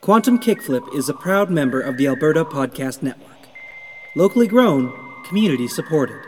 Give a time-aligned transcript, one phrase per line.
[0.00, 3.32] Quantum Kickflip is a proud member of the Alberta Podcast Network.
[4.14, 4.92] Locally grown,
[5.24, 6.20] community supported.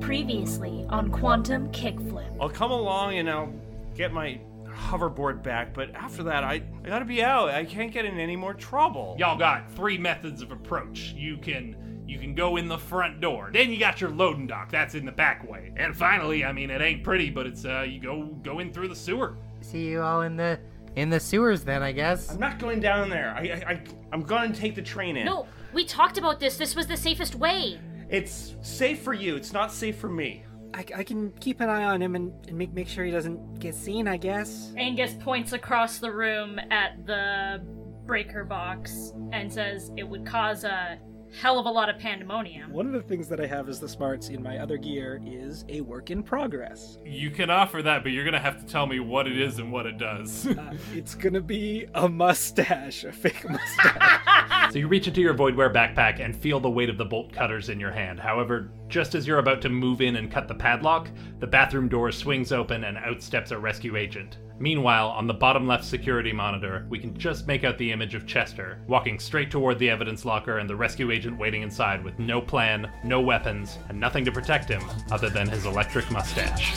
[0.00, 2.36] Previously on Quantum Kickflip.
[2.40, 3.52] I'll come along and I'll
[3.94, 6.54] get my hoverboard back, but after that, I,
[6.84, 7.48] I gotta be out.
[7.48, 9.16] I can't get in any more trouble.
[9.18, 11.12] Y'all got three methods of approach.
[11.16, 13.50] You can you can go in the front door.
[13.52, 14.70] Then you got your loading dock.
[14.70, 15.72] That's in the back way.
[15.76, 18.88] And finally, I mean, it ain't pretty, but it's uh you go go in through
[18.88, 19.36] the sewer.
[19.60, 20.58] See you all in the
[20.96, 22.30] in the sewers then, I guess.
[22.30, 23.34] I'm not going down there.
[23.36, 23.82] I, I, I
[24.12, 25.26] I'm gonna take the train in.
[25.26, 26.56] No, we talked about this.
[26.56, 27.78] This was the safest way.
[28.08, 29.36] It's safe for you.
[29.36, 30.44] It's not safe for me.
[30.74, 33.58] I, I can keep an eye on him and, and make make sure he doesn't
[33.58, 34.08] get seen.
[34.08, 34.72] I guess.
[34.76, 37.62] Angus points across the room at the
[38.06, 40.98] breaker box and says it would cause a
[41.40, 42.72] hell of a lot of pandemonium.
[42.72, 45.64] One of the things that I have as the smarts in my other gear is
[45.68, 46.98] a work in progress.
[47.04, 49.70] You can offer that, but you're gonna have to tell me what it is and
[49.72, 50.46] what it does.
[50.46, 54.72] Uh, it's gonna be a mustache, a fake mustache.
[54.72, 57.68] So you reach into your voidware backpack and feel the weight of the bolt cutters
[57.68, 58.20] in your hand.
[58.20, 61.08] However, just as you're about to move in and cut the padlock,
[61.38, 64.38] the bathroom door swings open and out steps a rescue agent.
[64.60, 68.26] Meanwhile, on the bottom left security monitor, we can just make out the image of
[68.26, 72.40] Chester, walking straight toward the evidence locker and the rescue agent waiting inside with no
[72.40, 76.74] plan, no weapons, and nothing to protect him other than his electric mustache.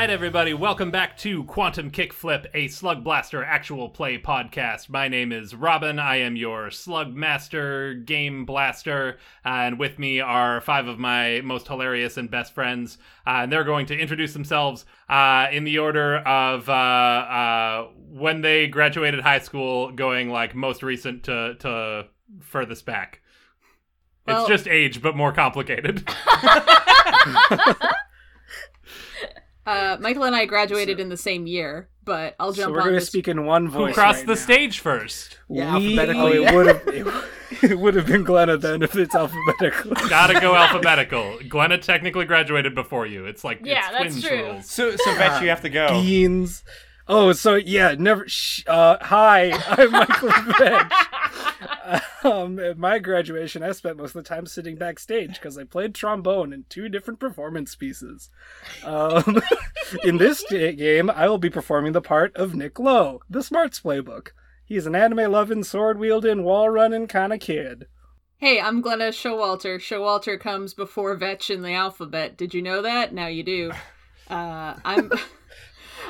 [0.00, 4.88] Right, everybody, welcome back to Quantum Kickflip, a Slugblaster actual play podcast.
[4.88, 5.98] My name is Robin.
[5.98, 11.68] I am your Slug Master Game Blaster, and with me are five of my most
[11.68, 12.96] hilarious and best friends.
[13.26, 18.40] Uh, and they're going to introduce themselves uh, in the order of uh, uh, when
[18.40, 22.06] they graduated high school, going like most recent to, to
[22.40, 23.20] furthest back.
[24.26, 26.08] Well- it's just age, but more complicated.
[29.66, 32.56] Uh, Michael and I graduated in the same year, but I'll jump.
[32.56, 33.06] so jump we're gonna this.
[33.06, 33.88] speak in one voice.
[33.88, 34.40] Who crossed right the now.
[34.40, 35.38] stage first?
[35.48, 36.38] Yeah, We- alphabetically.
[36.38, 36.82] Oh, it would have.
[36.88, 39.90] It, it would have been Glenna then if it's alphabetical.
[40.08, 41.38] Gotta go alphabetical.
[41.48, 43.26] Glenna technically graduated before you.
[43.26, 44.52] It's like Yeah, it's that's twins true.
[44.52, 44.70] rules.
[44.70, 45.88] So, so Vetch, you have to go.
[46.00, 46.62] Beans.
[47.12, 48.28] Oh, so yeah, never.
[48.28, 50.28] Sh- uh, hi, I'm Michael
[50.58, 50.92] Vetch.
[52.22, 55.92] Um, at my graduation, I spent most of the time sitting backstage because I played
[55.92, 58.30] trombone in two different performance pieces.
[58.84, 59.42] Um,
[60.04, 64.28] in this game, I will be performing the part of Nick Lowe, the Smarts Playbook.
[64.64, 67.86] He's an anime loving, sword wielding, wall running kind of kid.
[68.36, 69.80] Hey, I'm Glenna Showalter.
[69.80, 72.36] Showalter comes before Vetch in the alphabet.
[72.36, 73.12] Did you know that?
[73.12, 73.72] Now you do.
[74.28, 75.10] Uh, I'm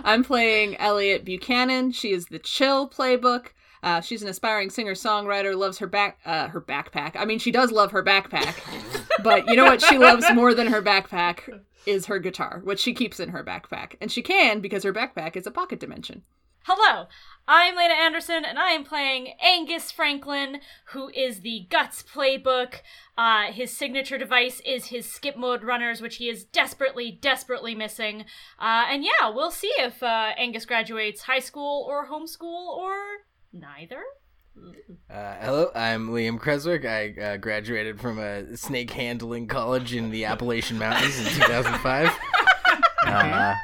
[0.04, 1.92] I'm playing Elliot Buchanan.
[1.92, 3.48] She is the Chill Playbook.
[3.82, 5.56] Uh, she's an aspiring singer-songwriter.
[5.56, 7.12] Loves her back uh, her backpack.
[7.14, 8.56] I mean, she does love her backpack,
[9.22, 12.92] but you know what she loves more than her backpack is her guitar, which she
[12.92, 16.22] keeps in her backpack, and she can because her backpack is a pocket dimension.
[16.64, 17.06] Hello,
[17.48, 20.60] I'm Lena Anderson, and I am playing Angus Franklin,
[20.92, 22.80] who is the Guts playbook.
[23.16, 28.26] Uh, his signature device is his skip mode runners, which he is desperately, desperately missing.
[28.60, 32.92] Uh, and yeah, we'll see if uh, Angus graduates high school or homeschool or
[33.54, 34.02] neither.
[35.10, 36.84] Uh, hello, I'm Liam Creswick.
[36.84, 42.10] I uh, graduated from a snake handling college in the Appalachian Mountains in 2005.
[43.06, 43.54] Uh,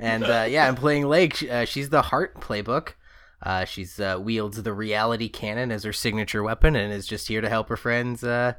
[0.00, 1.42] and uh, yeah, I'm playing Lake.
[1.48, 2.94] Uh, she's the Heart playbook.
[3.42, 7.40] Uh, she's uh, wields the reality cannon as her signature weapon and is just here
[7.40, 8.54] to help her friends uh,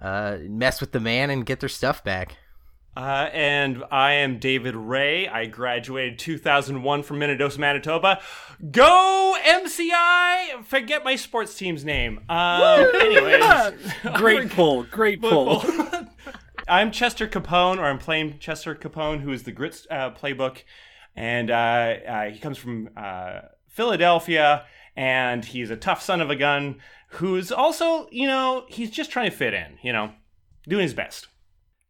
[0.00, 2.36] uh, mess with the man and get their stuff back.
[2.96, 5.28] Uh, and I am David Ray.
[5.28, 8.20] I graduated 2001 from Minnedosa, Manitoba.
[8.72, 10.64] Go MCI!
[10.64, 12.18] Forget my sports team's name.
[12.28, 13.72] Um, anyways,
[14.14, 15.64] Great pull, great pull.
[16.68, 20.64] I'm Chester Capone, or I'm playing Chester Capone, who is the Grits uh, playbook,
[21.18, 21.54] and uh,
[22.06, 26.76] uh, he comes from uh, Philadelphia, and he's a tough son of a gun
[27.08, 30.12] who's also, you know, he's just trying to fit in, you know,
[30.68, 31.26] doing his best.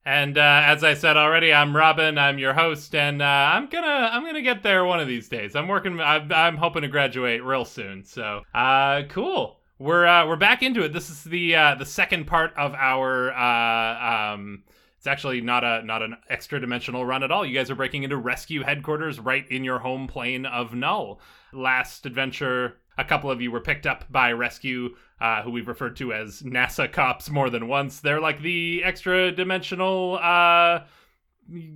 [0.06, 2.16] And uh, as I said already, I'm Robin.
[2.16, 5.54] I'm your host, and uh, I'm gonna I'm gonna get there one of these days.
[5.54, 6.00] I'm working.
[6.00, 8.06] I'm, I'm hoping to graduate real soon.
[8.06, 9.60] So, uh, cool.
[9.78, 10.94] We're uh, we're back into it.
[10.94, 13.34] This is the the second part of our.
[13.34, 14.62] Um,
[15.08, 17.44] actually not a not an extra dimensional run at all.
[17.44, 21.20] You guys are breaking into rescue headquarters right in your home plane of Null.
[21.52, 25.96] Last adventure, a couple of you were picked up by rescue uh, who we've referred
[25.96, 28.00] to as NASA cops more than once.
[28.00, 30.80] They're like the extra dimensional uh,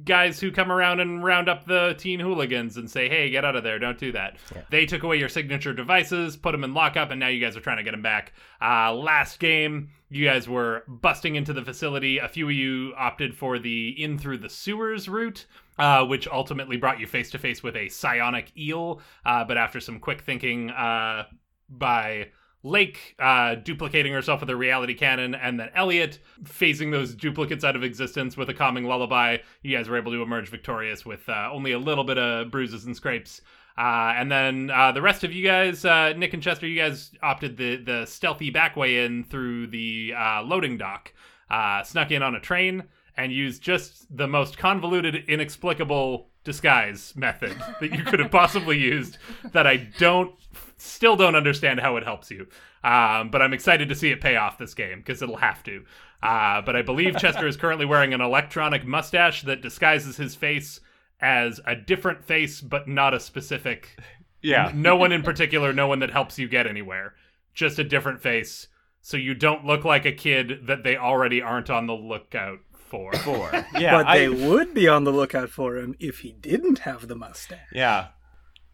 [0.04, 3.56] guys who come around and round up the teen hooligans and say, "Hey, get out
[3.56, 3.78] of there!
[3.78, 4.36] Don't do that."
[4.70, 7.60] They took away your signature devices, put them in lockup, and now you guys are
[7.60, 8.32] trying to get them back.
[8.60, 12.18] Uh, last game, you guys were busting into the facility.
[12.18, 15.46] A few of you opted for the in through the sewers route.
[15.78, 19.00] Uh, which ultimately brought you face to face with a psionic eel.
[19.24, 21.24] Uh, but after some quick thinking uh,
[21.70, 22.28] by
[22.62, 27.76] Lake uh, duplicating herself with a reality cannon, and then Elliot phasing those duplicates out
[27.76, 29.38] of existence with a calming lullaby.
[29.62, 32.84] You guys were able to emerge victorious with uh, only a little bit of bruises
[32.84, 33.40] and scrapes.
[33.76, 37.10] Uh, and then uh, the rest of you guys, uh, Nick and Chester, you guys
[37.22, 41.12] opted the the stealthy back way in through the uh, loading dock,
[41.50, 42.84] uh, snuck in on a train,
[43.16, 49.16] and used just the most convoluted, inexplicable disguise method that you could have possibly used.
[49.52, 50.34] That I don't,
[50.82, 52.46] still don't understand how it helps you.
[52.84, 55.84] Um, but I'm excited to see it pay off this game because it'll have to.
[56.22, 60.80] Uh, but I believe Chester is currently wearing an electronic mustache that disguises his face
[61.20, 63.96] as a different face, but not a specific.
[64.44, 64.72] Yeah.
[64.74, 67.14] No one in particular, no one that helps you get anywhere.
[67.54, 68.66] Just a different face.
[69.00, 73.12] So you don't look like a kid that they already aren't on the lookout for.
[73.18, 73.52] Four.
[73.78, 74.02] Yeah.
[74.02, 77.60] but they would be on the lookout for him if he didn't have the mustache.
[77.72, 78.08] yeah.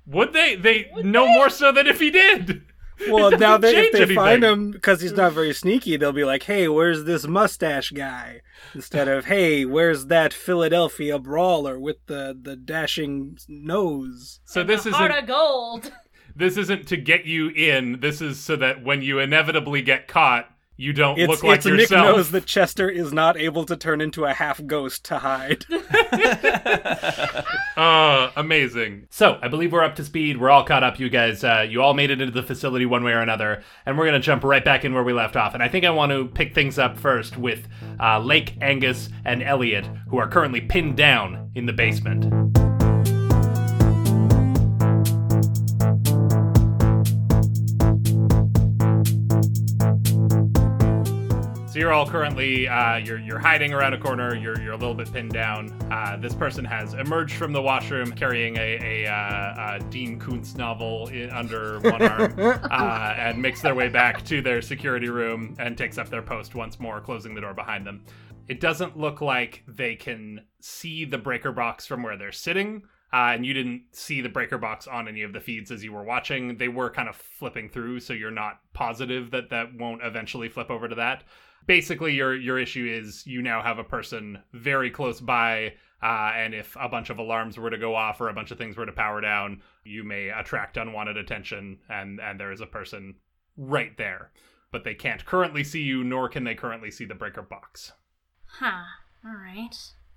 [0.09, 0.57] Would they?
[0.57, 2.63] They no more so than if he did.
[3.09, 6.25] Well, now they, if change they find him because he's not very sneaky, they'll be
[6.25, 8.41] like, "Hey, where's this mustache guy?"
[8.75, 14.81] Instead of, "Hey, where's that Philadelphia brawler with the the dashing nose?" So And this
[14.81, 15.93] isn't heart of gold.
[16.35, 18.01] this isn't to get you in.
[18.01, 21.67] This is so that when you inevitably get caught, you don't It's look like it's
[21.67, 25.67] Nick knows that Chester is not able to turn into a half ghost to hide.
[27.77, 29.07] Uh, amazing.
[29.09, 30.41] So I believe we're up to speed.
[30.41, 30.99] We're all caught up.
[30.99, 33.97] You guys, uh, you all made it into the facility one way or another, and
[33.97, 35.55] we're gonna jump right back in where we left off.
[35.55, 37.69] And I think I want to pick things up first with
[38.01, 42.68] uh, Lake, Angus, and Elliot, who are currently pinned down in the basement.
[51.79, 54.35] So you're all currently uh, you're you're hiding around a corner.
[54.35, 55.71] You're you're a little bit pinned down.
[55.93, 60.57] Uh, this person has emerged from the washroom carrying a, a, uh, a Dean Koontz
[60.57, 62.35] novel in, under one arm,
[62.69, 66.57] uh, and makes their way back to their security room and takes up their post
[66.57, 68.05] once more, closing the door behind them.
[68.49, 72.83] It doesn't look like they can see the breaker box from where they're sitting.
[73.13, 75.93] Uh, and you didn't see the breaker box on any of the feeds as you
[75.93, 76.59] were watching.
[76.59, 80.71] They were kind of flipping through, so you're not positive that that won't eventually flip
[80.71, 81.23] over to that
[81.69, 86.55] basically your your issue is you now have a person very close by uh, and
[86.55, 88.87] if a bunch of alarms were to go off or a bunch of things were
[88.87, 93.15] to power down you may attract unwanted attention and and there is a person
[93.57, 94.33] right there
[94.73, 97.93] but they can't currently see you nor can they currently see the breaker box
[98.61, 98.83] Huh.
[99.27, 99.75] All right.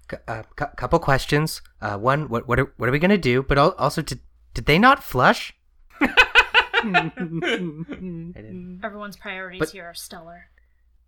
[0.10, 1.62] C- uh, cou- couple questions.
[1.82, 3.44] Uh, one, what what are, what are we gonna do?
[3.44, 4.22] But also, did
[4.54, 5.54] did they not flush?
[8.84, 10.46] Everyone's priorities But- here are stellar.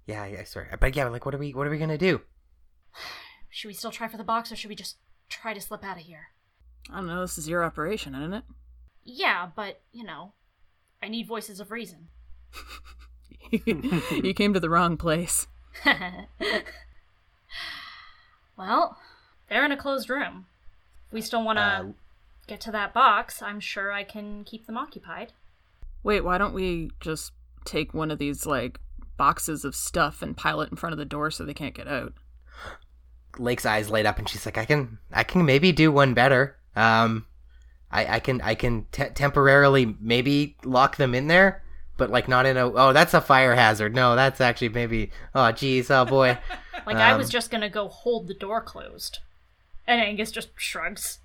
[0.05, 0.67] Yeah, yeah, sorry.
[0.79, 2.21] But yeah, like, what are we what are we gonna do?
[3.49, 4.97] Should we still try for the box, or should we just
[5.29, 6.27] try to slip out of here?
[6.91, 7.21] I don't know.
[7.21, 8.43] This is your operation, isn't it?
[9.03, 10.33] Yeah, but you know,
[11.01, 12.07] I need voices of reason.
[13.51, 15.47] you came to the wrong place.
[18.57, 18.97] well,
[19.49, 20.45] they're in a closed room.
[21.07, 21.83] If we still want to Uh,
[22.47, 25.33] get to that box, I'm sure I can keep them occupied.
[26.03, 27.31] Wait, why don't we just
[27.65, 28.79] take one of these like
[29.17, 31.87] boxes of stuff and pile it in front of the door so they can't get
[31.87, 32.13] out?
[33.37, 36.55] Lake's eyes light up, and she's like, "I can, I can maybe do one better.
[36.75, 37.25] Um,
[37.91, 41.63] I, I can, I can te- temporarily maybe lock them in there,
[41.97, 42.71] but like not in a.
[42.71, 43.95] Oh, that's a fire hazard.
[43.95, 45.11] No, that's actually maybe.
[45.33, 46.37] Oh, geez, oh boy.
[46.85, 49.19] Like I was Um, just gonna go hold the door closed,
[49.87, 51.19] and Angus just shrugs.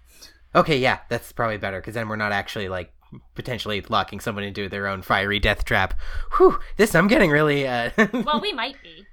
[0.55, 2.93] Okay, yeah, that's probably better because then we're not actually like
[3.35, 5.95] potentially locking someone into their own fiery death trap.
[6.37, 7.67] Whew, this I'm getting really.
[7.67, 9.07] uh Well, we might be.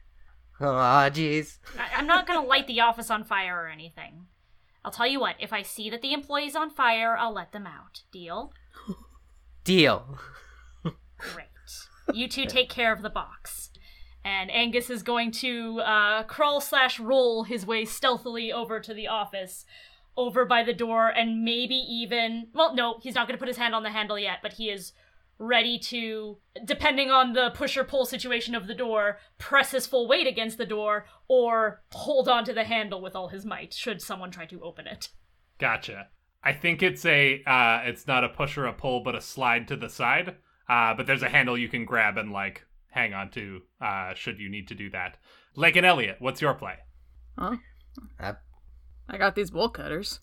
[0.60, 0.66] Oh,
[1.12, 1.58] jeez.
[1.96, 4.28] I'm not gonna light the office on fire or anything.
[4.84, 5.36] I'll tell you what.
[5.40, 8.02] If I see that the employee's on fire, I'll let them out.
[8.12, 8.54] Deal?
[9.64, 10.20] Deal.
[11.18, 11.48] Great.
[12.14, 13.72] You two take care of the box.
[14.24, 19.08] And Angus is going to uh, crawl slash roll his way stealthily over to the
[19.08, 19.66] office,
[20.18, 22.48] over by the door, and maybe even.
[22.54, 24.70] Well, no, he's not going to put his hand on the handle yet, but he
[24.70, 24.94] is
[25.38, 30.08] ready to, depending on the push or pull situation of the door, press his full
[30.08, 34.02] weight against the door or hold on to the handle with all his might should
[34.02, 35.10] someone try to open it.
[35.60, 36.08] Gotcha.
[36.44, 39.68] I think it's a uh it's not a push or a pull, but a slide
[39.70, 40.36] to the side.
[40.70, 44.40] Uh but there's a handle you can grab and like hang on to uh should
[44.40, 45.18] you need to do that.
[45.56, 46.76] Lake and Elliot, what's your play?
[47.38, 47.58] Huh?
[48.20, 48.34] Uh,
[49.08, 50.20] I got these bolt cutters.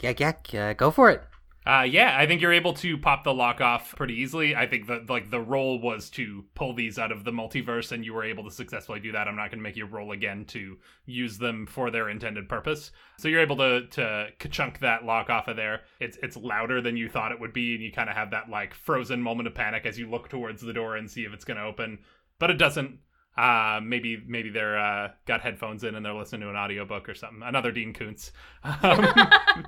[0.00, 1.22] Yeah, yeah, uh, go for it.
[1.64, 4.56] Uh, yeah, I think you're able to pop the lock off pretty easily.
[4.56, 8.04] I think that like the roll was to pull these out of the multiverse, and
[8.04, 9.28] you were able to successfully do that.
[9.28, 12.90] I'm not going to make you roll again to use them for their intended purpose.
[13.16, 15.82] So you're able to to chunk that lock off of there.
[16.00, 18.50] It's it's louder than you thought it would be, and you kind of have that
[18.50, 21.44] like frozen moment of panic as you look towards the door and see if it's
[21.44, 22.00] going to open,
[22.40, 22.98] but it doesn't.
[23.36, 27.14] Uh, maybe maybe they're uh, got headphones in and they're listening to an audiobook or
[27.14, 27.42] something.
[27.42, 28.32] Another Dean Koontz.
[28.82, 29.04] Um,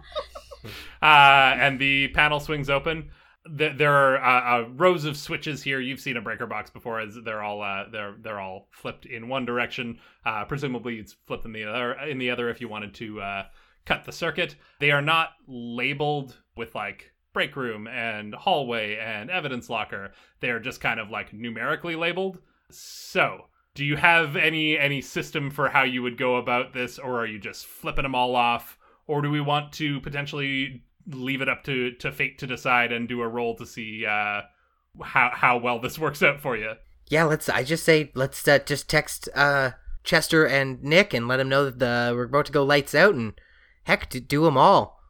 [1.02, 3.11] uh, and the panel swings open.
[3.59, 5.80] Th- there are uh, uh, rows of switches here.
[5.80, 7.00] You've seen a breaker box before.
[7.00, 9.99] As they're all uh, they're they're all flipped in one direction.
[10.25, 13.44] Uh, presumably, it's flipped in the other in the other if you wanted to uh,
[13.85, 14.56] cut the circuit.
[14.78, 20.12] They are not labeled with like break room and hallway and evidence locker.
[20.40, 22.38] They are just kind of like numerically labeled.
[22.71, 27.21] So, do you have any any system for how you would go about this, or
[27.21, 28.78] are you just flipping them all off?
[29.07, 33.09] or do we want to potentially leave it up to to fate to decide and
[33.09, 34.43] do a roll to see uh,
[35.02, 36.73] how how well this works out for you?
[37.09, 37.49] Yeah, let's.
[37.49, 41.66] I just say let's uh, just text uh, Chester and Nick and let them know
[41.66, 43.35] that the we're about to go lights out and
[43.85, 45.00] heck, do them all.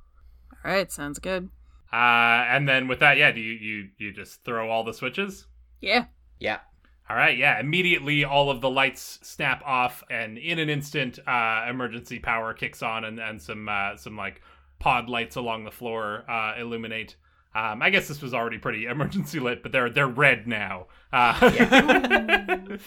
[0.65, 1.51] All right, sounds good.
[1.93, 5.47] Uh, and then with that, yeah, do you you you just throw all the switches?
[5.81, 6.07] Yeah.
[6.41, 6.61] Yeah.
[7.09, 7.61] All right, yeah.
[7.61, 12.83] Immediately, all of the lights snap off, and in an instant, uh, emergency power kicks
[12.83, 14.41] on, and and some uh, some like
[14.79, 17.17] pod lights along the floor uh, illuminate.
[17.55, 20.87] Um, I guess this was already pretty emergency lit, but they're they're red now.
[21.13, 21.39] Uh,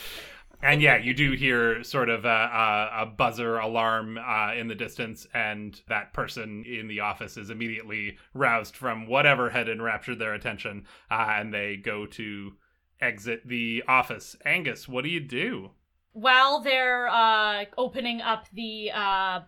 [0.64, 4.76] and yeah, you do hear sort of a, a, a buzzer alarm uh, in the
[4.76, 10.34] distance, and that person in the office is immediately roused from whatever had enraptured their
[10.34, 12.54] attention, uh, and they go to
[13.02, 14.36] exit the office.
[14.46, 15.72] Angus, what do you do?
[16.14, 19.42] While they're uh, opening up the uh,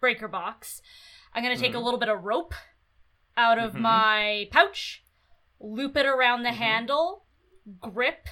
[0.00, 0.80] breaker box,
[1.32, 1.76] I'm going to take Mhm.
[1.76, 2.54] a little bit of rope
[3.36, 3.80] out of Mhm.
[3.80, 5.02] my pouch,
[5.58, 6.54] loop it around the Mhm.
[6.56, 7.26] handle,
[7.80, 8.28] grip,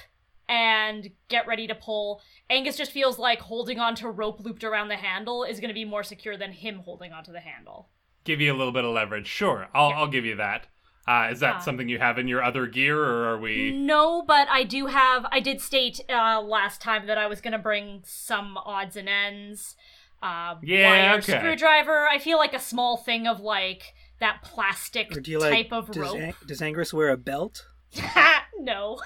[0.47, 2.21] and get ready to pull.
[2.49, 5.85] Angus just feels like holding onto rope looped around the handle is going to be
[5.85, 7.89] more secure than him holding onto the handle.
[8.23, 9.27] Give you a little bit of leverage.
[9.27, 9.97] Sure, I'll Yeah.
[9.99, 10.67] I'll give you that.
[11.05, 13.71] Uh, is that something you have in your other gear, or are we?
[13.73, 15.25] No, but I do have.
[15.31, 19.09] I did state uh, last time that I was going to bring some odds and
[19.09, 19.75] ends.
[20.21, 21.37] Uh, Yeah, wire, okay.
[21.39, 22.07] screwdriver.
[22.07, 25.73] I feel like a small thing of like that plastic do you type like?
[25.73, 26.17] of does, rope.
[26.19, 27.65] Ang- does Angrus wear a belt?
[28.57, 29.01] no.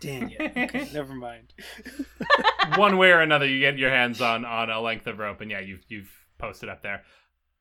[0.00, 0.40] Dang it.
[0.56, 1.52] Okay, never mind.
[2.76, 5.50] one way or another, you get your hands on on a length of rope, and
[5.50, 7.02] yeah, you've you've posted up there.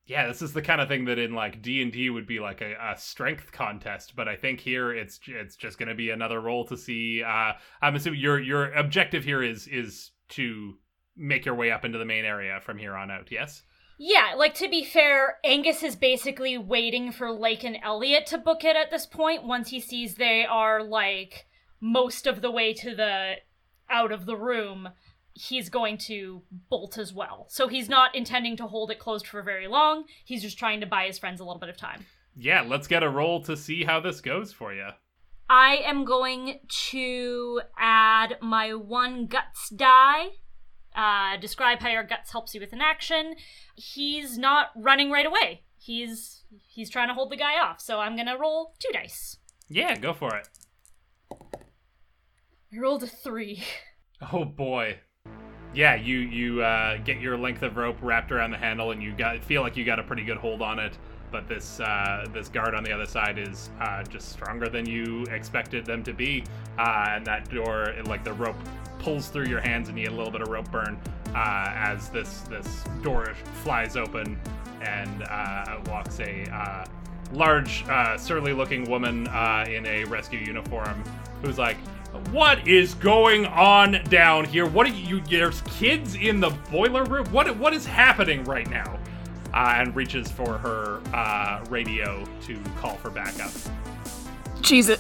[0.10, 2.40] Yeah, this is the kind of thing that in like D and D would be
[2.40, 6.10] like a, a strength contest, but I think here it's it's just going to be
[6.10, 7.22] another roll to see.
[7.22, 10.74] Uh, I'm assuming your your objective here is is to
[11.16, 13.32] make your way up into the main area from here on out.
[13.32, 13.62] Yes.
[14.00, 18.64] Yeah, like to be fair, Angus is basically waiting for Lake and Elliot to book
[18.64, 19.44] it at this point.
[19.44, 21.46] Once he sees they are like
[21.80, 23.36] most of the way to the
[23.92, 24.90] out of the room,
[25.40, 27.46] he's going to bolt as well.
[27.50, 30.04] So he's not intending to hold it closed for very long.
[30.26, 32.06] He's just trying to buy his friends a little bit of time.
[32.36, 34.90] Yeah, let's get a roll to see how this goes for you.
[35.50, 36.60] I am going
[36.92, 40.28] to add my one guts die.
[40.94, 43.36] Uh, describe how your guts helps you with an action.
[43.76, 45.64] He's not running right away.
[45.78, 47.80] He's he's trying to hold the guy off.
[47.80, 49.38] So I'm gonna roll two dice.
[49.70, 50.48] Yeah, go for it.
[51.32, 53.64] I rolled a three.
[54.34, 54.98] Oh boy.
[55.74, 59.12] Yeah, you you uh, get your length of rope wrapped around the handle, and you
[59.12, 60.98] got feel like you got a pretty good hold on it.
[61.32, 65.26] But this uh, this guard on the other side is uh, just stronger than you
[65.26, 66.44] expected them to be,
[66.80, 68.56] uh, and that door, it, like the rope,
[68.98, 71.00] pulls through your hands, and you get a little bit of rope burn
[71.36, 74.40] uh, as this this door flies open,
[74.82, 76.88] and uh, walks a
[77.32, 77.86] large,
[78.18, 79.28] surly-looking woman
[79.68, 81.04] in a rescue uniform,
[81.44, 81.78] who's like,
[82.32, 84.66] "What is going on down here?
[84.66, 85.22] What are you?
[85.22, 87.26] There's kids in the boiler room.
[87.32, 89.00] What what is happening right now?"
[89.54, 93.52] Uh, and reaches for her uh, radio to call for backup.
[94.90, 95.00] It.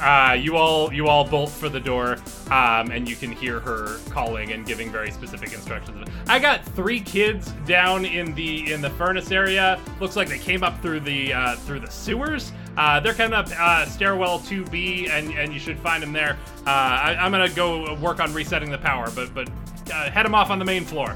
[0.00, 2.16] Uh, you all you all bolt for the door,
[2.50, 6.08] um, and you can hear her calling and giving very specific instructions.
[6.26, 9.78] I got three kids down in the in the furnace area.
[10.00, 12.52] Looks like they came up through the uh, through the sewers.
[12.76, 16.38] Uh, they're coming up uh, stairwell 2B, and and you should find them there.
[16.66, 19.50] Uh, I, I'm gonna go work on resetting the power, but but
[19.92, 21.14] uh, head them off on the main floor.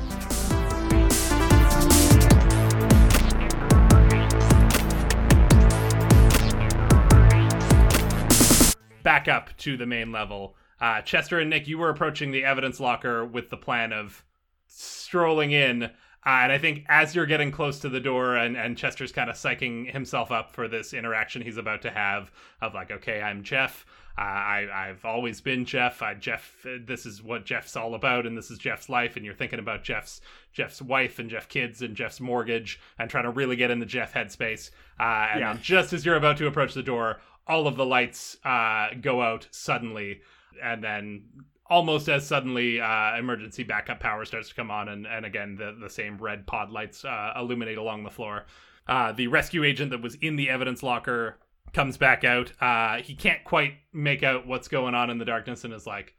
[9.04, 10.56] Back up to the main level.
[10.80, 14.24] Uh, Chester and Nick, you were approaching the evidence locker with the plan of
[14.66, 15.84] strolling in.
[15.84, 15.90] Uh,
[16.26, 19.36] and I think as you're getting close to the door and, and Chester's kind of
[19.36, 23.84] psyching himself up for this interaction he's about to have of like, okay, I'm Jeff.
[24.16, 26.00] Uh, I, I've always been Jeff.
[26.00, 29.16] I, Jeff, this is what Jeff's all about, and this is Jeff's life.
[29.16, 30.20] And you're thinking about Jeff's
[30.52, 33.86] Jeff's wife and Jeff kids and Jeff's mortgage, and trying to really get in the
[33.86, 34.70] Jeff headspace.
[35.00, 35.56] Uh, and Yeah.
[35.60, 39.46] just as you're about to approach the door, all of the lights uh, go out
[39.50, 40.20] suddenly,
[40.62, 41.24] and then
[41.66, 45.76] almost as suddenly, uh, emergency backup power starts to come on, and, and again the
[45.80, 48.44] the same red pod lights uh, illuminate along the floor.
[48.86, 51.38] Uh, the rescue agent that was in the evidence locker
[51.72, 52.52] comes back out.
[52.60, 56.14] Uh, he can't quite make out what's going on in the darkness, and is like,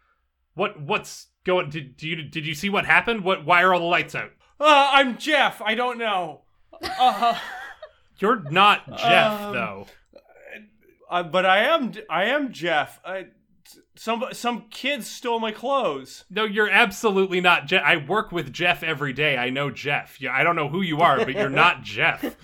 [0.55, 0.79] "What?
[0.82, 1.70] What's going?
[1.70, 3.24] Did, do you did you see what happened?
[3.24, 3.46] What?
[3.46, 4.32] Why are all the lights out?
[4.60, 5.62] Uh, I'm Jeff.
[5.62, 6.41] I don't know.
[6.82, 7.38] Uh,
[8.20, 9.88] You're not Jeff, Um, though."
[11.10, 11.94] Uh, but I am.
[12.10, 13.00] I am Jeff.
[13.06, 13.28] I,
[13.96, 16.26] some some kids stole my clothes.
[16.30, 17.84] No, you're absolutely not Jeff.
[17.84, 19.38] I work with Jeff every day.
[19.38, 20.22] I know Jeff.
[20.22, 22.36] Yeah, I don't know who you are, but you're not Jeff.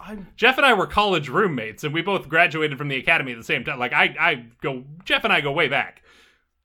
[0.00, 0.28] I'm.
[0.36, 3.44] Jeff and I were college roommates, and we both graduated from the academy at the
[3.44, 3.78] same time.
[3.78, 4.84] Like I, I go.
[5.04, 6.02] Jeff and I go way back.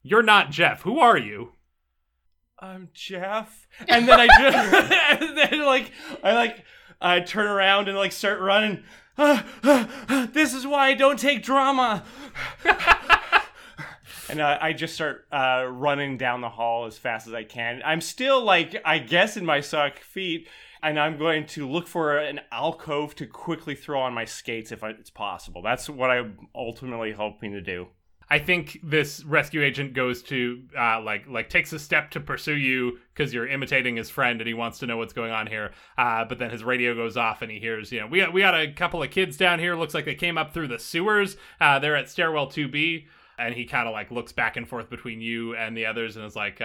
[0.04, 0.82] You're not Jeff.
[0.82, 1.54] Who are you?
[2.62, 3.68] I'm Jeff.
[3.88, 4.92] And then I just,
[5.22, 5.92] and then like,
[6.24, 6.66] I like,
[7.02, 8.84] I turn around and like start running.
[9.20, 12.04] "Ah, ah, ah, this is why I don't take drama.
[14.30, 17.82] and uh, I just start uh, running down the hall as fast as I can.
[17.84, 20.48] I'm still like, I guess, in my sock feet.
[20.82, 24.82] And I'm going to look for an alcove to quickly throw on my skates if
[24.82, 25.62] it's possible.
[25.62, 27.88] That's what I'm ultimately hoping to do.
[28.32, 32.56] I think this rescue agent goes to uh, like like takes a step to pursue
[32.56, 35.72] you because you're imitating his friend and he wants to know what's going on here.
[35.98, 38.42] Uh, but then his radio goes off and he hears you know we got we
[38.42, 39.76] got a couple of kids down here.
[39.76, 41.38] Looks like they came up through the sewers.
[41.60, 43.08] Uh, they're at stairwell two B,
[43.40, 46.26] and he kind of like looks back and forth between you and the others and
[46.26, 46.62] is like.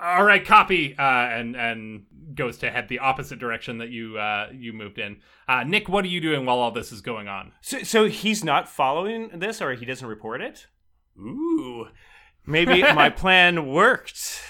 [0.00, 4.48] All right, copy, uh, and and goes to head the opposite direction that you uh,
[4.52, 5.18] you moved in.
[5.48, 7.52] Uh, Nick, what are you doing while all this is going on?
[7.60, 10.66] So, so he's not following this, or he doesn't report it.
[11.18, 11.88] Ooh,
[12.46, 14.40] maybe my plan worked.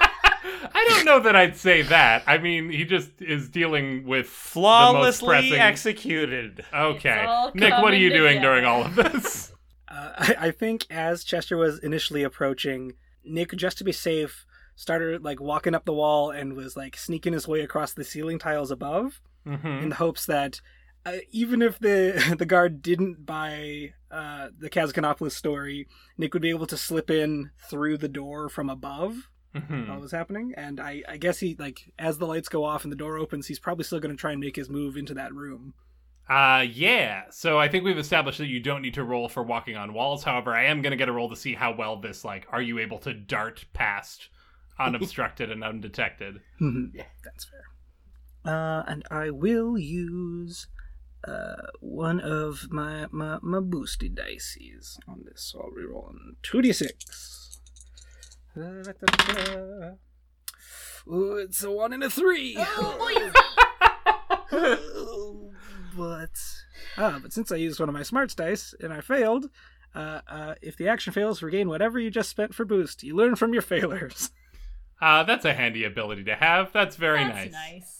[0.00, 2.22] I don't know that I'd say that.
[2.26, 5.60] I mean, he just is dealing with Flawlessly the most pressing...
[5.60, 6.64] executed.
[6.74, 9.52] Okay, Nick, what are you coming doing during all of this?
[9.90, 12.92] Uh, I, I think as Chester was initially approaching,
[13.24, 14.44] Nick, just to be safe,
[14.78, 18.38] started like walking up the wall and was like sneaking his way across the ceiling
[18.38, 20.60] tiles above hmm in the hopes that
[21.06, 25.86] uh, even if the the guard didn't buy uh, the Kazakanopolis story,
[26.18, 30.02] Nick would be able to slip in through the door from above hmm while it
[30.02, 30.54] was happening.
[30.56, 33.46] And I, I guess he like as the lights go off and the door opens,
[33.48, 35.74] he's probably still going to try and make his move into that room.
[36.28, 37.24] Uh, yeah.
[37.30, 40.22] So I think we've established that you don't need to roll for walking on walls.
[40.24, 42.60] However, I am going to get a roll to see how well this like are
[42.60, 44.28] you able to dart past
[44.78, 46.40] unobstructed and undetected.
[46.60, 47.64] yeah, that's fair.
[48.44, 50.68] Uh, and I will use
[51.26, 55.42] uh, one of my, my, my boosted dices on this.
[55.52, 57.58] So I'll reroll on 2d6.
[61.10, 62.54] Ooh, it's a 1 and a 3.
[65.96, 66.30] but,
[66.96, 69.48] ah, but since I used one of my smarts dice and I failed,
[69.94, 73.02] uh, uh, if the action fails, regain whatever you just spent for boost.
[73.02, 74.30] You learn from your failures.
[75.00, 76.72] Uh, that's a handy ability to have.
[76.72, 77.52] That's very That's nice.
[77.52, 77.94] nice.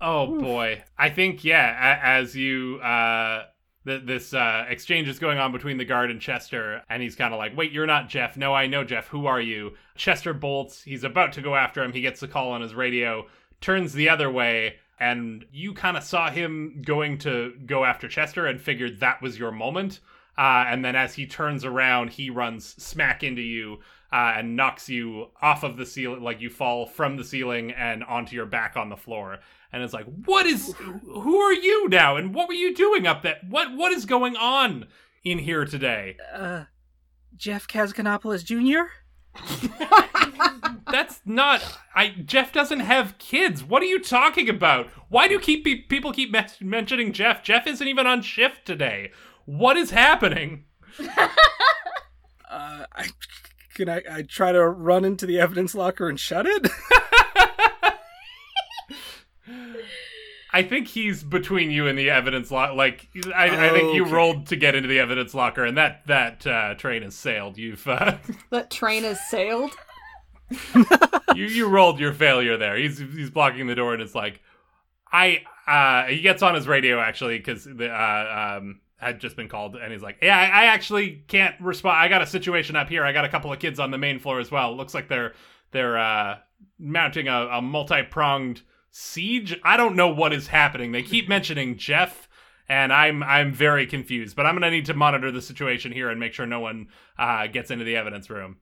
[0.00, 1.70] Oh boy, I think yeah.
[1.70, 3.44] A- as you uh,
[3.86, 7.32] th- this uh, exchange is going on between the guard and Chester, and he's kind
[7.32, 8.36] of like, "Wait, you're not Jeff.
[8.36, 9.08] No, I know Jeff.
[9.08, 10.82] Who are you?" Chester bolts.
[10.82, 11.92] He's about to go after him.
[11.94, 13.26] He gets the call on his radio,
[13.62, 18.46] turns the other way, and you kind of saw him going to go after Chester
[18.46, 20.00] and figured that was your moment.
[20.36, 23.78] Uh, and then as he turns around, he runs smack into you
[24.12, 28.04] uh, and knocks you off of the ceiling, like you fall from the ceiling and
[28.04, 29.38] onto your back on the floor.
[29.72, 30.74] And it's like, what is?
[30.74, 32.16] Who are you now?
[32.16, 33.38] And what were you doing up there?
[33.48, 34.86] What What is going on
[35.24, 36.16] in here today?
[36.32, 36.64] Uh,
[37.36, 38.90] Jeff Kazakanopolis Jr.?
[40.90, 41.62] That's not.
[41.94, 43.62] I Jeff doesn't have kids.
[43.62, 44.86] What are you talking about?
[45.08, 47.42] Why do keep pe- people keep mes- mentioning Jeff?
[47.42, 49.10] Jeff isn't even on shift today.
[49.44, 50.64] What is happening?
[52.48, 53.08] Uh, I
[53.76, 56.66] can I, I try to run into the evidence locker and shut it.
[60.52, 62.72] I think he's between you and the evidence locker.
[62.74, 64.10] Like, I, I think you Okay.
[64.12, 67.58] rolled to get into the evidence locker, and that that uh, train has sailed.
[67.58, 68.16] You've uh,
[68.50, 69.72] That train has sailed.
[71.34, 72.76] you you rolled your failure there.
[72.76, 74.40] He's he's blocking the door, and it's like,
[75.12, 79.48] I uh, he gets on his radio actually because the uh, um had just been
[79.48, 81.98] called, and he's like, yeah, I, I actually can't respond.
[81.98, 83.04] I got a situation up here.
[83.04, 84.76] I got a couple of kids on the main floor as well.
[84.76, 85.34] Looks like they're
[85.72, 86.38] they're uh
[86.78, 89.58] mounting a, a multi pronged siege.
[89.62, 90.92] I don't know what is happening.
[90.92, 92.28] They keep mentioning Jeff,
[92.68, 94.34] and I'm I'm very confused.
[94.34, 97.46] But I'm gonna need to monitor the situation here and make sure no one uh,
[97.48, 98.56] gets into the evidence room.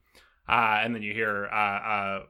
[0.49, 2.23] Uh, and then you hear uh, uh,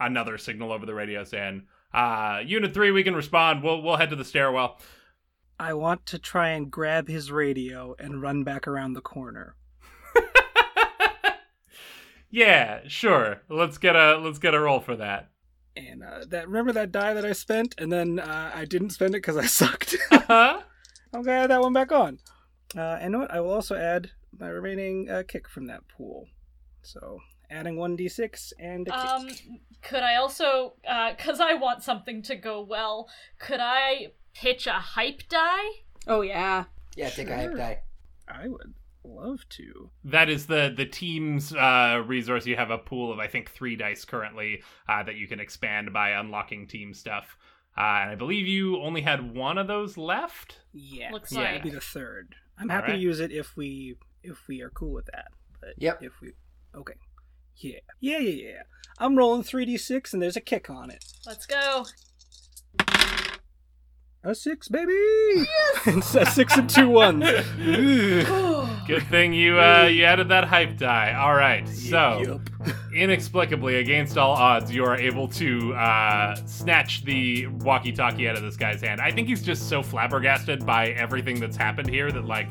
[0.00, 1.62] another signal over the radio saying,
[1.94, 3.62] uh, "Unit three, we can respond.
[3.62, 4.80] We'll we'll head to the stairwell."
[5.62, 9.54] I want to try and grab his radio and run back around the corner.
[12.30, 13.42] yeah, sure.
[13.48, 15.30] Let's get a let's get a roll for that.
[15.76, 19.14] And uh, that remember that die that I spent, and then uh, I didn't spend
[19.14, 19.94] it because I sucked.
[20.10, 20.62] Huh?
[21.14, 22.18] I'm gonna add that one back on.
[22.76, 23.30] Uh, and you know what?
[23.30, 26.26] I will also add my remaining uh, kick from that pool.
[26.82, 29.00] So adding one d6 and a kick.
[29.00, 29.28] Um,
[29.80, 35.28] could I also, because I want something to go well, could I pitch a hype
[35.28, 35.68] die?
[36.06, 36.64] Oh yeah.
[36.96, 37.80] Yeah, take a hype die.
[38.28, 39.90] I would love to.
[40.04, 42.46] That is the the team's uh, resource.
[42.46, 45.92] You have a pool of I think three dice currently uh, that you can expand
[45.92, 47.36] by unlocking team stuff.
[47.76, 50.58] Uh, and I believe you only had one of those left.
[50.74, 51.38] Yeah, Looks Yeah.
[51.40, 51.48] like.
[51.48, 52.34] that'd be the third.
[52.58, 52.96] I'm All happy right.
[52.98, 55.28] to use it if we if we are cool with that.
[55.60, 56.02] But Yep.
[56.02, 56.32] if we
[56.74, 56.94] okay,
[57.56, 58.62] yeah, yeah, yeah, yeah.
[58.98, 61.04] I'm rolling three d6 and there's a kick on it.
[61.26, 61.86] Let's go.
[64.24, 64.92] A six, baby.
[65.86, 67.24] it's a six and two ones.
[67.58, 68.68] Ooh.
[68.86, 71.12] Good thing you uh, you added that hype die.
[71.14, 72.76] All right, so Yup.
[72.94, 78.56] inexplicably, against all odds, you are able to uh, snatch the walkie-talkie out of this
[78.56, 79.00] guy's hand.
[79.00, 82.46] I think he's just so flabbergasted by everything that's happened here that like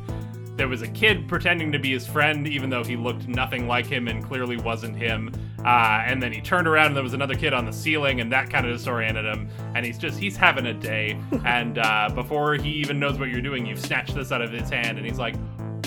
[0.62, 3.88] there was a kid pretending to be his friend, even though he looked nothing like
[3.88, 5.34] him and clearly wasn't him.
[5.66, 8.32] Uh, and then he turned around and there was another kid on the ceiling, and
[8.32, 9.50] that kind of disoriented him.
[9.74, 11.20] And he's just he's having a day.
[11.46, 14.70] and uh, before he even knows what you're doing, you've snatched this out of his
[14.70, 15.34] hand, and he's like,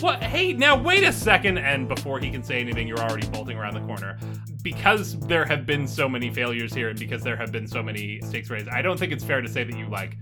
[0.01, 0.21] what?
[0.21, 1.59] Hey, now wait a second.
[1.59, 4.19] And before he can say anything, you're already bolting around the corner.
[4.65, 8.21] Because there have been so many failures here and because there have been so many
[8.23, 10.17] stakes raised, I don't think it's fair to say that you, like,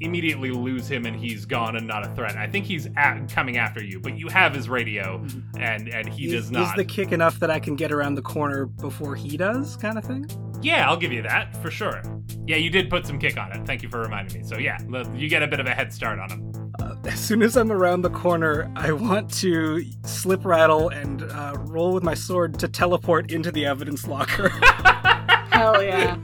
[0.00, 2.36] immediately lose him and he's gone and not a threat.
[2.36, 5.62] I think he's at, coming after you, but you have his radio mm-hmm.
[5.62, 6.68] and, and he is, does not.
[6.68, 9.96] Is the kick enough that I can get around the corner before he does, kind
[9.96, 10.28] of thing?
[10.60, 12.02] Yeah, I'll give you that for sure.
[12.46, 13.66] Yeah, you did put some kick on it.
[13.66, 14.46] Thank you for reminding me.
[14.46, 14.78] So, yeah,
[15.14, 16.52] you get a bit of a head start on him.
[16.80, 21.54] Uh, as soon as I'm around the corner, I want to slip rattle and uh,
[21.60, 24.48] roll with my sword to teleport into the evidence locker.
[25.50, 26.16] Hell yeah.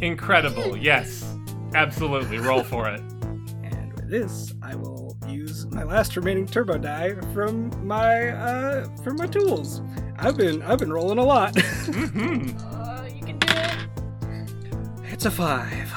[0.00, 0.76] Incredible.
[0.76, 1.24] Yes.
[1.74, 2.38] Absolutely.
[2.38, 3.00] Roll for it.
[3.62, 9.16] and with this, I will use my last remaining turbo die from my uh, from
[9.16, 9.80] my tools.
[10.18, 11.58] I've been I've been rolling a lot.
[11.60, 15.12] hmm Uh, you can do it.
[15.12, 15.90] it's a five.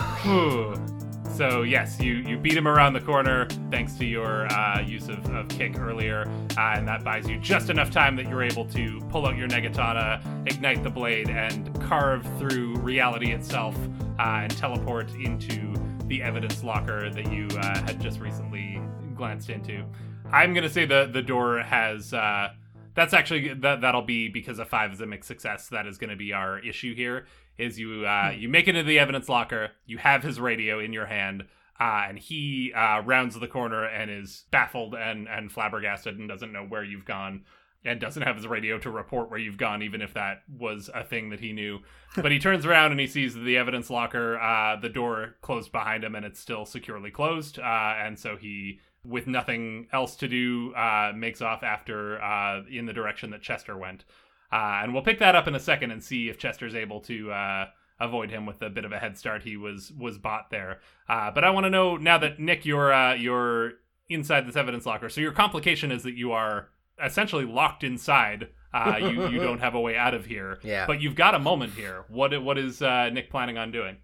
[1.37, 5.23] So yes, you you beat him around the corner thanks to your uh, use of,
[5.29, 8.99] of kick earlier, uh, and that buys you just enough time that you're able to
[9.11, 13.77] pull out your negatana, ignite the blade, and carve through reality itself
[14.17, 15.75] uh, and teleport into
[16.07, 18.81] the evidence locker that you uh, had just recently
[19.15, 19.85] glanced into.
[20.31, 22.15] I'm gonna say the the door has.
[22.15, 22.49] Uh,
[22.95, 25.67] that's actually that that'll be because a five is a mixed success.
[25.67, 27.27] That is going to be our issue here.
[27.57, 29.71] Is you uh, you make it into the evidence locker.
[29.85, 31.45] You have his radio in your hand,
[31.79, 36.53] uh, and he uh, rounds the corner and is baffled and and flabbergasted and doesn't
[36.53, 37.43] know where you've gone.
[37.85, 41.05] And doesn't have his radio to report where you've gone, even if that was a
[41.05, 41.79] thing that he knew.
[42.17, 46.03] But he turns around and he sees the evidence locker, uh, the door closed behind
[46.03, 47.59] him, and it's still securely closed.
[47.59, 52.85] Uh, and so he with nothing else to do, uh, makes off after uh, in
[52.85, 54.03] the direction that Chester went.
[54.51, 57.31] Uh, and we'll pick that up in a second and see if Chester's able to
[57.31, 57.65] uh,
[57.99, 59.43] avoid him with a bit of a head start.
[59.43, 60.79] He was was bought there.
[61.09, 63.73] Uh, but I want to know now that Nick, you're uh, you're
[64.09, 65.09] inside this evidence locker.
[65.09, 66.69] So your complication is that you are
[67.03, 68.49] essentially locked inside.
[68.73, 70.59] Uh, you you don't have a way out of here.
[70.63, 70.85] Yeah.
[70.85, 72.05] But you've got a moment here.
[72.09, 73.97] What what is uh, Nick planning on doing?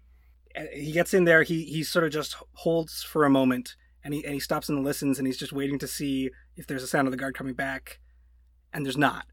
[0.72, 1.42] He gets in there.
[1.42, 4.84] He he sort of just holds for a moment, and he and he stops and
[4.84, 7.54] listens, and he's just waiting to see if there's a sound of the guard coming
[7.54, 7.98] back,
[8.72, 9.26] and there's not.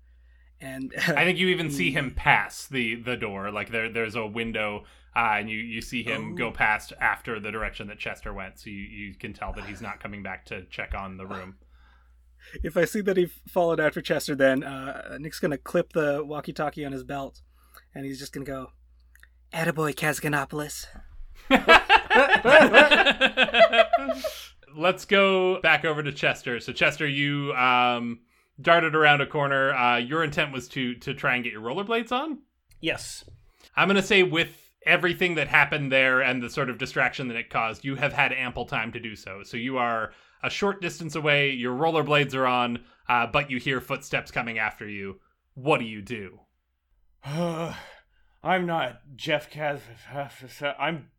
[0.61, 3.49] And I think you even see him pass the the door.
[3.51, 4.83] Like there there's a window,
[5.15, 6.37] uh, and you you see him Oh.
[6.37, 8.59] go past after the direction that Chester went.
[8.59, 11.55] So you, you can tell that he's not coming back to check on the room.
[12.63, 16.85] if I see that he followed after Chester, then uh, Nick's gonna clip the walkie-talkie
[16.85, 17.41] on his belt,
[17.95, 18.71] and he's just gonna go,
[19.53, 20.85] "Attaboy, Kazganopoulos."
[24.75, 26.59] Let's go back over to Chester.
[26.59, 28.19] So Chester, you um,
[28.61, 29.73] darted around a corner.
[29.73, 32.39] Uh, your intent was to to try and get your rollerblades on.
[32.79, 33.23] Yes.
[33.75, 37.49] I'm gonna say with everything that happened there and the sort of distraction that it
[37.49, 39.43] caused, you have had ample time to do so.
[39.43, 40.11] So you are
[40.43, 41.51] a short distance away.
[41.51, 45.19] Your rollerblades are on, uh, but you hear footsteps coming after you.
[45.53, 46.39] What do you do?
[48.43, 49.81] I'm not Jeff Cas.
[50.79, 51.09] I'm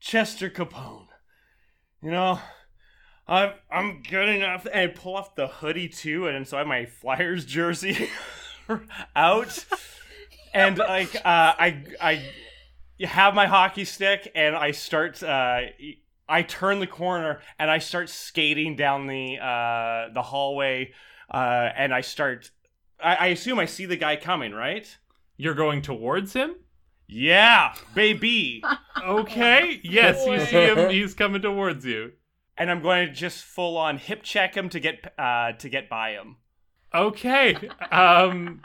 [0.00, 1.06] Chester Capone.
[2.02, 2.40] You know,
[3.30, 4.66] I'm I'm good enough.
[4.66, 8.10] And I pull off the hoodie too, and so I have my Flyers jersey
[9.16, 9.64] out,
[10.52, 12.24] and like uh, I I
[13.06, 15.22] have my hockey stick, and I start.
[15.22, 15.62] Uh,
[16.28, 20.92] I turn the corner and I start skating down the uh, the hallway,
[21.32, 22.50] uh, and I start.
[23.02, 24.86] I, I assume I see the guy coming, right?
[25.36, 26.56] You're going towards him?
[27.06, 28.62] Yeah, baby.
[29.02, 29.80] Okay.
[29.82, 30.90] Yes, you see him.
[30.90, 32.12] He's coming towards you.
[32.56, 35.88] And I'm going to just full on hip check him to get uh, to get
[35.88, 36.36] by him.
[36.94, 37.56] Okay.
[37.90, 38.62] Um.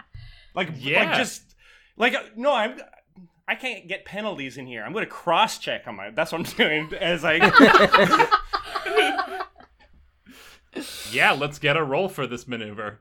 [0.54, 1.10] Like, Yeah.
[1.10, 1.56] like just
[1.98, 2.80] like uh, no, I'm.
[3.48, 4.84] I can't get penalties in here.
[4.84, 6.10] I'm going to cross check on my.
[6.10, 7.40] That's what I'm doing as I.
[11.12, 11.32] Yeah.
[11.32, 13.00] Let's get a roll for this maneuver,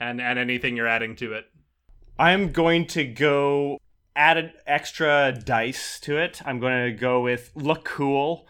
[0.00, 1.44] and and anything you're adding to it.
[2.18, 3.78] I'm going to go
[4.16, 6.40] add an extra dice to it.
[6.44, 8.46] I'm going to go with look cool.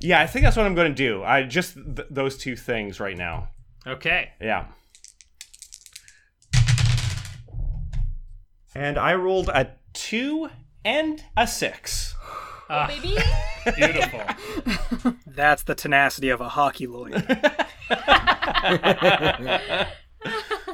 [0.00, 1.24] Yeah, I think that's what I'm going to do.
[1.24, 3.48] I just th- those two things right now.
[3.86, 4.30] Okay.
[4.40, 4.66] Yeah.
[8.74, 10.50] And I rolled a two
[10.84, 12.14] and a six.
[12.70, 13.18] Ah, Baby?
[13.74, 15.14] beautiful.
[15.26, 17.24] That's the tenacity of a hockey lawyer.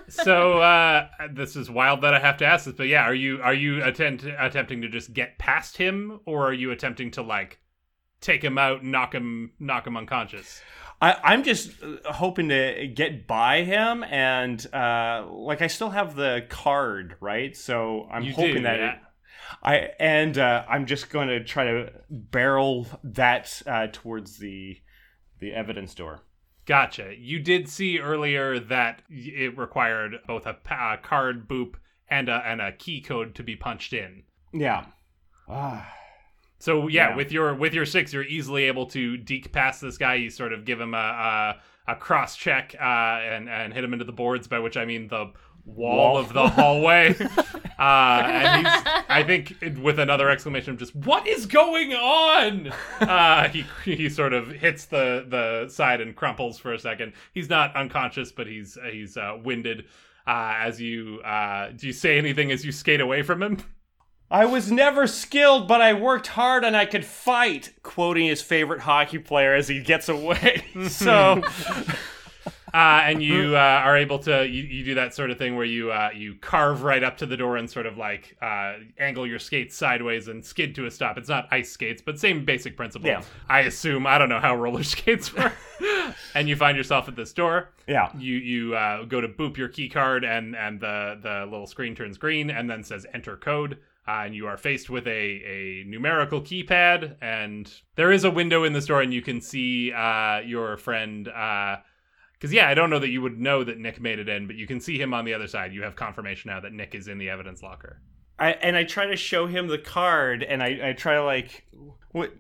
[0.09, 3.41] so uh, this is wild that I have to ask this, but yeah, are you
[3.43, 7.59] are you attempt, attempting to just get past him, or are you attempting to like
[8.25, 10.61] take him out, knock him, knock him unconscious?
[11.01, 16.15] I, I'm just uh, hoping to get by him, and uh, like I still have
[16.15, 17.57] the card, right?
[17.57, 18.93] So I'm You hoping do, that yeah.
[18.93, 18.99] it,
[19.63, 24.79] I and uh, I'm just going to try to barrel that uh, towards the
[25.41, 26.21] the evidence door.
[26.67, 27.13] Gotcha.
[27.19, 31.75] You did see earlier that it required both a pa- card boop
[32.09, 34.23] and a and a key code to be punched in.
[34.53, 34.87] Yeah.
[35.49, 35.87] Ah.
[36.65, 37.17] So yeah, Yeah.
[37.17, 40.15] with your with your six, you're easily able to deke past this guy.
[40.15, 43.93] You sort of give him a a, a cross check uh, and and hit him
[43.93, 45.31] into the boards, by which I mean the
[45.67, 46.17] wall, Wall.
[46.19, 47.15] of the hallway.
[47.79, 48.77] uh, and he's,
[49.09, 54.33] I think, with another exclamation of just "What is going on?" Uh, he he sort
[54.33, 57.13] of hits the the side and crumples for a second.
[57.35, 59.85] He's not unconscious, but he's he's uh, winded.
[60.27, 63.59] Uh, as you uh, do you say anything as you skate away from him?
[64.31, 67.73] I was never skilled, but I worked hard and I could fight.
[67.83, 70.65] Quoting his favorite hockey player as he gets away.
[70.89, 71.43] so
[72.75, 75.67] uh, and you uh, are able to you, you do that sort of thing where
[75.67, 79.27] you uh, you carve right up to the door and sort of like uh, angle
[79.27, 81.17] your skates sideways and skid to a stop.
[81.17, 83.09] It's not ice skates, but same basic principle.
[83.09, 83.23] Yeah.
[83.49, 85.53] I assume I don't know how roller skates work.
[86.35, 87.71] and you find yourself at this door.
[87.87, 88.11] yeah.
[88.19, 91.95] You you uh, go to boop your key card and and the the little screen
[91.95, 93.79] turns green and then says enter code.
[94.07, 98.63] Uh, and you are faced with a, a numerical keypad, and there is a window
[98.65, 101.25] in the store, and you can see uh, your friend.
[101.25, 104.57] Because yeah, I don't know that you would know that Nick made it in, but
[104.57, 105.73] you can see him on the other side.
[105.73, 108.03] You have confirmation now that Nick is in the evidence locker.
[108.39, 111.65] I and I try to show him the card, and I, I try to like,
[112.11, 112.35] what,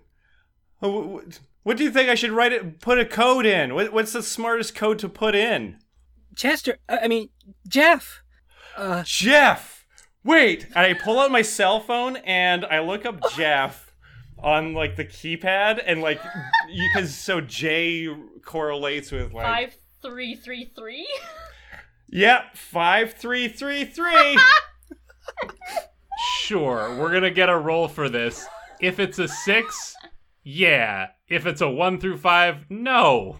[0.80, 2.80] what, what do you think I should write it?
[2.80, 3.74] Put a code in.
[3.74, 5.78] What, what's the smartest code to put in?
[6.36, 7.30] Chester, uh, I mean,
[7.66, 8.22] Jeff.
[9.04, 9.73] Jeff.
[10.24, 13.92] Wait, and I pull out my cell phone and I look up Jeff
[14.38, 16.20] on like the keypad, and like,
[16.92, 18.08] because so J
[18.44, 21.06] correlates with like, Five, three, three, three.
[22.08, 24.38] yep, five three three three.
[26.38, 28.46] Sure, we're gonna get a roll for this.
[28.80, 29.94] If it's a six,
[30.42, 31.08] yeah.
[31.28, 33.38] If it's a one through five, no.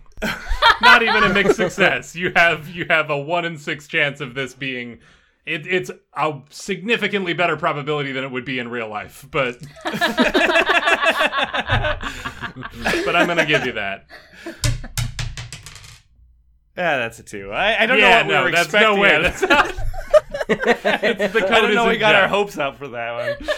[0.83, 2.17] Not even a mixed success.
[2.17, 4.99] You have you have a one in six chance of this being.
[5.47, 10.01] It, it's a significantly better probability than it would be in real life, but but
[13.15, 14.07] I'm gonna give you that.
[16.77, 17.53] Yeah, that's a two.
[17.53, 18.95] I, I don't yeah, know what we no, were that's expecting.
[18.97, 19.15] no way.
[19.15, 19.75] out of- That's not.
[20.49, 21.85] it's the code I don't know.
[21.85, 23.49] We isn't got our hopes up for that one.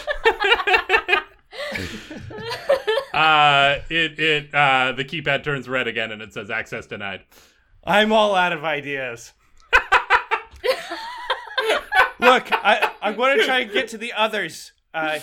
[3.13, 7.21] Uh, it it uh, the keypad turns red again and it says access denied.
[7.83, 9.33] I'm all out of ideas.
[12.19, 14.71] Look, I, I'm going to try and get to the others.
[14.93, 15.19] Uh,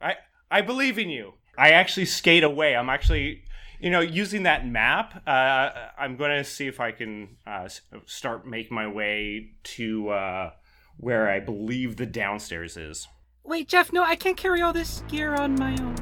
[0.00, 0.14] I
[0.50, 1.34] I believe in you.
[1.56, 2.76] I actually skate away.
[2.76, 3.42] I'm actually,
[3.80, 5.22] you know, using that map.
[5.26, 7.68] Uh, I'm going to see if I can uh,
[8.06, 10.50] start making my way to uh,
[10.96, 13.08] where I believe the downstairs is.
[13.44, 15.96] Wait, Jeff, no, I can't carry all this gear on my own.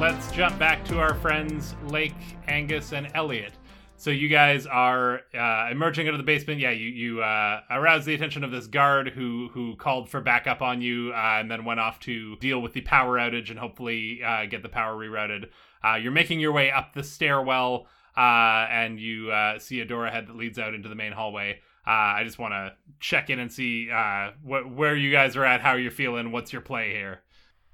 [0.00, 2.14] Let's jump back to our friends Lake,
[2.48, 3.52] Angus, and Elliot.
[3.98, 6.58] So you guys are uh, emerging out of the basement.
[6.58, 10.62] Yeah, you you uh, aroused the attention of this guard who who called for backup
[10.62, 14.22] on you, uh, and then went off to deal with the power outage and hopefully
[14.24, 15.50] uh, get the power rerouted.
[15.84, 17.86] Uh, you're making your way up the stairwell,
[18.16, 21.60] uh, and you see a door ahead that leads out into the main hallway.
[21.84, 25.74] I just want to check in and see wh- where you guys are at, how
[25.74, 27.20] you're feeling, what's your play here.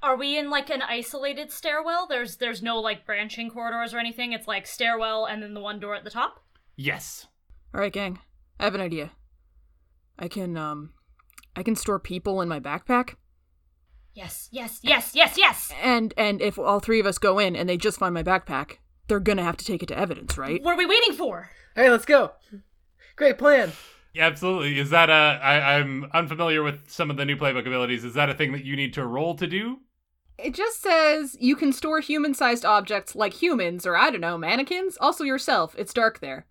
[0.06, 2.06] Are we in like an isolated stairwell?
[2.06, 4.32] There's there's no like branching corridors or anything.
[4.32, 6.44] It's like stairwell and then the one door at the top.
[6.76, 7.26] Yes.
[7.74, 8.20] All right, gang.
[8.60, 9.10] I have an idea.
[10.16, 10.90] I can um
[11.56, 13.14] I can store people in my backpack
[14.14, 15.72] Yes, yes, yes, yes, yes.
[15.82, 18.76] and and if all three of us go in and they just find my backpack,
[19.08, 20.62] they're going to have to take it to evidence, right?
[20.62, 21.50] What are we waiting for?
[21.74, 22.30] Hey, let's go.
[23.16, 23.72] Great plan.
[24.14, 24.78] Yeah, absolutely.
[24.78, 25.12] Is that a?
[25.12, 28.04] I, I'm unfamiliar with some of the new playbook abilities.
[28.04, 29.80] Is that a thing that you need to roll to do?
[30.38, 34.96] It just says you can store human-sized objects like humans or I don't know, mannequins,
[35.00, 35.74] also yourself.
[35.78, 36.46] It's dark there.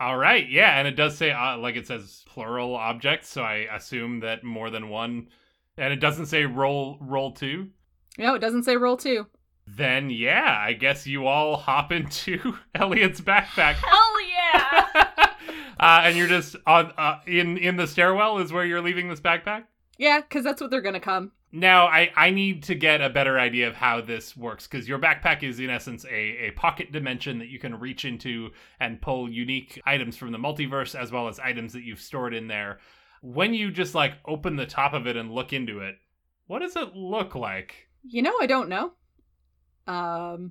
[0.00, 0.48] All right.
[0.48, 4.42] Yeah, and it does say uh, like it says plural objects, so I assume that
[4.42, 5.28] more than one.
[5.76, 7.70] And it doesn't say roll roll two.
[8.18, 9.26] No, it doesn't say roll 2.
[9.66, 13.74] Then yeah, I guess you all hop into Elliot's backpack.
[13.84, 15.06] Hell yeah!
[15.80, 19.20] uh, and you're just on uh, in in the stairwell is where you're leaving this
[19.20, 19.64] backpack.
[19.96, 21.32] Yeah, cuz that's what they're going to come.
[21.56, 24.98] Now, I, I need to get a better idea of how this works because your
[24.98, 29.30] backpack is, in essence, a, a pocket dimension that you can reach into and pull
[29.30, 32.80] unique items from the multiverse as well as items that you've stored in there.
[33.22, 35.94] When you just like open the top of it and look into it,
[36.48, 37.86] what does it look like?
[38.02, 38.92] You know, I don't know.
[39.86, 40.50] Um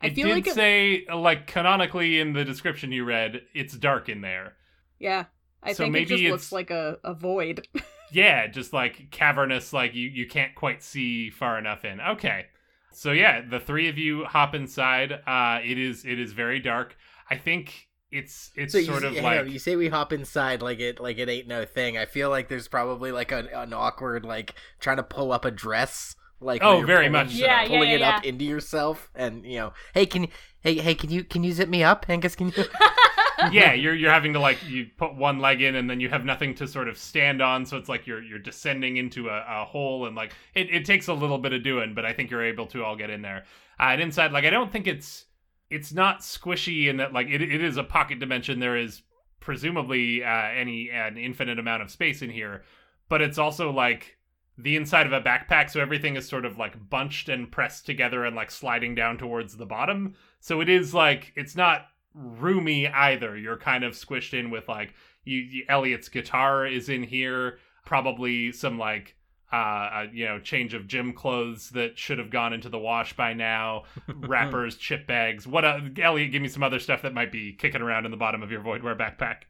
[0.00, 3.76] I it feel did like it- say, like, canonically in the description you read, it's
[3.76, 4.52] dark in there.
[5.00, 5.24] Yeah.
[5.64, 7.66] I So think it just looks like a, a void.
[8.10, 12.00] Yeah, just like cavernous, like you, you can't quite see far enough in.
[12.00, 12.46] Okay.
[12.92, 15.12] So yeah, the three of you hop inside.
[15.26, 16.96] Uh it is it is very dark.
[17.30, 20.12] I think it's it's So you, sort of hang like on, you say we hop
[20.12, 21.98] inside like it like it ain't no thing.
[21.98, 25.50] I feel like there's probably like an, an awkward like trying to pull up a
[25.50, 26.16] dress.
[26.40, 27.36] Like Oh, very pulling- much so.
[27.38, 30.28] Yeah, yeah, pulling yeah, it up into yourself, and you know, hey, can you,
[30.74, 32.34] hey, hey, can you, can you zip me up, Angus?
[32.34, 32.64] Can you?
[33.50, 36.24] yeah, you're you're having to like you put one leg in and then you have
[36.24, 39.64] nothing to sort of stand on, so it's like you're you're descending into a, a
[39.64, 42.44] hole and like it, it takes a little bit of doing, but I think you're
[42.44, 43.44] able to all get in there.
[43.80, 45.24] Uh, and inside, like I don't think it's
[45.70, 48.60] it's not squishy in that like it, it is a pocket dimension.
[48.60, 49.02] There is
[49.40, 52.62] presumably uh, any an infinite amount of space in here,
[53.08, 54.17] but it's also like
[54.58, 58.24] the inside of a backpack, so everything is sort of like bunched and pressed together
[58.24, 60.14] and like sliding down towards the bottom.
[60.40, 63.36] So it is like it's not roomy either.
[63.36, 64.94] You're kind of squished in with like
[65.24, 69.14] you, you Elliot's guitar is in here, probably some like
[69.52, 73.14] uh, uh you know change of gym clothes that should have gone into the wash
[73.14, 73.84] by now,
[74.16, 75.46] wrappers, chip bags.
[75.46, 78.16] What uh, Elliot, give me some other stuff that might be kicking around in the
[78.16, 79.42] bottom of your voidware backpack.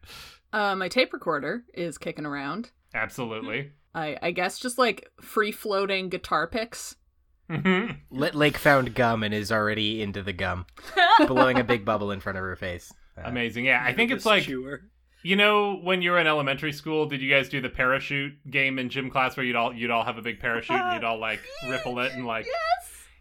[0.53, 2.69] uh my tape recorder is kicking around.
[2.93, 3.71] Absolutely.
[3.99, 6.95] I I guess just like free floating guitar picks.
[7.49, 7.97] Mhm.
[8.11, 10.65] Lit Lake found gum and is already into the gum,
[11.27, 12.93] blowing a big bubble in front of her face.
[13.17, 13.65] Uh, Amazing.
[13.65, 14.81] Yeah, I think it's like chewer.
[15.23, 18.79] You know, when you were in elementary school, did you guys do the parachute game
[18.79, 21.19] in gym class where you'd all you'd all have a big parachute and you'd all
[21.19, 22.45] like ripple it and like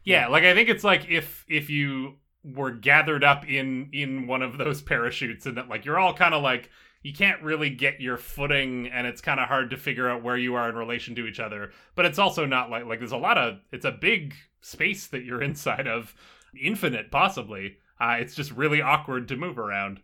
[0.05, 4.43] Yeah, like I think it's like if if you were gathered up in in one
[4.43, 6.71] of those parachutes and that like you're all kind of like
[7.09, 10.37] you can't really get your footing and it's kind of hard to figure out where
[10.37, 11.73] you are in relation to each other.
[11.95, 15.25] But it's also not like like there's a lot of it's a big space that
[15.25, 16.15] you're inside of,
[16.61, 17.79] infinite possibly.
[17.99, 20.03] Uh, it's just really awkward to move around.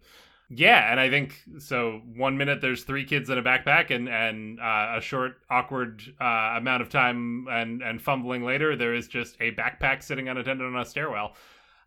[0.48, 2.00] Yeah, and I think so.
[2.16, 6.54] One minute there's three kids in a backpack, and and uh, a short, awkward uh,
[6.56, 10.80] amount of time and and fumbling later, there is just a backpack sitting unattended on
[10.80, 11.34] a stairwell.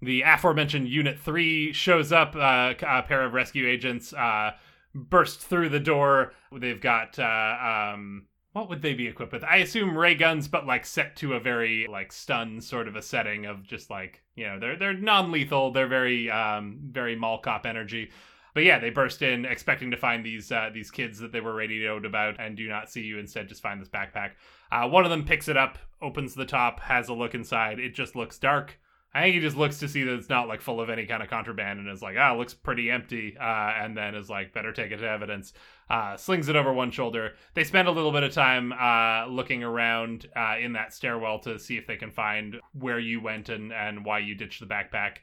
[0.01, 2.35] The aforementioned Unit Three shows up.
[2.35, 4.51] Uh, a pair of rescue agents uh,
[4.93, 6.33] burst through the door.
[6.51, 9.43] They've got uh, um, what would they be equipped with?
[9.43, 13.01] I assume ray guns, but like set to a very like stun sort of a
[13.01, 15.71] setting of just like you know they're they're non lethal.
[15.71, 18.11] They're very um very mall cop energy.
[18.57, 21.53] But yeah, they burst in expecting to find these uh, these kids that they were
[21.53, 23.19] radioed about, and do not see you.
[23.19, 24.31] Instead, just find this backpack.
[24.71, 27.77] Uh, one of them picks it up, opens the top, has a look inside.
[27.79, 28.79] It just looks dark.
[29.13, 31.23] I think he just looks to see that it's not like full of any kind
[31.23, 33.35] of contraband, and is like, ah, it looks pretty empty.
[33.39, 35.53] Uh, and then is like, better take it to evidence.
[35.89, 37.33] Uh, slings it over one shoulder.
[37.53, 41.57] They spend a little bit of time uh, looking around uh, in that stairwell to
[41.57, 45.17] see if they can find where you went and and why you ditched the backpack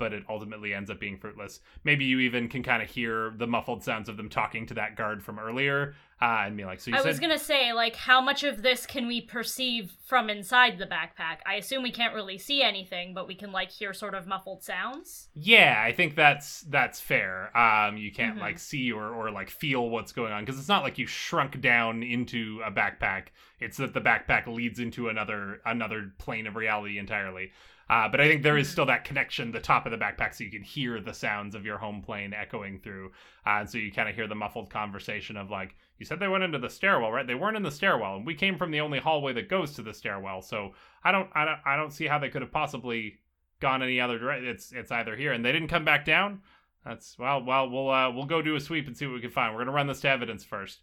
[0.00, 1.60] but it ultimately ends up being fruitless.
[1.84, 4.96] Maybe you even can kind of hear the muffled sounds of them talking to that
[4.96, 7.96] guard from earlier, uh, and be like, "So you I said was gonna say, like,
[7.96, 11.38] how much of this can we perceive from inside the backpack?
[11.46, 14.62] I assume we can't really see anything, but we can like hear sort of muffled
[14.62, 15.28] sounds.
[15.34, 17.56] Yeah, I think that's that's fair.
[17.56, 18.40] Um, you can't Mhm.
[18.40, 21.60] like see or or like feel what's going on because it's not like you shrunk
[21.60, 23.28] down into a backpack.
[23.58, 27.52] It's that the backpack leads into another another plane of reality entirely.
[27.88, 28.72] Uh, but I think there is Mhm.
[28.72, 31.64] still that connection, the top of the backpack, so you can hear the sounds of
[31.64, 33.08] your home plane echoing through.
[33.44, 36.28] Uh, and so you kind of hear the muffled conversation of like, you said they
[36.28, 37.26] went into the stairwell, right?
[37.26, 39.82] They weren't in the stairwell, and we came from the only hallway that goes to
[39.82, 40.40] the stairwell.
[40.40, 40.72] So
[41.04, 43.18] I don't, I don't, I don't see how they could have possibly
[43.60, 44.48] gone any other direction.
[44.48, 46.40] It's it's either here, and they didn't come back down.
[46.86, 49.30] That's well, well, we'll uh, we'll go do a sweep and see what we can
[49.30, 49.54] find.
[49.54, 50.80] We're gonna run this to evidence first.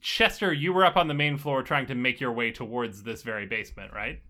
[0.00, 3.22] Chester, you were up on the main floor trying to make your way towards this
[3.22, 4.20] very basement, right?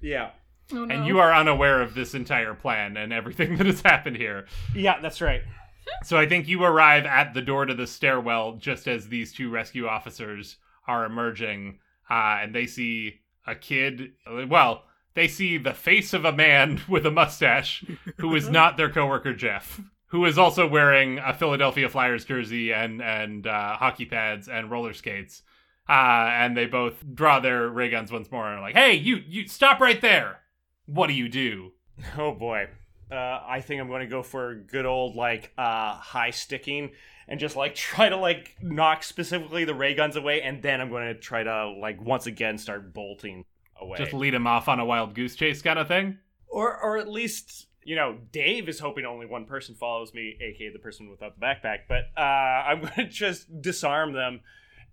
[0.00, 0.30] Yeah.
[0.72, 0.94] Oh, no.
[0.94, 4.46] And you are unaware of this entire plan and everything that has happened here.
[4.74, 5.42] Yeah, that's right.
[6.04, 9.50] So I think you arrive at the door to the stairwell just as these two
[9.50, 10.56] rescue officers
[10.86, 11.78] are emerging,
[12.10, 14.12] uh, and they see a kid.
[14.48, 17.84] Well, they see the face of a man with a mustache
[18.18, 23.00] who is not their coworker Jeff, who is also wearing a Philadelphia Flyers jersey and
[23.02, 25.42] and uh, hockey pads and roller skates.
[25.88, 29.16] Uh, and they both draw their ray guns once more and are like, "Hey, you,
[29.26, 30.38] you stop right there!
[30.86, 31.72] What do you do?"
[32.16, 32.68] Oh boy.
[33.12, 36.92] Uh, I think I'm going to go for good old like uh, high sticking
[37.28, 40.88] and just like try to like knock specifically the ray guns away, and then I'm
[40.90, 43.44] going to try to like once again start bolting
[43.80, 43.98] away.
[43.98, 46.18] Just lead him off on a wild goose chase kind of thing.
[46.48, 50.70] or or at least you know Dave is hoping only one person follows me, aka
[50.72, 51.80] the person without the backpack.
[51.88, 52.20] But uh,
[52.66, 54.40] I'm going to just disarm them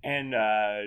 [0.03, 0.77] and uh,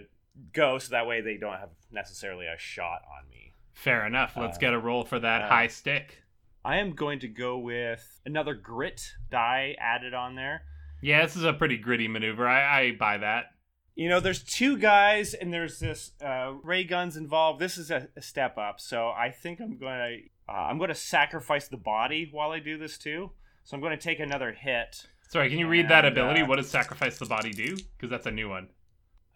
[0.53, 3.55] go so that way they don't have necessarily a shot on me.
[3.75, 4.37] Fair enough.
[4.37, 6.22] Let's Uh, get a roll for that uh, high stick.
[6.65, 10.63] I am going to go with another grit die added on there.
[11.01, 12.47] Yeah, this is a pretty gritty maneuver.
[12.47, 13.47] I, I buy that.
[13.95, 17.61] You know, there's two guys and there's this uh, ray guns involved.
[17.61, 20.89] This is a, a step up, so I think I'm going to uh, I'm going
[20.89, 23.31] to sacrifice the body while I do this too.
[23.65, 25.07] So I'm going to take another hit.
[25.29, 26.43] Sorry, can you read that ability?
[26.43, 27.77] uh, what does sacrifice the body do?
[27.97, 28.69] Because that's a new one.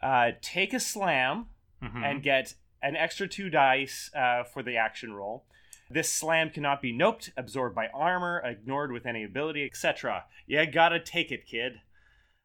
[0.02, 1.46] Uh, take a slam
[1.82, 2.02] Mhm.
[2.04, 5.44] and get an extra two dice uh, for the action roll.
[5.88, 10.24] This slam cannot be noped, absorbed by armor, ignored with any ability, etc.
[10.46, 11.80] You gotta take it, kid.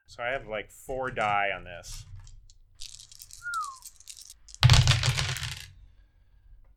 [0.05, 2.05] So I have like four die on this.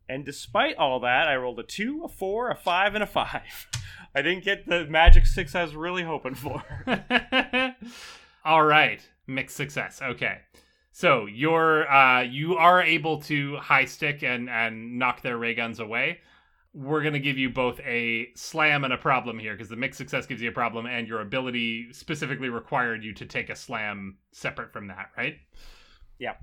[0.07, 3.67] And despite all that, I rolled a two, a four, a five, and a five.
[4.15, 6.63] I didn't get the magic six I was really hoping for.
[8.45, 10.01] All right, mixed success.
[10.01, 10.39] Okay,
[10.91, 15.79] so you're uh, you are able to high stick and and knock their ray guns
[15.79, 16.19] away.
[16.75, 20.25] We're gonna give you both a slam and a problem here because the mixed success
[20.25, 24.73] gives you a problem, and your ability specifically required you to take a slam separate
[24.73, 25.37] from that, right?
[26.19, 26.33] Yeah.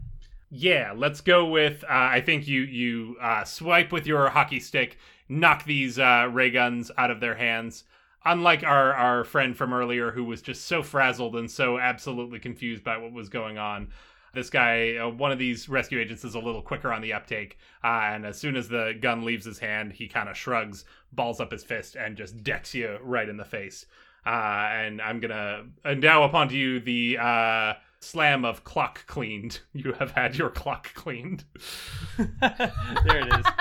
[0.50, 1.82] Yeah, let's go with.
[1.84, 6.50] Uh, I think you you uh, swipe with your hockey stick, knock these uh, ray
[6.50, 7.84] guns out of their hands.
[8.24, 12.84] Unlike our our friend from earlier, who was just so frazzled and so absolutely confused
[12.84, 13.88] by what was going on,
[14.32, 17.58] this guy, uh, one of these rescue agents, is a little quicker on the uptake.
[17.84, 21.40] Uh, and as soon as the gun leaves his hand, he kind of shrugs, balls
[21.40, 23.86] up his fist, and just decks you right in the face.
[24.24, 29.60] Uh, and I'm gonna endow upon you the uh, slam of clock cleaned.
[29.74, 31.44] You have had your clock cleaned.
[32.18, 32.70] there
[33.04, 33.46] it is.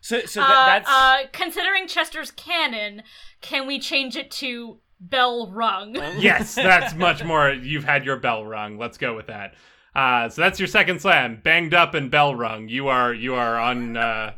[0.00, 3.02] So, so Uh, that, that's uh, considering Chester's canon,
[3.40, 5.94] can we change it to bell rung?
[6.18, 7.48] yes, that's much more.
[7.50, 8.76] You've had your bell rung.
[8.76, 9.54] Let's go with that.
[9.94, 12.68] Uh, so that's your second slam, banged up and bell rung.
[12.68, 14.32] You are you are on uh,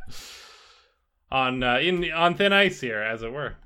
[1.31, 3.57] on uh, in on thin ice here, as it were.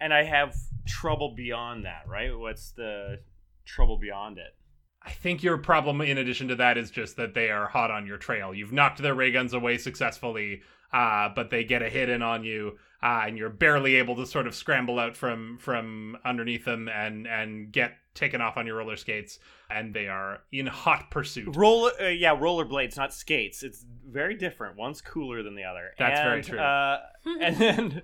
[0.00, 0.56] and I have
[0.86, 2.36] trouble beyond that, right?
[2.36, 3.20] What's the
[3.64, 4.56] trouble beyond it?
[5.04, 8.06] I think your problem, in addition to that, is just that they are hot on
[8.06, 8.54] your trail.
[8.54, 10.62] You've knocked their ray guns away successfully,
[10.92, 14.26] uh, but they get a hit in on you, uh, and you're barely able to
[14.26, 18.76] sort of scramble out from from underneath them and and get taken off on your
[18.76, 19.38] roller skates.
[19.70, 21.56] And they are in hot pursuit.
[21.56, 23.62] Roller, uh, yeah, rollerblades, not skates.
[23.62, 24.76] It's very different.
[24.76, 25.92] One's cooler than the other.
[25.98, 26.58] That's very true.
[26.58, 27.00] Uh,
[27.40, 28.02] and then,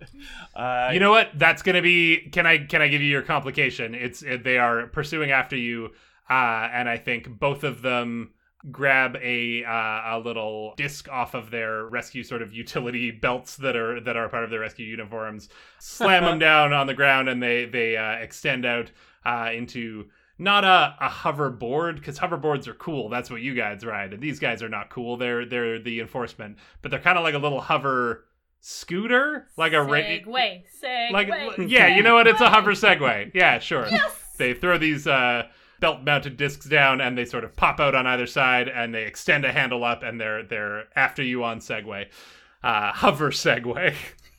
[0.54, 1.30] uh, you know what?
[1.34, 2.28] That's gonna be.
[2.32, 3.94] Can I can I give you your complication?
[3.94, 5.90] It's it, they are pursuing after you,
[6.30, 8.30] uh, and I think both of them
[8.70, 13.76] grab a uh, a little disc off of their rescue sort of utility belts that
[13.76, 15.48] are that are part of their rescue uniforms,
[15.78, 18.90] slam them down on the ground, and they they uh, extend out
[19.28, 20.06] uh, into.
[20.40, 23.08] Not a, a hoverboard because hoverboards are cool.
[23.08, 25.16] That's what you guys ride, and these guys are not cool.
[25.16, 28.24] They're they're the enforcement, but they're kind of like a little hover
[28.60, 31.12] scooter, like a ra- Segway, segway.
[31.12, 32.28] like yeah, you know what?
[32.28, 33.32] It's a hover Segway.
[33.34, 33.88] Yeah, sure.
[33.90, 34.12] Yes!
[34.38, 35.48] They throw these uh,
[35.80, 39.44] belt-mounted discs down, and they sort of pop out on either side, and they extend
[39.44, 42.06] a handle up, and they're they're after you on Segway,
[42.62, 43.94] uh, hover Segway.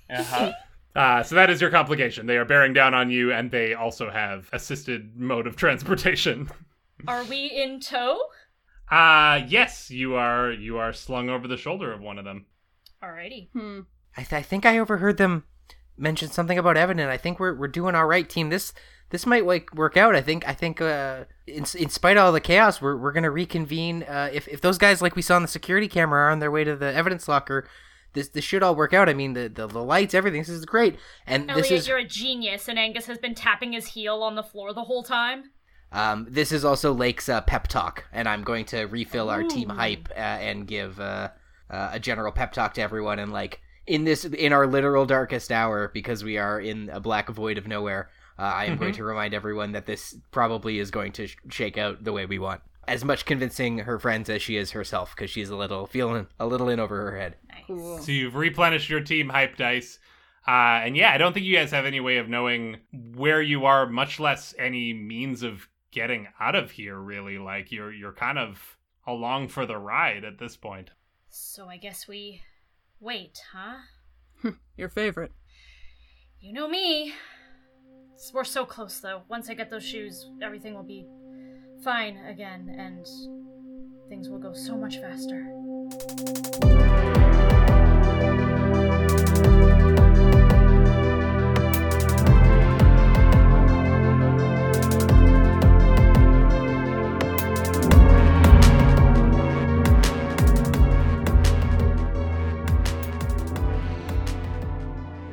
[0.09, 0.51] Uh-huh.
[0.99, 2.25] Uh, so that is your complication.
[2.25, 6.49] They are bearing down on you, and they also have assisted mode of transportation.
[7.07, 8.21] Are we in tow?
[8.91, 12.47] Uh yes, you are you are slung over the shoulder of one of them.
[13.01, 13.49] Alrighty.
[13.53, 13.81] Hmm.
[14.17, 15.45] I, th- I think I overheard them
[15.95, 18.49] mention something about Evan, and I think we're we're doing all right, team.
[18.49, 18.73] This
[19.11, 20.15] this might like work out.
[20.15, 23.31] I think I think uh, in in spite of all the chaos, we're we're gonna
[23.31, 24.03] reconvene.
[24.03, 26.51] Uh, if if those guys like we saw on the security camera are on their
[26.51, 27.69] way to the evidence locker,
[28.13, 29.09] this this should all work out.
[29.09, 30.41] I mean the the, the lights, everything.
[30.41, 30.97] This is great,
[31.27, 34.43] and this is you're a genius, and Angus has been tapping his heel on the
[34.43, 35.51] floor the whole time.
[35.91, 39.69] um this is also Lake's uh, pep talk, and I'm going to refill our team
[39.69, 41.29] hype uh, and give uh,
[41.69, 45.51] uh, a general pep talk to everyone, and like in this in our literal darkest
[45.51, 48.09] hour because we are in a black void of nowhere.
[48.37, 51.77] Uh, I am going to remind everyone that this probably is going to sh- shake
[51.77, 52.61] out the way we want.
[52.87, 56.47] As much convincing her friends as she is herself, because she's a little feeling a
[56.47, 57.35] little in over her head.
[57.69, 57.77] Nice.
[57.77, 57.97] Cool.
[57.99, 59.99] So you've replenished your team hype dice.
[60.47, 62.77] Uh, and yeah, I don't think you guys have any way of knowing
[63.15, 66.97] where you are, much less any means of getting out of here.
[66.97, 70.89] Really, like you're you're kind of along for the ride at this point.
[71.29, 72.41] So I guess we
[72.99, 74.51] wait, huh?
[74.77, 75.31] Your favorite.
[76.39, 77.13] You know me.
[78.33, 79.21] We're so close, though.
[79.29, 81.05] Once I get those shoes, everything will be
[81.83, 83.05] fine again, and
[84.09, 85.45] things will go so much faster.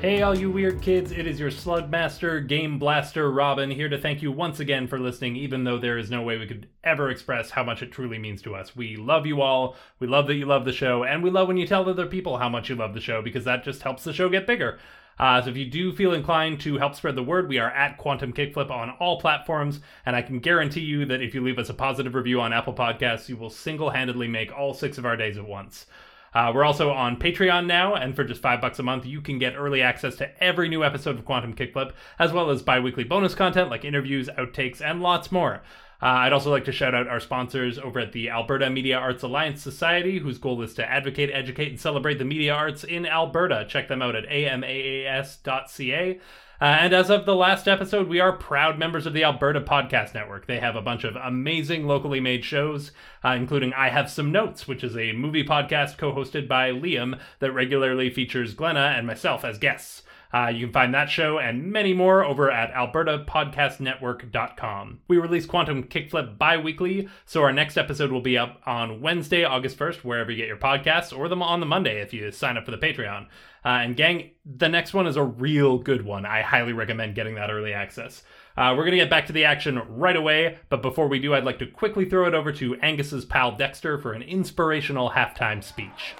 [0.06, 4.22] Hey, all you weird kids, it is your Slugmaster, Game Blaster, Robin, here to thank
[4.22, 7.50] you once again for listening, even though there is no way we could ever express
[7.50, 8.76] how much it truly means to us.
[8.76, 11.56] We love you all, we love that you love the show, and we love when
[11.56, 14.12] you tell other people how much you love the show because that just helps the
[14.12, 14.78] show get bigger.
[15.18, 17.98] Uh, so if you do feel inclined to help spread the word, we are at
[17.98, 21.68] Quantum Kickflip on all platforms, and I can guarantee you that if you leave us
[21.68, 25.36] a positive review on Apple Podcasts, you will single-handedly make all six of our days
[25.36, 25.86] at once.
[26.34, 29.38] Uh, we're also on Patreon now, and for just five bucks a month, you can
[29.38, 33.34] get early access to every new episode of Quantum Kickflip, as well as bi-weekly bonus
[33.34, 35.62] content like interviews, outtakes, and lots more.
[36.02, 39.22] Uh, I'd also like to shout out our sponsors over at the Alberta Media Arts
[39.22, 43.64] Alliance Society, whose goal is to advocate, educate, and celebrate the media arts in Alberta.
[43.68, 46.20] Check them out at amaas.ca.
[46.58, 50.14] Uh, and as of the last episode, we are proud members of the Alberta Podcast
[50.14, 50.46] Network.
[50.46, 52.92] They have a bunch of amazing locally made shows,
[53.22, 57.20] uh, including I Have Some Notes, which is a movie podcast co hosted by Liam
[57.40, 60.02] that regularly features Glenna and myself as guests.
[60.32, 65.00] Uh, you can find that show and many more over at albertapodcastnetwork.com.
[65.08, 69.44] We release Quantum Kickflip bi weekly, so our next episode will be up on Wednesday,
[69.44, 72.56] August 1st, wherever you get your podcasts, or them on the Monday if you sign
[72.56, 73.26] up for the Patreon.
[73.64, 76.24] Uh, and gang, the next one is a real good one.
[76.24, 78.22] I highly recommend getting that early access.
[78.56, 81.34] Uh, we're going to get back to the action right away, but before we do,
[81.34, 85.62] I'd like to quickly throw it over to Angus's pal Dexter for an inspirational halftime
[85.62, 86.14] speech.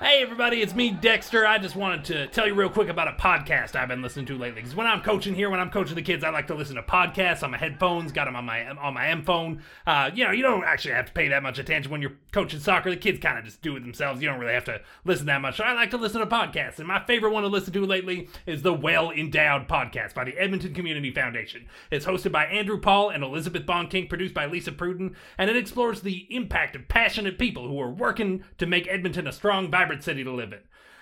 [0.00, 1.46] Hey everybody, it's me, Dexter.
[1.46, 4.36] I just wanted to tell you real quick about a podcast I've been listening to
[4.36, 4.60] lately.
[4.60, 6.82] Because when I'm coaching here, when I'm coaching the kids, I like to listen to
[6.82, 8.10] podcasts on my headphones.
[8.10, 9.62] Got them on my on my M phone.
[9.86, 12.58] Uh, you know, you don't actually have to pay that much attention when you're coaching
[12.58, 12.90] soccer.
[12.90, 14.20] The kids kind of just do it themselves.
[14.20, 15.58] You don't really have to listen that much.
[15.58, 18.28] So I like to listen to podcasts, and my favorite one to listen to lately
[18.46, 21.66] is the Well Endowed podcast by the Edmonton Community Foundation.
[21.92, 26.00] It's hosted by Andrew Paul and Elizabeth Bonkink, produced by Lisa Pruden, and it explores
[26.00, 30.24] the impact of passionate people who are working to make Edmonton a strong, vibrant city
[30.24, 30.60] to live in.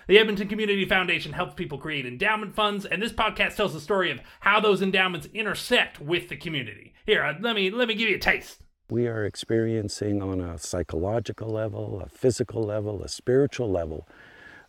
[0.09, 4.11] The Edmonton Community Foundation helps people create endowment funds, and this podcast tells the story
[4.11, 6.93] of how those endowments intersect with the community.
[7.07, 8.61] Here, uh, let me let me give you a taste.
[8.91, 14.07] We are experiencing on a psychological level, a physical level, a spiritual level,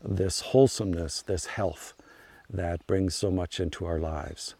[0.03, 1.93] this wholesomeness, this health
[2.49, 4.55] that brings so much into our lives.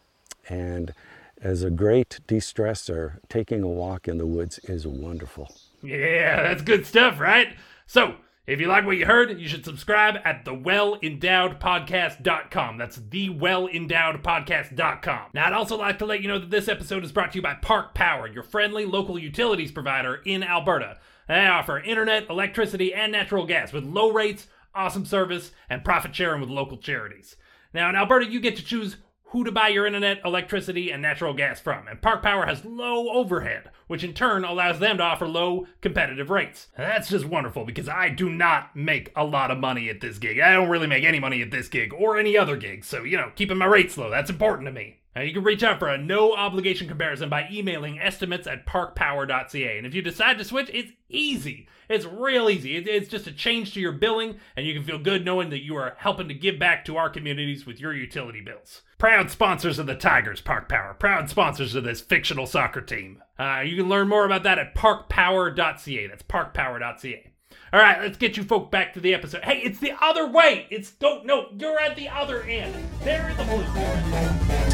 [0.50, 0.94] And
[1.42, 5.54] as a great de stressor, taking a walk in the woods is wonderful.
[5.82, 7.56] Yeah, that's good stuff, right?
[7.86, 12.78] So, if you like what you heard, you should subscribe at thewellendowedpodcast.com.
[12.78, 15.26] That's thewellendowedpodcast.com.
[15.34, 17.42] Now, I'd also like to let you know that this episode is brought to you
[17.42, 20.98] by Park Power, your friendly local utilities provider in Alberta.
[21.30, 26.42] They offer internet, electricity, and natural gas with low rates, awesome service, and profit sharing
[26.42, 27.38] with local charities.
[27.74, 28.98] Now, in Alberta, you get to choose
[29.34, 31.88] who to buy your internet, electricity, and natural gas from.
[31.88, 36.30] And Park Power has low overhead, which in turn allows them to offer low competitive
[36.30, 36.68] rates.
[36.78, 40.20] And that's just wonderful because I do not make a lot of money at this
[40.20, 40.40] gig.
[40.40, 42.86] I don't really make any money at this gig or any other gig.
[42.86, 45.00] So, you know, keeping my rates low, that's important to me.
[45.16, 49.78] Now, you can reach out for a no obligation comparison by emailing estimates at parkpower.ca.
[49.78, 51.68] And if you decide to switch, it's easy.
[51.88, 52.78] It's real easy.
[52.78, 55.76] It's just a change to your billing, and you can feel good knowing that you
[55.76, 58.82] are helping to give back to our communities with your utility bills.
[58.98, 60.96] Proud sponsors of the Tigers, Park Power.
[60.96, 63.22] Proud sponsors of this fictional soccer team.
[63.38, 66.08] Uh, you can learn more about that at parkpower.ca.
[66.08, 67.34] That's parkpower.ca.
[67.72, 69.44] All right, let's get you folk back to the episode.
[69.44, 70.68] Hey, it's the other way.
[70.70, 72.74] It's don't no, you're at the other end.
[73.02, 74.73] There is the Holy Spirit.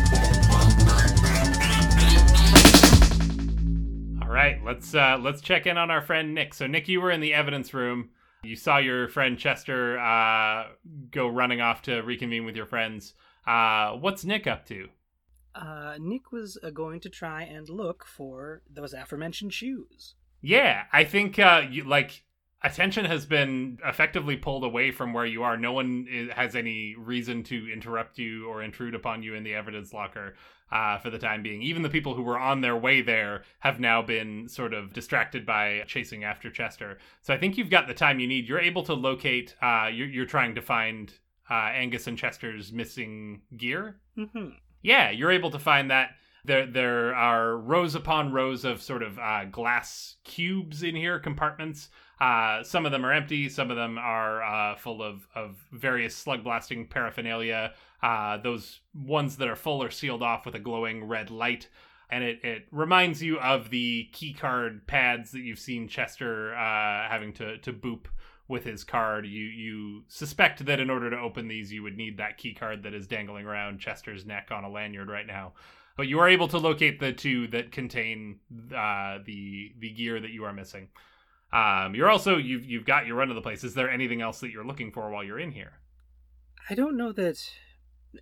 [4.34, 6.54] Right, let's uh, let's check in on our friend Nick.
[6.54, 8.10] So Nick, you were in the evidence room.
[8.44, 10.68] You saw your friend Chester uh,
[11.12, 13.14] go running off to reconvene with your friends.
[13.46, 14.88] Uh, what's Nick up to?
[15.56, 20.16] Uh, Nick was uh, going to try and look for those aforementioned shoes.
[20.42, 22.24] Yeah, I think uh, you like
[22.64, 25.58] attention has been effectively pulled away from where you are.
[25.58, 29.94] No one has any reason to interrupt you or intrude upon you in the evidence
[29.94, 30.36] locker
[30.72, 31.62] uh, for the time being.
[31.62, 35.46] Even the people who were on their way there have now been sort of distracted
[35.46, 36.98] by chasing after Chester.
[37.22, 38.48] So I think you've got the time you need.
[38.48, 39.56] You're able to locate.
[39.62, 41.14] Uh, you're, you're trying to find
[41.50, 43.96] uh, Angus and Chester's missing gear.
[44.18, 44.50] Mm-hmm.
[44.82, 46.12] Yeah, you're able to find that.
[46.46, 51.90] There, there are rows upon rows of sort of uh, glass cubes in here, compartments.
[52.20, 53.48] Uh, some of them are empty.
[53.50, 57.74] Some of them are uh, full of, of various slug blasting paraphernalia.
[58.04, 61.70] Uh, those ones that are full are sealed off with a glowing red light.
[62.12, 67.34] And it, it reminds you of the keycard pads that you've seen Chester uh, having
[67.34, 68.08] to, to boop
[68.50, 69.26] with his card.
[69.26, 72.84] You you suspect that in order to open these, you would need that key card
[72.84, 75.54] that is dangling around Chester's neck on a lanyard right now.
[75.96, 78.40] But you are able to locate the two that contain
[78.76, 80.90] uh, the the gear that you are missing.
[81.52, 83.64] Um, you're also you've you've got your run of the place.
[83.64, 85.80] Is there anything else that you're looking for while you're in here?
[86.70, 87.40] I don't know that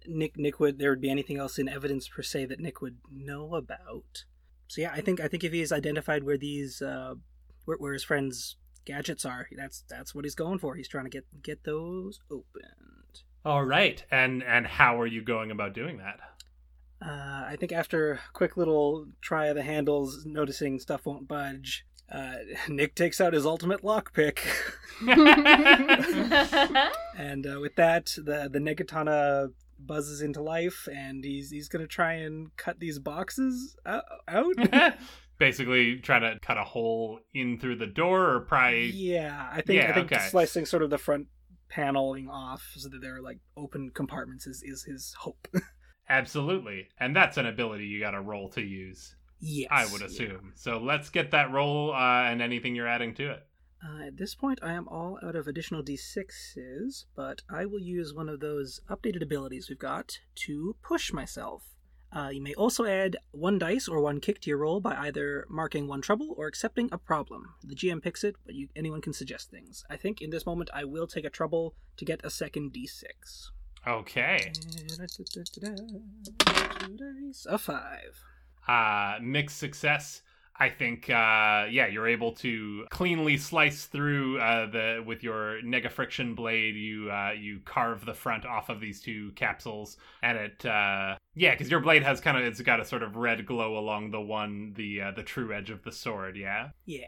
[0.05, 2.97] Nick Nick would there would be anything else in evidence per se that Nick would
[3.11, 4.23] know about.
[4.67, 7.15] So yeah, I think I think if he's identified where these uh
[7.65, 8.55] where, where his friends
[8.85, 10.75] gadgets are, that's that's what he's going for.
[10.75, 13.23] He's trying to get get those opened.
[13.43, 16.19] All right, and and how are you going about doing that?
[17.01, 21.85] Uh, I think after a quick little try of the handles, noticing stuff won't budge,
[22.11, 22.35] uh,
[22.69, 24.39] Nick takes out his ultimate lockpick,
[27.17, 32.13] and uh, with that, the the Negatana buzzes into life, and he's he's gonna try
[32.13, 34.03] and cut these boxes out.
[35.39, 38.71] Basically, trying to cut a hole in through the door or pry.
[38.73, 40.27] yeah, I think Yeah, I think okay.
[40.29, 41.27] slicing sort of the front
[41.69, 45.47] paneling off so that there are like open compartments is is his hope.
[46.09, 49.15] Absolutely, and that's an ability you got to roll to use.
[49.39, 50.07] Yes, I would yeah.
[50.07, 50.53] assume.
[50.55, 53.43] So let's get that roll uh, and anything you're adding to it.
[53.85, 58.13] Uh, at this point, I am all out of additional d6s, but I will use
[58.13, 61.75] one of those updated abilities we've got to push myself.
[62.11, 65.45] Uh, you may also add one dice or one kick to your roll by either
[65.49, 67.53] marking one trouble or accepting a problem.
[67.63, 69.83] The GM picks it, but you, anyone can suggest things.
[69.89, 73.49] I think in this moment I will take a trouble to get a second d6.
[73.85, 74.51] Okay.
[77.47, 78.23] A five.
[78.67, 80.21] Uh, mixed success.
[80.59, 85.91] I think, uh, yeah, you're able to cleanly slice through uh, the with your nega
[85.91, 86.75] friction blade.
[86.75, 91.51] You uh, you carve the front off of these two capsules, and it, uh, yeah,
[91.51, 94.21] because your blade has kind of it's got a sort of red glow along the
[94.21, 96.35] one the uh, the true edge of the sword.
[96.35, 96.69] Yeah.
[96.85, 97.05] Yeah.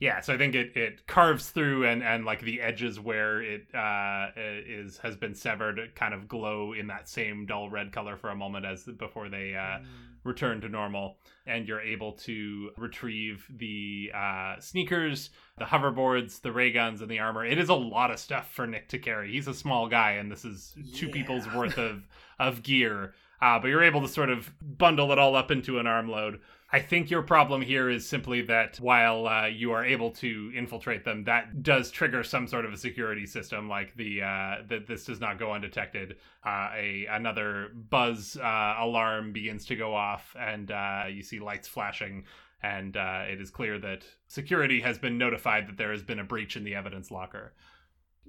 [0.00, 3.66] Yeah, so I think it, it carves through and, and like the edges where it
[3.74, 8.30] uh, is has been severed kind of glow in that same dull red color for
[8.30, 9.78] a moment as before they uh,
[10.22, 16.70] return to normal, and you're able to retrieve the uh, sneakers, the hoverboards, the ray
[16.70, 17.44] guns, and the armor.
[17.44, 19.32] It is a lot of stuff for Nick to carry.
[19.32, 21.12] He's a small guy, and this is two Yeah.
[21.12, 22.06] people's worth of
[22.38, 23.14] of gear.
[23.40, 26.40] Uh, but you're able to sort of bundle it all up into an armload.
[26.70, 31.02] I think your problem here is simply that while uh, you are able to infiltrate
[31.02, 35.06] them, that does trigger some sort of a security system, like the uh, that this
[35.06, 36.16] does not go undetected.
[36.44, 41.66] Uh, a another buzz uh, alarm begins to go off, and uh, you see lights
[41.66, 42.24] flashing,
[42.62, 46.24] and uh, it is clear that security has been notified that there has been a
[46.24, 47.54] breach in the evidence locker.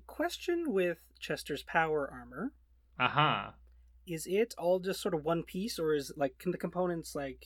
[0.08, 2.54] Question with Chester's power armor.
[2.98, 3.52] Uh huh.
[4.08, 7.46] is it all just sort of one piece or is like can the components like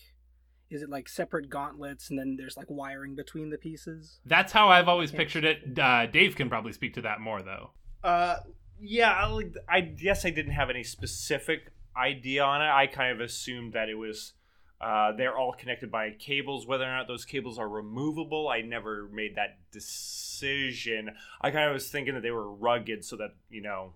[0.74, 4.70] is it like separate gauntlets and then there's like wiring between the pieces That's how
[4.70, 5.78] I've always pictured it.
[5.78, 7.72] Uh, Dave can probably speak to that more, though.
[8.04, 8.38] Uh,
[8.80, 12.70] yeah, I, I guess I didn't have any specific idea on it.
[12.70, 14.34] I kind of assumed that it was
[14.82, 16.68] uh, they're all connected by cables.
[16.68, 21.12] Whether or not those cables are removable, I never made that decision.
[21.40, 23.94] I kind of was thinking that they were rugged, so that you know,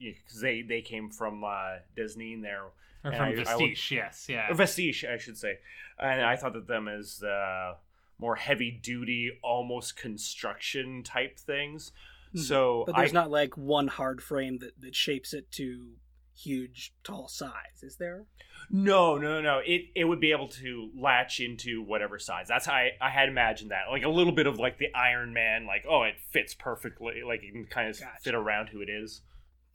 [0.00, 2.70] because they they came from uh, Disney and they're
[3.06, 4.50] Or from I- I would- Vestige, yes, yeah.
[4.50, 5.58] or Vestige, I should say.
[5.98, 7.74] And I thought that them as uh,
[8.18, 11.92] more heavy duty, almost construction type things.
[12.34, 15.92] So But there's I, not like one hard frame that, that shapes it to
[16.34, 18.24] huge, tall size, is there?
[18.70, 19.58] no, no, no, no.
[19.64, 22.46] It it would be able to latch into whatever size.
[22.48, 23.84] That's how I, I had imagined that.
[23.90, 27.22] Like a little bit of like the Iron Man, like oh, it fits perfectly.
[27.26, 28.10] Like it can kind of Gotcha.
[28.22, 29.22] fit around who it is.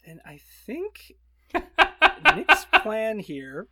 [0.05, 1.13] And I think
[2.35, 3.67] Nick's plan here,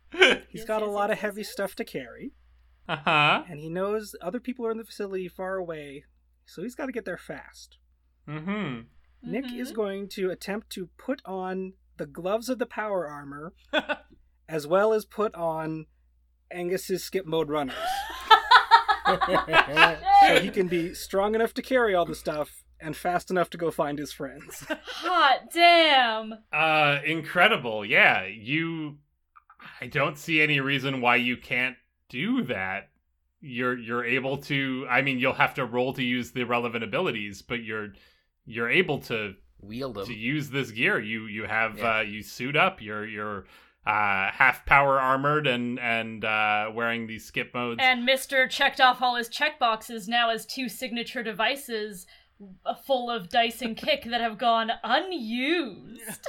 [0.48, 2.32] he's got a lot of heavy stuff to carry,
[2.88, 3.42] Uh huh.
[3.48, 6.04] and he knows other people are in the facility far away,
[6.46, 7.78] so he's got to get there fast.
[8.28, 9.30] Mm hmm.
[9.30, 13.52] Nick is going to attempt to put on the gloves of the power armor,
[14.48, 15.86] as well as put on
[16.50, 17.74] Angus's skip mode runners.
[19.06, 23.58] so he can be strong enough to carry all the stuff and fast enough to
[23.58, 24.64] go find his friends.
[24.84, 26.34] Hot damn.
[26.52, 27.84] Uh, incredible.
[27.84, 28.98] Yeah, you.
[29.80, 31.76] I don't see any reason why you can't
[32.08, 32.88] do that.
[33.40, 34.86] You're you're able to.
[34.88, 37.94] I mean, you'll have to roll to use the relevant abilities, but you're
[38.46, 40.98] you're able to Wield them to use this gear.
[40.98, 41.98] You you have Yeah.
[41.98, 42.80] uh, you suit up.
[42.80, 43.44] You're you're
[43.86, 47.78] uh, half power armored and and uh, wearing these skip modes.
[47.82, 48.48] And Mr.
[48.48, 52.06] checked off all his checkboxes now has two signature devices
[52.86, 56.26] full of dice and kick that have gone unused.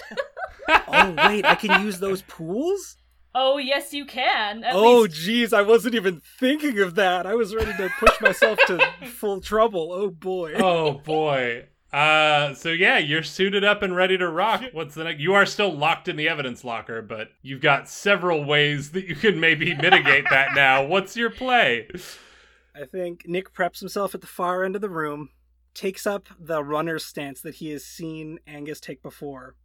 [0.69, 2.97] oh wait, I can use those pools?
[3.33, 4.63] Oh, yes, you can.
[4.63, 7.25] At oh least geez, I wasn't even thinking of that.
[7.25, 9.93] I was ready to push myself to full trouble.
[9.93, 10.53] Oh boy.
[10.55, 11.67] oh boy.
[11.93, 14.63] Uh, so yeah, you're suited up and ready to rock.
[14.71, 15.19] What's the next?
[15.19, 19.15] You are still locked in the evidence locker, but you've got several ways that you
[19.15, 20.85] can maybe mitigate that now.
[20.85, 21.87] What's your play?
[22.75, 25.29] I think Nick preps himself at the far end of the room,
[25.73, 29.55] takes up the runner's stance that he has seen Angus take before,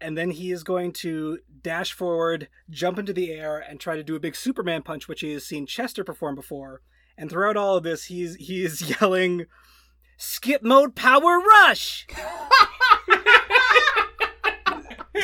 [0.00, 4.04] and then he is going to dash forward, jump into the air, and try to
[4.04, 6.82] do a big Superman punch, which he has seen Chester perform before.
[7.18, 9.46] And throughout all of this, he's he is yelling,
[10.16, 12.06] "Skip mode power rush!"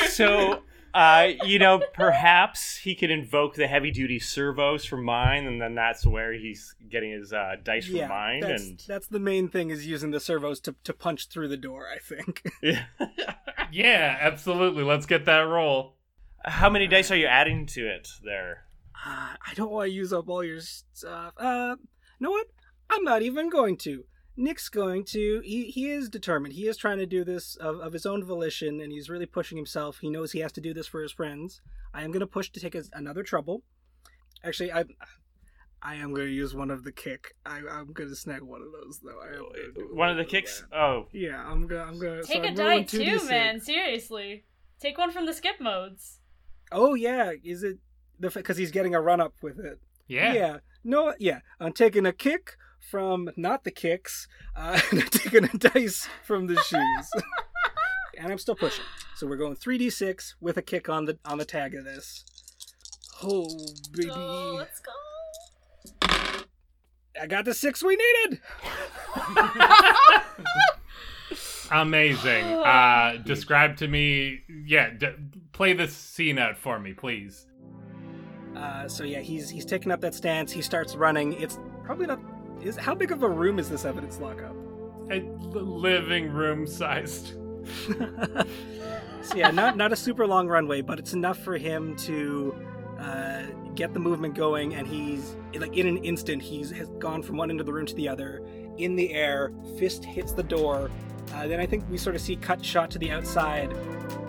[0.09, 0.63] So,
[0.97, 5.75] uh, you know, perhaps he could invoke the heavy duty servos from mine, and then
[5.75, 8.39] that's where he's getting his uh, dice from mine.
[8.39, 11.57] that's, And that's the main thing is using the servos to, to punch through the
[11.57, 11.85] door.
[11.93, 12.43] I think.
[13.71, 14.83] Yeah, absolutely.
[14.83, 15.97] Let's get that roll.
[16.45, 18.63] how many dice are you adding to it there?
[19.05, 21.33] Uh, I don't want to use up all your stuff.
[21.37, 21.75] Uh,
[22.19, 22.47] know what?
[22.89, 24.05] I'm not even going to.
[24.37, 25.41] Nick's going to.
[25.43, 26.53] He he is determined.
[26.53, 29.57] He is trying to do this of, of his own volition, and he's really pushing
[29.57, 29.97] himself.
[29.99, 31.61] He knows he has to do this for his friends.
[31.93, 33.63] I am going to push to take a, another trouble.
[34.43, 34.85] Actually, I
[35.81, 37.35] I am going to use one of the kick.
[37.45, 39.19] I, I'm going to snag one of those though.
[39.21, 40.63] I am One of the those, kicks?
[40.71, 40.79] man.
[40.79, 41.83] Oh, Yeah, I'm gonna.
[41.83, 43.29] I'm gonna take so a I'm die too, 2d6.
[43.29, 43.59] man.
[43.61, 44.45] Seriously.
[44.79, 46.19] Take one from the skip modes.
[46.71, 47.77] Oh yeah, is it
[48.19, 49.79] the because he's getting a run up with it?
[50.07, 50.33] Yeah.
[50.33, 50.57] Yeah.
[50.83, 51.39] No, yeah.
[51.59, 52.57] I'm taking a kick
[52.89, 57.23] from not the kicks, uh, and I'm taking a dice from the shoes.
[58.17, 58.83] and I'm still pushing.
[59.15, 62.25] So we're going 3d6 with a kick on the on the tag of this.
[63.23, 63.47] Oh
[63.93, 64.09] baby.
[64.11, 64.91] Oh, let's go.
[67.19, 68.41] I got the six we needed.
[71.71, 72.45] Amazing.
[72.45, 74.41] Uh, describe to me.
[74.65, 75.15] Yeah, d-
[75.51, 77.47] play this scene out for me, please.
[78.55, 80.51] Uh, so yeah, he's he's taking up that stance.
[80.51, 81.33] He starts running.
[81.33, 82.19] It's probably not.
[82.61, 84.55] Is how big of a room is this evidence lockup?
[85.11, 85.21] A
[85.53, 87.33] living room sized.
[89.21, 92.55] so yeah, not not a super long runway, but it's enough for him to
[92.99, 93.43] uh,
[93.75, 94.75] get the movement going.
[94.75, 97.85] And he's like in an instant, he's has gone from one end of the room
[97.85, 98.41] to the other
[98.77, 99.51] in the air.
[99.77, 100.89] Fist hits the door.
[101.33, 103.75] Uh, then I think we sort of see cut shot to the outside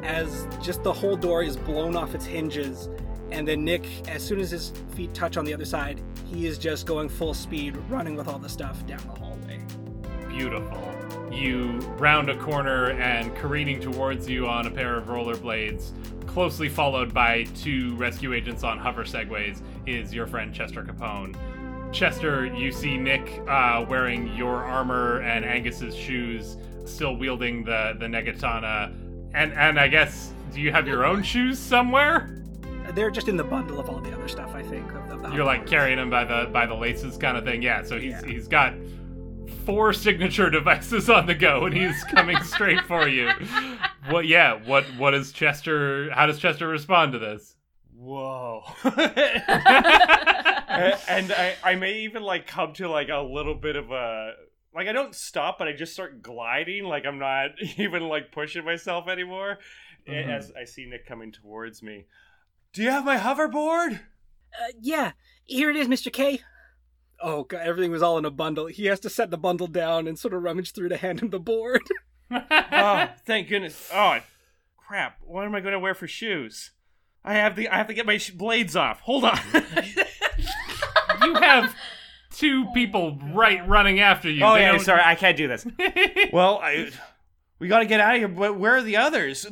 [0.02, 2.88] as just the whole door is blown off its hinges.
[3.30, 6.58] And then Nick, as soon as his feet touch on the other side, he is
[6.58, 9.60] just going full speed, running with all the stuff down the hallway.
[10.28, 10.94] Beautiful.
[11.32, 15.92] You round a corner and careening towards you on a pair of rollerblades,
[16.26, 21.34] closely followed by two rescue agents on hover segways, is your friend Chester Capone.
[21.92, 28.06] Chester, you see Nick uh, wearing your armor and Angus's shoes, still wielding the the
[28.06, 28.92] negatana,
[29.34, 32.44] and and I guess do you have your own shoes somewhere?
[32.94, 34.90] They're just in the bundle of all the other stuff, I think.
[34.92, 37.62] Of, of the You're like carrying him by the by the laces kind of thing.
[37.62, 38.26] Yeah, so he's Yeah.
[38.26, 38.74] he's got
[39.64, 43.28] four signature devices on the go and he's coming straight for you.
[44.10, 47.54] What yeah, what what is Chester how does Chester respond to this?
[47.94, 48.62] whoa.
[48.84, 49.42] and
[51.08, 54.32] and I, I may even like come to like a little bit of a
[54.74, 58.64] like I don't stop, but I just start gliding, like I'm not even like pushing
[58.64, 59.58] myself anymore.
[60.08, 60.28] Mhm.
[60.28, 62.06] As I see Nick coming towards me.
[62.72, 64.00] Do you have my hoverboard?
[64.58, 65.12] Uh, yeah,
[65.44, 66.12] here it is, Mr.
[66.12, 66.40] K.
[67.20, 68.66] Oh, God, everything was all in a bundle.
[68.66, 71.30] He has to set the bundle down and sort of rummage through to hand him
[71.30, 71.82] the board.
[72.30, 73.90] oh, thank goodness.
[73.92, 74.18] Oh,
[74.76, 75.16] crap.
[75.22, 76.72] What am I going to wear for shoes?
[77.24, 79.00] I have the I have to get my sh- blades off.
[79.00, 79.38] Hold on.
[81.22, 81.74] you have
[82.30, 84.44] two people right running after you.
[84.44, 85.66] oh They yeah, don't- sorry, I can't do this.
[86.32, 86.90] well, I,
[87.58, 88.28] we got to get out of here.
[88.28, 89.46] But where are the others?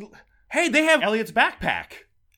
[0.50, 1.86] Hey, they have Elliot's backpack.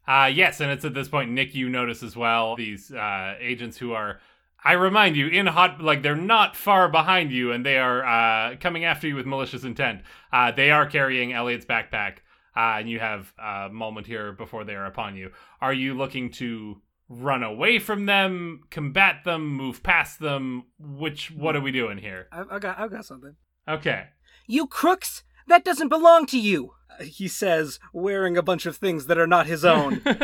[0.08, 3.76] Uh, yes, and it's at this point, Nick, you notice as well these uh, agents
[3.76, 4.20] who are,
[4.64, 8.56] I remind you, in hot, like they're not far behind you, and they are uh,
[8.56, 10.00] coming after you with malicious intent.
[10.32, 12.20] Uh, they are carrying Elliot's backpack,
[12.56, 15.30] uh, and you have a moment here before they are upon you.
[15.60, 16.80] Are you looking to
[17.10, 20.64] run away from them, combat them, move past them?
[20.78, 22.28] Which, what are we doing here?
[22.32, 23.36] I, I got, I've got something.
[23.68, 24.06] Okay.
[24.46, 25.22] You crooks!
[25.48, 26.72] That doesn't belong to you!
[27.00, 30.00] He says, wearing a bunch of things that are not his own.
[30.04, 30.16] Hand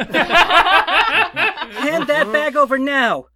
[2.09, 3.27] that bag over now!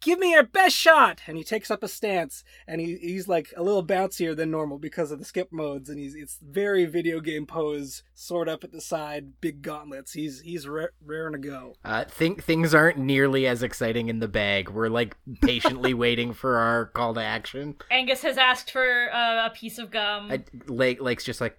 [0.00, 1.22] Give me your best shot!
[1.26, 4.78] And he takes up a stance, and he, he's like a little bouncier than normal
[4.78, 8.72] because of the skip modes, and he's it's very video game pose, sword up at
[8.72, 10.12] the side, big gauntlets.
[10.12, 11.76] He's he's ra- raring to go.
[11.82, 14.68] Uh, think things aren't nearly as exciting in the bag.
[14.68, 17.76] We're like patiently waiting for our call to action.
[17.90, 20.30] Angus has asked for uh, a piece of gum.
[20.30, 21.56] I, Lake Lake's just like,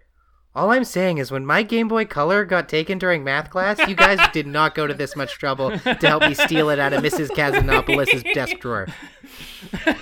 [0.56, 3.96] all I'm saying is when my Game Boy Color got taken during math class, you
[3.96, 7.04] guys did not go to this much trouble to help me steal it out of
[7.04, 7.30] Mrs.
[7.30, 8.88] Kazanopoulos' desk drawer.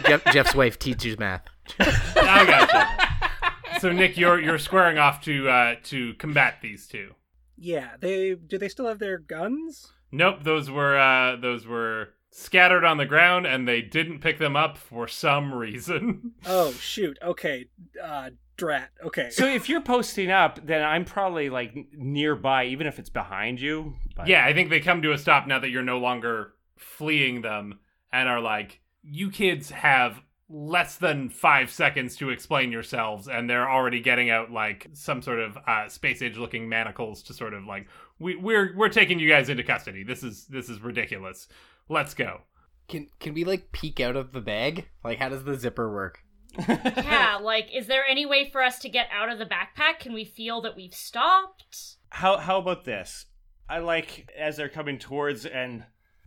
[0.06, 1.44] Jeff, Jeff's wife teaches math.
[1.80, 3.80] I gotcha.
[3.80, 7.16] so Nick, you're you're squaring off to uh, to combat these two.
[7.58, 9.92] Yeah, they do they still have their guns?
[10.12, 14.56] Nope, those were uh, those were scattered on the ground, and they didn't pick them
[14.56, 16.34] up for some reason.
[16.46, 17.18] Oh shoot.
[17.24, 17.68] Okay.
[18.02, 18.32] Uh
[18.64, 18.92] drat.
[19.04, 19.30] Okay.
[19.30, 23.94] So if you're posting up, then I'm probably like nearby, even if it's behind you.
[24.16, 27.42] But- yeah, I think they come to a stop now that you're no longer fleeing
[27.42, 27.80] them,
[28.12, 33.70] and are like, "You kids have less than five seconds to explain yourselves," and they're
[33.70, 37.66] already getting out like some sort of uh, space age looking manacles to sort of
[37.66, 37.88] like,
[38.20, 40.04] "We we're we're taking you guys into custody.
[40.04, 41.48] This is this is ridiculous.
[41.90, 42.42] Let's go."
[42.88, 44.88] Can can we like peek out of the bag?
[45.04, 46.20] Like, how does the zipper work?
[46.68, 50.00] yeah, like, is there any way for us to get out of the backpack?
[50.00, 51.98] Can we feel that we've stopped?
[52.10, 53.26] How how about this?
[53.70, 55.86] I like as they're coming towards and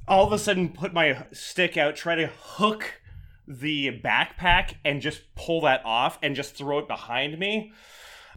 [0.08, 3.00] all of a sudden put my stick out, try to hook
[3.46, 7.72] the backpack and just pull that off and just throw it behind me.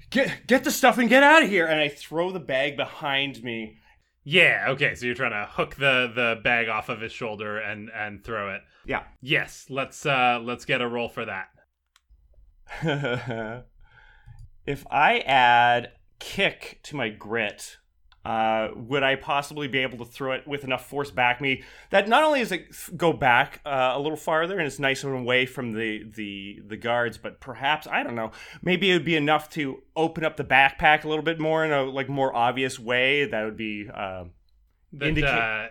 [0.09, 1.65] Get get the stuff and get out of here!
[1.65, 3.79] And I throw the bag behind me.
[4.23, 4.65] Yeah.
[4.69, 4.95] Okay.
[4.95, 8.53] So you're trying to hook the the bag off of his shoulder and and throw
[8.53, 8.61] it.
[8.85, 9.03] Yeah.
[9.21, 9.65] Yes.
[9.69, 11.49] Let's uh let's get a roll for that.
[14.65, 17.77] if I add kick to my grit,
[18.25, 22.07] uh, would I possibly be able to throw it with enough force back me that
[22.09, 22.67] not only does it
[22.97, 26.77] go back uh, a little farther and it's nice and away from the, the the
[26.77, 30.43] guards, but perhaps I don't know, maybe it would be enough to open up the
[30.43, 33.25] backpack a little bit more in a like more obvious way.
[33.25, 34.25] That would be uh,
[34.93, 35.67] That, Indicate- uh,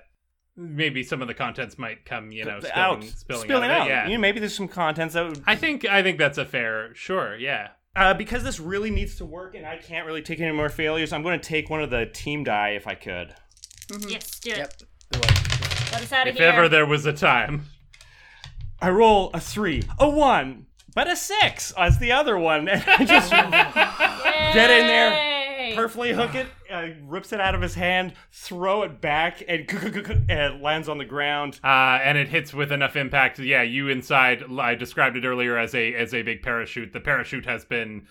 [0.58, 3.82] maybe some of the contents might come, you know, spilling, out, spilling, spilling out.
[3.82, 3.88] out.
[3.88, 4.06] Yeah.
[4.08, 6.94] You know, maybe there's some contents that would I think I think that's a fair.
[6.94, 7.36] Sure.
[7.36, 7.68] Yeah.
[7.96, 11.12] Uh, because this really needs to work and I can't really take any more failures,
[11.12, 13.34] I'm going to take one of the team die if I could.
[14.06, 14.58] Yes, do it.
[14.58, 14.72] Yep.
[15.92, 16.48] Let us out of If here.
[16.48, 17.62] ever there was a time.
[18.80, 22.68] I roll a three, a one, but a six as the other one.
[22.68, 23.30] And I just
[24.54, 25.10] get in there,
[25.70, 25.74] Yay!
[25.76, 30.30] perfectly hook it, uh, rips it out of his hand, throw it back, and, and
[30.30, 31.60] it lands on the ground.
[31.64, 33.38] Uh, and it hits with enough impact.
[33.38, 34.44] Yeah, you inside.
[34.58, 36.92] I described it earlier as a as a big parachute.
[36.92, 38.06] The parachute has been.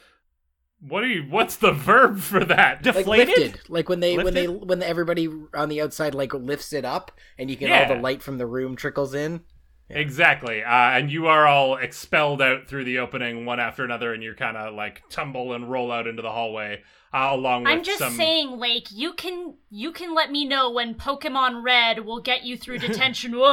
[0.80, 1.24] What are you?
[1.24, 2.86] What's the verb for that?
[2.86, 3.28] Like Deflated?
[3.38, 7.12] lifted, like when they when they when everybody on the outside like lifts it up,
[7.40, 7.88] and you can Yeah.
[7.90, 9.42] all the light from the room trickles in.
[9.90, 10.64] Exactly.
[10.64, 14.36] Uh, and you are all expelled out through the opening one after another, and you're
[14.36, 16.82] kind of like tumble and roll out into the hallway,
[17.14, 18.14] uh, along with I'm just some.
[18.16, 22.58] saying, Lake, you can you can let me know when Pokemon Red will get you
[22.58, 23.34] through detention.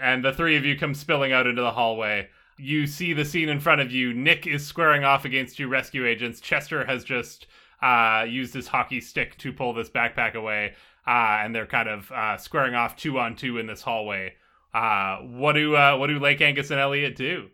[0.00, 2.28] And the three of you come spilling out into the hallway.
[2.56, 4.14] You see the scene in front of you.
[4.14, 6.40] Nick is squaring off against you rescue agents.
[6.40, 7.46] Chester has just
[7.82, 10.74] uh, used his hockey stick to pull this backpack away,
[11.06, 14.34] uh, and they're kind of uh, squaring off two on two in this hallway.
[14.72, 17.48] Uh, what do uh, what do Lake Angus and Elliot do?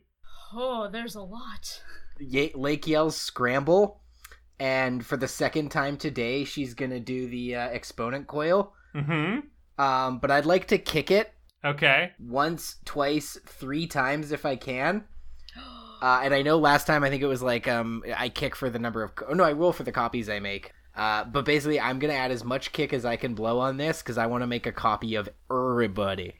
[0.57, 1.83] oh, there's a lot.
[2.19, 4.01] Ye- Lake yells scramble,
[4.59, 8.73] and for the second time today, she's gonna do the uh, exponent coil.
[8.95, 9.41] Mm-hmm.
[9.83, 11.33] Um, but I'd like to kick it
[11.65, 12.13] Okay.
[12.19, 15.05] once, twice, three times if I can.
[16.03, 18.69] Uh, and I know last time I think it was like um I kick for
[18.69, 20.73] the number of co- oh, no I roll for the copies I make.
[20.95, 24.03] Uh, but basically I'm gonna add as much kick as I can blow on this
[24.03, 26.35] because I want to make a copy of everybody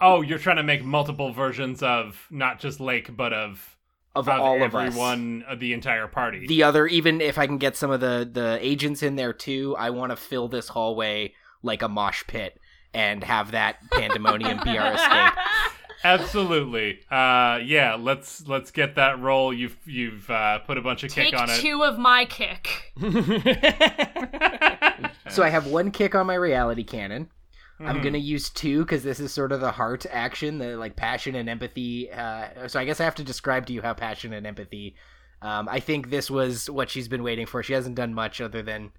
[0.00, 3.73] Oh, you're trying to make multiple versions of not just Lake, but of
[4.14, 4.86] of, of all of us.
[4.88, 6.46] everyone, of the entire party.
[6.46, 9.74] The other, even if I can get some of the the agents in there too,
[9.78, 12.58] I want to fill this hallway like a mosh pit
[12.92, 15.32] and have that pandemonium be our escape.
[16.04, 17.00] Absolutely.
[17.10, 17.96] Uh, yeah.
[17.98, 19.54] Let's let's get that roll.
[19.54, 21.60] You've you've uh, put a bunch of Take kick on it.
[21.60, 22.92] two of my kick.
[25.30, 27.28] So I have one kick on my reality cannon.
[27.74, 27.88] Mm-hmm.
[27.88, 31.34] I'm gonna use two because this is sort of the heart action, the like passion
[31.34, 32.10] and empathy.
[32.12, 34.94] Uh, so I guess I have to describe to you how passion and empathy.
[35.42, 37.62] Um, I think this was what she's been waiting for.
[37.62, 38.92] She hasn't done much other than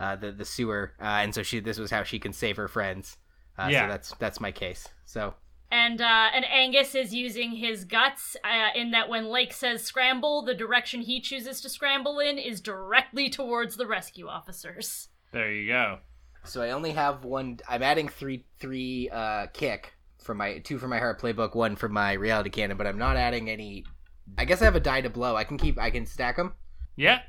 [0.00, 2.66] uh, the the sewer, uh, and so she this was how she can save her
[2.66, 3.16] friends.
[3.58, 3.82] Uh, Yeah.
[3.82, 4.88] So that's that's my case.
[5.04, 5.34] So
[5.70, 10.42] And uh, and Angus is using his guts uh, in that when Lake says scramble,
[10.42, 15.08] the direction he chooses to scramble in is directly towards the rescue officers.
[15.32, 15.98] There you go.
[16.44, 17.58] So I only have one.
[17.68, 21.88] I'm adding three three uh, kick for my two for my heart playbook, one for
[21.88, 23.84] my reality cannon, but I'm not adding any.
[24.38, 25.36] I guess I have a die to blow.
[25.36, 25.78] I can keep.
[25.78, 26.52] I can stack them.
[26.96, 27.20] Yeah.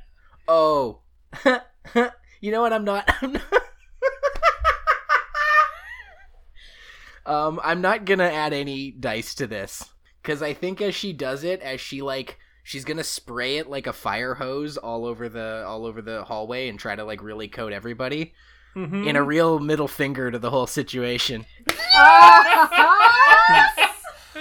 [0.48, 1.02] Oh,
[2.42, 2.74] you know what?
[2.74, 3.10] I'm not.
[3.22, 3.42] I'm not.
[7.26, 9.90] um, I'm not gonna add any dice to this
[10.22, 13.88] because I think as she does it, as she like, she's gonna spray it like
[13.88, 17.48] a fire hose all over the all over the hallway and try to like really
[17.48, 18.34] coat everybody
[18.76, 19.08] Mhm.
[19.08, 21.46] in a real middle finger to the whole situation.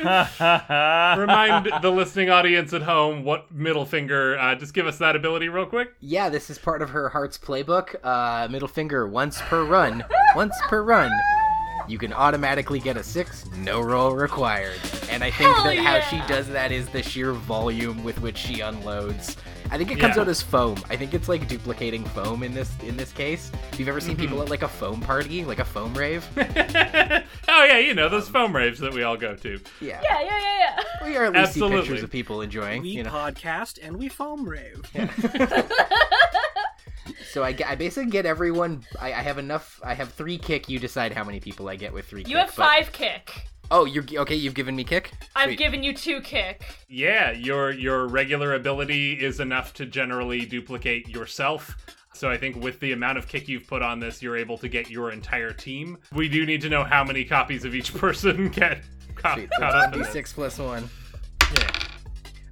[0.05, 4.37] Remind the listening audience at home what middle finger.
[4.39, 5.95] Uh, just give us that ability real quick.
[6.01, 7.95] Yeah, this is part of her heart's playbook.
[8.03, 10.05] Uh, middle finger once per run.
[10.35, 11.11] once per run.
[11.87, 14.81] You can automatically get a six, no roll required.
[15.11, 18.39] And I think Hell that how she does that is the sheer volume with which
[18.39, 19.37] she unloads.
[19.71, 20.23] I think it comes Yeah.
[20.23, 20.77] out as foam.
[20.89, 23.51] I think it's like duplicating foam in this in this case.
[23.73, 24.45] If you've ever seen people mm-hmm.
[24.45, 28.55] at like a foam party, like a foam rave, oh yeah, you know those foam
[28.55, 29.61] raves that we all go to.
[29.81, 30.59] yeah, Yeah, yeah, yeah,
[31.01, 31.07] yeah.
[31.09, 32.83] we are at least see pictures of people enjoying.
[32.83, 34.85] We you know, podcast and we foam rave.
[37.33, 38.85] so I, I basically get everyone.
[39.01, 39.81] I, I have enough.
[39.83, 40.69] I have three kick.
[40.69, 42.21] You decide how many people I get with three.
[42.21, 43.47] You kick, have but- five kick.
[43.71, 44.35] Oh, you're okay.
[44.35, 45.13] You've given me kick.
[45.35, 45.59] I've Sweet.
[45.59, 46.65] given you two kick.
[46.89, 51.77] Yeah, your your regular ability is enough to generally duplicate yourself.
[52.13, 54.69] So I think with the amount of kick you've put on this, you're able to
[54.69, 55.99] get your entire team.
[56.13, 58.83] We do need to know how many copies of each person get
[59.17, 59.51] ca- Sweet.
[59.59, 60.01] caught up in.
[60.03, 60.89] D6 plus one.
[61.55, 61.71] Yeah.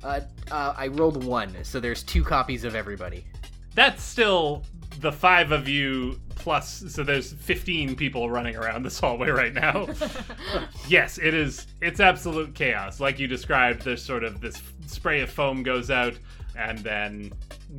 [0.03, 3.25] Uh, uh, I rolled one, so there's two copies of everybody.
[3.77, 4.65] That's still
[5.01, 6.85] the five of you plus.
[6.89, 9.89] So there's 15 people running around this hallway right now.
[10.89, 11.67] yes, it is.
[11.81, 13.01] It's absolute chaos.
[13.01, 16.15] Like you described, there's sort of this spray of foam goes out,
[16.57, 17.33] and then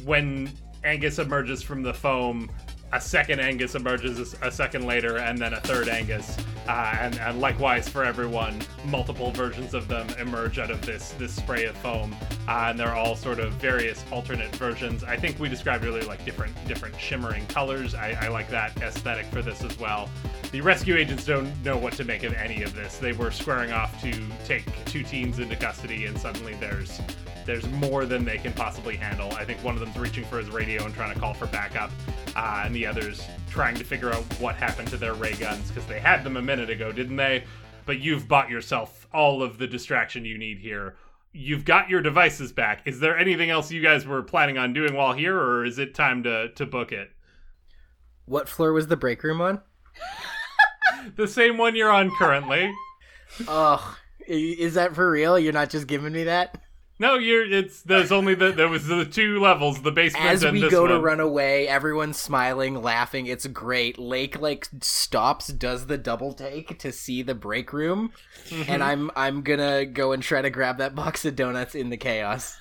[0.03, 0.51] when
[0.83, 2.49] Angus emerges from the foam,
[2.93, 6.37] a second Angus emerges a second later, and then a third Angus,
[6.67, 11.35] uh, and, and likewise for everyone, multiple versions of them emerge out of this this
[11.35, 12.15] spray of foam,
[12.47, 15.03] uh, and they're all sort of various alternate versions.
[15.03, 17.95] I think we described earlier like different different shimmering colors.
[17.95, 20.07] I, I like that aesthetic for this as well.
[20.51, 22.99] The rescue agents don't know what to make of any of this.
[22.99, 24.13] They were squaring off to
[24.45, 27.01] take two teens into custody, and suddenly there's
[27.45, 29.31] there's more than they can possibly handle.
[29.33, 31.91] I think one of them's reaching for his radio and trying to call for backup,
[32.35, 35.85] uh, and the other's trying to figure out what happened to their ray guns because
[35.87, 37.43] they had them a minute ago, didn't they?
[37.85, 40.95] But you've bought yourself all of the distraction you need here.
[41.33, 42.81] You've got your devices back.
[42.85, 45.93] Is there anything else you guys were planning on doing while here, or is it
[45.93, 47.11] time to to book it?
[48.25, 49.61] What floor was the break room on?
[51.15, 52.73] The same one you're on currently.
[53.47, 55.37] Ugh, is that for real?
[55.37, 56.57] You're not just giving me that?
[56.99, 57.43] No, you're.
[57.51, 60.71] It's there's only the there was the two levels, the basement As and we this
[60.71, 63.25] go to run away, everyone's smiling, laughing.
[63.25, 63.97] It's great.
[63.97, 68.11] Lake like stops, does the double take to see the break room,
[68.49, 68.71] Mm-hmm.
[68.71, 71.97] and I'm I'm gonna go and try to grab that box of donuts in the
[71.97, 72.57] chaos.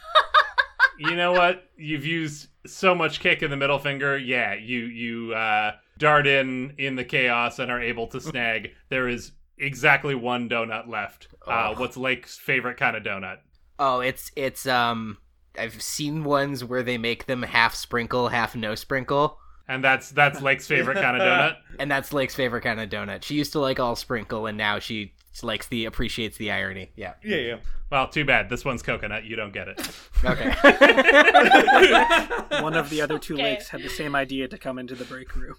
[0.99, 1.65] you know what?
[1.77, 4.17] You've used so much kick in the middle finger.
[4.17, 8.71] Yeah, you you uh, dart in in the chaos and are able to snag.
[8.89, 11.29] There is exactly one donut left.
[11.47, 13.39] Uh, what's Lake's favorite kind of donut?
[13.85, 15.19] Oh, it's it's um.
[15.59, 20.41] I've seen ones where they make them half sprinkle, half no sprinkle, And that's that's
[20.41, 21.57] Lake's favorite kind of donut.
[21.79, 23.23] and that's Lake's favorite kind of donut.
[23.23, 26.91] She used to like all sprinkle, and now she She likes the appreciates the irony.
[26.97, 27.15] Yeah.
[27.23, 27.57] Yeah, yeah.
[27.91, 28.49] Well, too bad.
[28.49, 29.25] This one's coconut.
[29.25, 29.79] You don't get it.
[30.25, 30.49] Okay.
[32.63, 33.43] One of the other two Okay.
[33.43, 35.57] lakes had the same idea to come into the break room.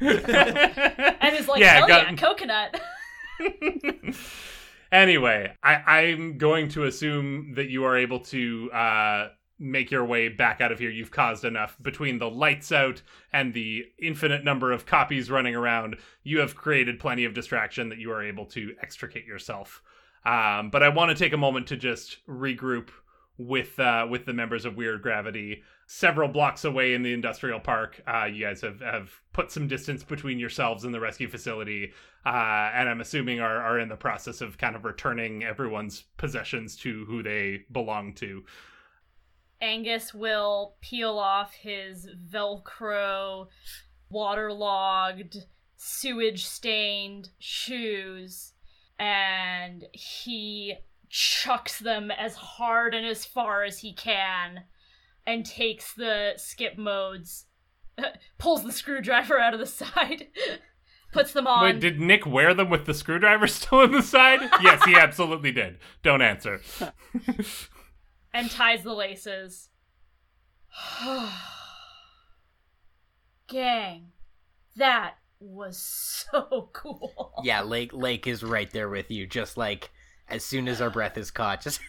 [0.00, 2.80] And is like, Yeah, hell got- yeah, coconut.
[4.94, 9.28] Anyway, I, I'm going to assume that you are able to uh,
[9.58, 10.90] make your way back out of here.
[10.90, 15.96] You've caused enough between the lights out and the infinite number of copies running around.
[16.22, 19.82] You have created plenty of distraction that you are able to extricate yourself.
[20.24, 22.88] Um, but I want to take a moment to just regroup
[23.36, 25.62] with uh, with the members of Weird Gravity.
[25.96, 30.02] Several blocks away in the industrial park, uh, you guys have, have put some distance
[30.02, 31.92] between yourselves and the rescue facility,
[32.26, 36.74] uh, and I'm assuming are, are in the process of kind of returning everyone's possessions
[36.78, 38.42] to who they belong to.
[39.60, 43.46] Angus will peel off his Velcro,
[44.10, 48.52] waterlogged, sewage stained shoes
[48.98, 50.74] and he
[51.08, 54.64] chucks them as hard and as far as he can
[55.26, 57.46] and takes the skip modes,
[58.38, 60.28] pulls the screwdriver out of the side,
[61.12, 61.64] puts them on.
[61.64, 64.40] Wait, did Nick wear them with the screwdriver still in the side?
[64.62, 65.78] yes, he absolutely did.
[66.02, 66.60] Don't answer.
[68.32, 69.68] and ties the laces.
[73.48, 74.12] Gang,
[74.76, 77.32] that was so cool.
[77.44, 79.26] yeah, Lake Lake is right there with you.
[79.26, 79.90] Just like
[80.28, 81.80] as soon as our breath is caught, just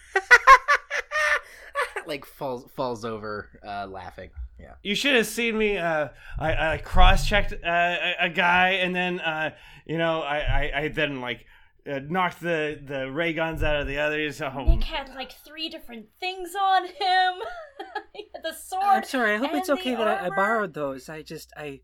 [2.08, 4.30] like falls falls over uh, laughing.
[4.60, 4.74] Yeah.
[4.84, 5.78] You should have seen me.
[5.78, 9.52] Uh, I, I cross-checked uh, a, a guy, and then uh,
[9.86, 11.46] you know, I, I, I then like
[11.90, 14.42] uh, knocked the the ray guns out of the others.
[14.42, 17.34] Oh, Nick had like three different things on him.
[18.44, 18.84] the sword.
[18.84, 19.34] I'm sorry.
[19.34, 21.10] I hope it's okay that I, I borrowed those.
[21.10, 21.82] I just I,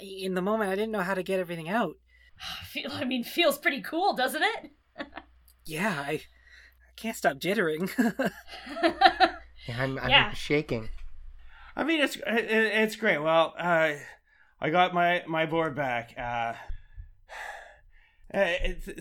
[0.00, 1.94] in the moment, I didn't know how to get everything out.
[2.66, 4.70] Feel, I mean, feels pretty cool, doesn't it?
[5.66, 6.20] Yeah, I, I
[6.96, 7.90] can't stop jittering.
[9.70, 10.32] Yeah, I'm, I'm Yeah.
[10.32, 10.88] shaking.
[11.76, 13.18] I mean, it's it, it's great.
[13.18, 13.92] Well, uh,
[14.60, 16.12] I got my my board back.
[16.18, 16.54] Uh,
[18.34, 18.52] uh,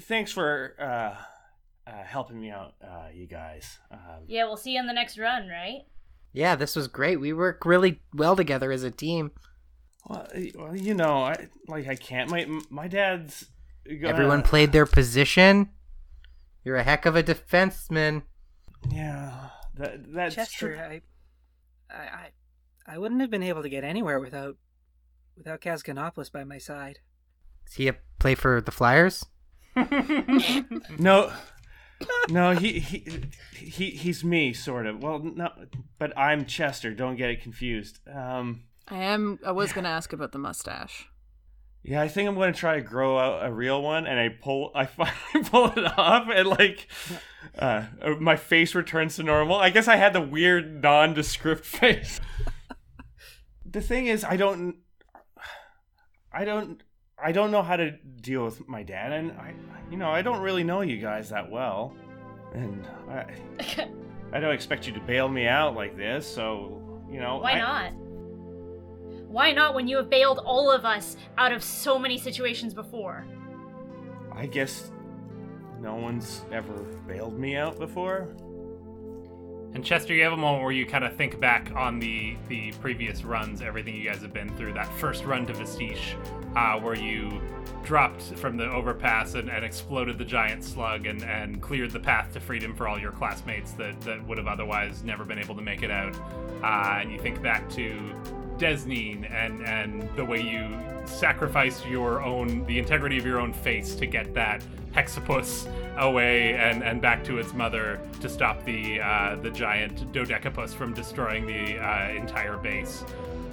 [0.01, 3.79] thanks for uh, uh, helping me out, uh, you guys.
[3.91, 5.81] Um, yeah, we'll see you in the next run, right?
[6.31, 7.19] Yeah, this was great.
[7.19, 9.31] We work really well together as a team.
[10.07, 12.29] well, well, you know, I like I can't.
[12.29, 13.47] My my dad's.
[13.85, 15.69] Gonna, Everyone played their position.
[16.63, 18.21] You're a heck of a defenseman.
[18.91, 19.48] Yeah,
[19.79, 20.77] that that's Chester, true.
[20.77, 21.01] I,
[21.89, 22.29] I, I,
[22.87, 24.57] I wouldn't have been able to get anywhere without,
[25.35, 26.99] without Kazganopoulos by my side.
[27.67, 29.25] Is he a play for the Flyers?
[30.97, 31.31] No,
[32.29, 35.03] no, he he he he's me, sort of.
[35.03, 35.49] Well, no,
[35.97, 36.93] but I'm Chester.
[36.93, 37.99] Don't get it confused.
[38.07, 39.39] Um, I am.
[39.45, 41.09] I was gonna ask about the mustache.
[41.83, 44.29] Yeah, I think I'm going to try to grow out a real one, and I
[44.29, 45.15] pull, I finally
[45.49, 46.87] pull it off, and like,
[47.59, 47.85] uh,
[48.19, 49.55] my face returns to normal.
[49.57, 52.19] I guess I had the weird nondescript face.
[53.65, 54.75] the thing is, I don't,
[56.31, 56.81] I don't.
[57.21, 59.53] I don't know how to deal with my dad, and I,
[59.91, 61.93] you know, I don't really know you guys that well,
[62.53, 63.25] and I,
[64.31, 66.25] I don't expect you to bail me out like this.
[66.25, 67.93] So, you know, Why I- not?
[69.29, 73.27] Why not when you have bailed all of us out of so many situations before?
[74.33, 74.91] I guess
[75.79, 76.73] no one's ever
[77.07, 78.29] bailed me out before.
[79.75, 82.71] And Chester, you have a moment where you kind of think back on the the
[82.81, 84.73] previous runs, everything you guys have been through.
[84.73, 86.15] That first run to Vestige,
[86.55, 87.39] uh, where you
[87.83, 92.33] dropped from the overpass and, and exploded the giant slug and, and cleared the path
[92.33, 95.61] to freedom for all your classmates that, that would have otherwise never been able to
[95.61, 96.15] make it out.
[96.63, 97.95] Uh, and you think back to
[98.59, 103.95] Desneen and and the way you sacrificed your own the integrity of your own face
[103.95, 109.35] to get that hexapus away and, and back to its mother to stop the uh,
[109.37, 113.03] the giant dodecapus from destroying the uh, entire base.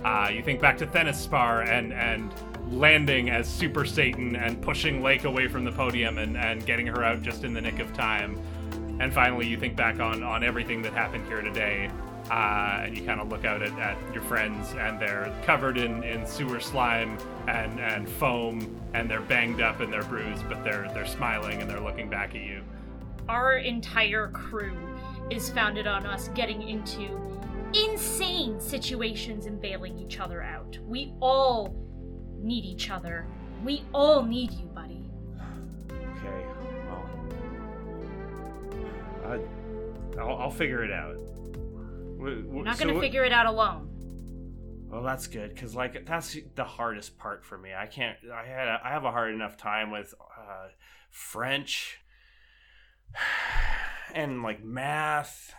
[0.04, 2.32] Uh, you think back to Thenispar and and
[2.70, 7.04] landing as Super Satan and pushing Lake away from the podium and, and getting her
[7.04, 8.40] out just in the nick of time.
[8.98, 11.90] And finally, you think back on, on everything that happened here today,
[12.30, 16.02] uh, and you kind of look out at, at your friends, and they're covered in,
[16.02, 20.90] in sewer slime and, and foam, and they're banged up and they're bruised, but they're
[20.94, 22.62] they're smiling and they're looking back at you.
[23.28, 24.76] Our entire crew
[25.30, 27.20] is founded on us getting into
[27.74, 30.78] insane situations and bailing each other out.
[30.86, 31.74] We all
[32.38, 33.26] need each other.
[33.64, 35.10] We all need you, buddy.
[35.90, 36.46] Okay,
[36.88, 37.08] well,
[39.26, 41.16] I, I'll, I'll figure it out.
[42.18, 43.92] You're not gonna figure it out alone.
[44.88, 47.70] Well, that's good because like that's the hardest part for me.
[47.76, 48.16] I can't.
[48.32, 48.68] I had.
[48.68, 50.68] A, I have a hard enough time with uh,
[51.10, 51.98] French,
[54.14, 55.52] and like math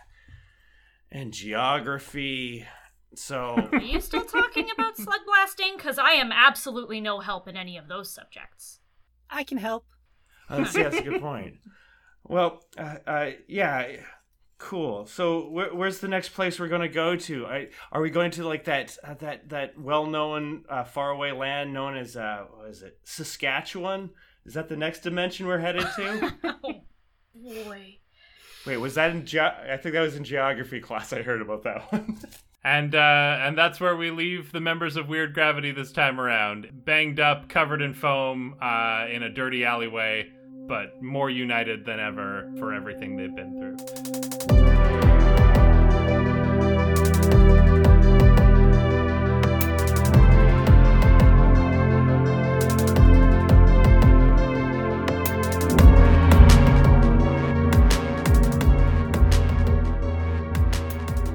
[1.10, 2.66] and geography.
[3.14, 5.74] So Are you still talking about slug blasting?
[5.76, 8.80] Because I am absolutely no help in any of those subjects.
[9.30, 9.84] I can help.
[10.48, 11.56] Uh, that's, that's a good point.
[12.24, 13.96] Well, uh, uh, yeah,
[14.58, 15.06] cool.
[15.06, 17.46] So, where, where's the next place we're going to go to?
[17.46, 21.96] I, are we going to like that uh, that that well-known uh, faraway land known
[21.96, 24.10] as uh, what is it, Saskatchewan?
[24.44, 26.34] Is that the next dimension we're headed to?
[27.40, 27.98] Oh boy.
[28.66, 29.24] Wait, was that in?
[29.24, 31.12] Ge- I think that was in geography class.
[31.12, 32.18] I heard about that one.
[32.64, 36.68] And uh, and that's where we leave the members of Weird Gravity this time around,
[36.84, 40.28] banged up, covered in foam, uh, in a dirty alleyway,
[40.68, 43.76] but more united than ever for everything they've been through.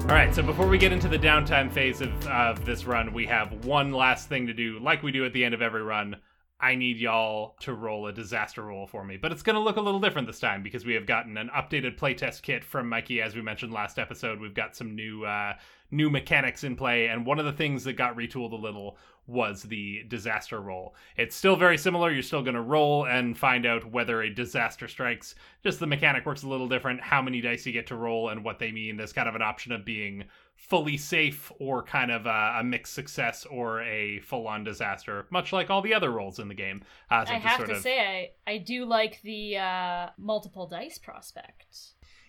[0.02, 3.26] All right, so before we get into the downtime phase of, of this run, we
[3.26, 6.16] have one last thing to do, like we do at the end of every run.
[6.60, 9.76] I need y'all to roll a disaster roll for me, but it's going to look
[9.76, 13.20] a little different this time because we have gotten an updated playtest kit from Mikey,
[13.20, 14.40] as we mentioned last episode.
[14.40, 15.54] We've got some new uh,
[15.90, 19.62] new mechanics in play, and one of the things that got retooled a little was
[19.62, 20.94] the disaster roll.
[21.16, 22.10] It's still very similar.
[22.10, 25.34] You're still going to roll and find out whether a disaster strikes.
[25.62, 27.00] Just the mechanic works a little different.
[27.00, 28.96] How many dice you get to roll and what they mean.
[28.96, 30.24] There's kind of an option of being
[30.56, 35.52] fully safe or kind of a, a mixed success or a full on disaster, much
[35.52, 36.82] like all the other rolls in the game.
[37.10, 40.98] Uh, so I have to of- say, I, I do like the uh, multiple dice
[40.98, 41.66] prospect.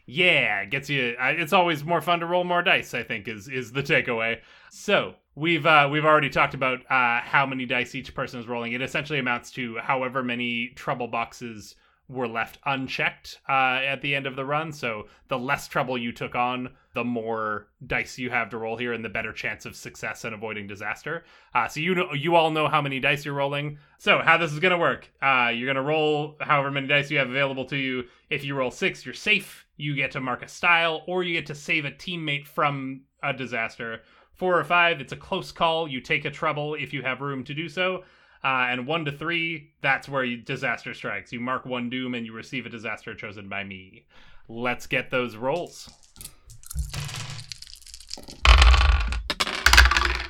[0.08, 1.16] Yeah, it gets you.
[1.20, 2.94] I- It's always more fun to roll more dice.
[2.94, 4.40] I think is is the takeaway.
[4.70, 8.74] So we've uh, we've already talked about uh, how many dice each person is rolling.
[8.74, 11.76] It essentially amounts to however many trouble boxes
[12.08, 14.72] were left unchecked uh, at the end of the run.
[14.72, 18.94] So the less trouble you took on, the more dice you have to roll here,
[18.94, 21.26] and the better chance of success and avoiding disaster.
[21.54, 23.78] Uh, so you know, you all know how many dice you're rolling.
[24.00, 25.12] So how this is gonna work?
[25.22, 28.06] Uh, you're gonna roll however many dice you have available to you.
[28.30, 29.68] If you roll six, you're safe.
[29.78, 33.34] You get to mark a style, or you get to save a teammate from a
[33.34, 34.02] disaster.
[34.34, 35.88] Four or five, it's a close call.
[35.88, 38.04] You take a trouble if you have room to do so.
[38.44, 41.34] Uh, and one to three, that's where you, disaster strikes.
[41.34, 44.06] You mark one doom and you receive a disaster chosen by me.
[44.48, 45.90] Let's get those rolls.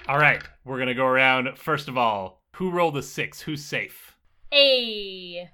[0.07, 1.57] All right, we're gonna go around.
[1.57, 3.41] First of all, who rolled a six?
[3.41, 4.15] Who's safe?
[4.53, 5.49] A.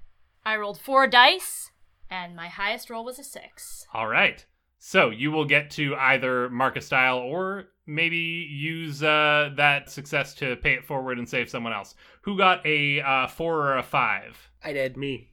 [0.45, 1.71] I rolled four dice,
[2.09, 3.87] and my highest roll was a six.
[3.93, 4.45] All right.
[4.77, 10.33] So you will get to either mark a style or maybe use uh, that success
[10.35, 11.95] to pay it forward and save someone else.
[12.23, 14.49] Who got a uh, four or a five?
[14.63, 14.97] I did.
[14.97, 15.29] Me.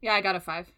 [0.00, 0.72] Yeah, I got a five.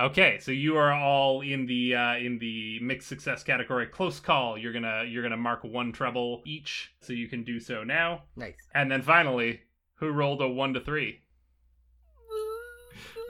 [0.00, 3.86] Okay, so you are all in the uh, in the mixed success category.
[3.86, 4.58] Close call.
[4.58, 8.24] You're gonna you're gonna mark one trouble each, so you can do so now.
[8.36, 8.56] Nice.
[8.74, 9.60] And then finally,
[9.96, 11.20] who rolled a one to three?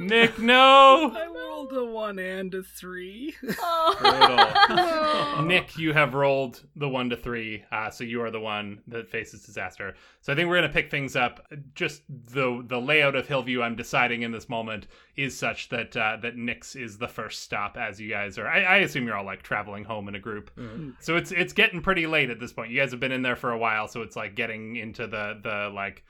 [0.01, 1.13] Nick, no.
[1.15, 3.35] I rolled a one and a three.
[3.59, 5.45] Oh.
[5.47, 9.09] Nick, you have rolled the one to three, uh, so you are the one that
[9.09, 9.95] faces disaster.
[10.21, 11.47] So I think we're gonna pick things up.
[11.75, 14.87] Just the the layout of Hillview, I'm deciding in this moment
[15.17, 18.49] is such that uh, that Nick's is the first stop as you guys are.
[18.49, 20.51] I, I assume you're all like traveling home in a group,
[21.01, 22.71] so it's it's getting pretty late at this point.
[22.71, 25.39] You guys have been in there for a while, so it's like getting into the
[25.43, 26.05] the like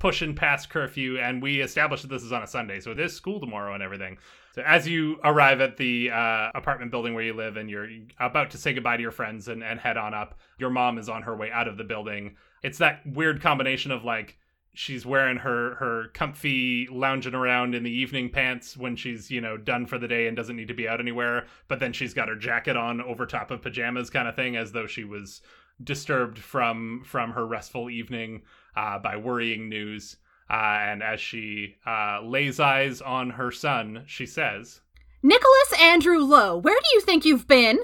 [0.00, 3.14] pushing past curfew and we established that this is on a sunday so it is
[3.14, 4.18] school tomorrow and everything.
[4.52, 8.50] So as you arrive at the uh, apartment building where you live and you're about
[8.50, 11.22] to say goodbye to your friends and, and head on up your mom is on
[11.22, 12.34] her way out of the building.
[12.62, 14.38] It's that weird combination of like
[14.74, 19.56] she's wearing her her comfy lounging around in the evening pants when she's you know
[19.56, 22.28] done for the day and doesn't need to be out anywhere but then she's got
[22.28, 25.42] her jacket on over top of pajamas kind of thing as though she was
[25.82, 28.42] disturbed from from her restful evening
[28.74, 30.16] by worrying news
[30.50, 34.80] uh, and as she uh, lays eyes on her son she says
[35.22, 37.78] Nicholas Andrew Lowe, where do you think you've been?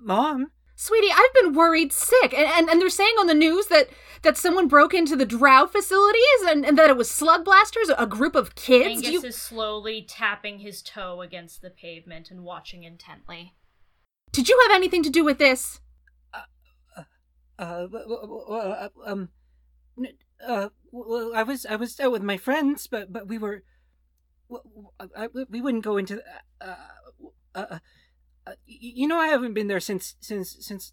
[0.00, 3.88] Mom, Sweetie, I've been worried sick, and, and, and they're saying on the news that,
[4.22, 8.06] that someone broke into the drow facilities and, and that it was slug blasters, a
[8.06, 8.86] group of kids.
[8.86, 13.54] Angus Do you- is slowly tapping his toe against the pavement and watching intently.
[14.32, 15.78] Did you have anything to do with this?
[17.58, 19.28] uh, w- w- w- uh, um, n-
[20.46, 23.62] uh, well, I was I was out with my friends, but but we were,
[24.50, 26.22] w- w- I, I- we wouldn't go into,
[26.60, 26.74] uh, uh,
[27.54, 27.78] uh,
[28.46, 30.92] uh, you know, I haven't been there since since since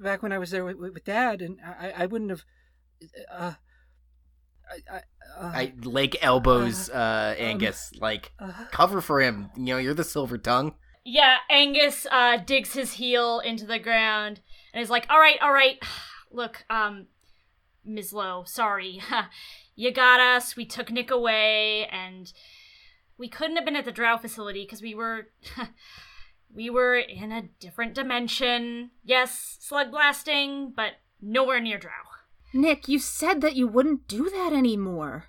[0.00, 2.44] back when I was there with, with Dad, and I I wouldn't have,
[3.32, 3.54] uh,
[4.70, 4.96] I I,
[5.38, 9.50] uh, I Lake elbows uh, Angus like uh, cover for him.
[9.56, 10.74] You know, you're the silver tongue.
[11.04, 14.40] Yeah, Angus uh, digs his heel into the ground
[14.74, 15.78] and is like, "All right, all right.
[16.30, 17.06] Look, um,
[17.88, 18.12] Ms.
[18.12, 19.00] Lowe, sorry.
[19.74, 20.56] you got us.
[20.56, 22.32] We took Nick away, and
[23.16, 25.28] we couldn't have been at the Drow facility because we were,
[26.54, 28.90] we were in a different dimension.
[29.04, 31.90] Yes, slug blasting, but nowhere near Drow.
[32.52, 35.26] Nick, you said that you wouldn't do that anymore.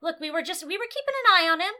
[0.00, 1.72] Look, we were just we were keeping an eye on him.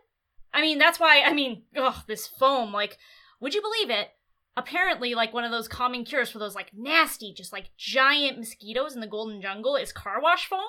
[0.52, 1.22] I mean, that's why.
[1.22, 2.72] I mean, ugh, this foam.
[2.72, 2.98] Like,
[3.40, 4.10] would you believe it?
[4.56, 8.94] Apparently like one of those common cures for those like nasty just like giant mosquitoes
[8.94, 10.60] in the golden jungle is car wash foam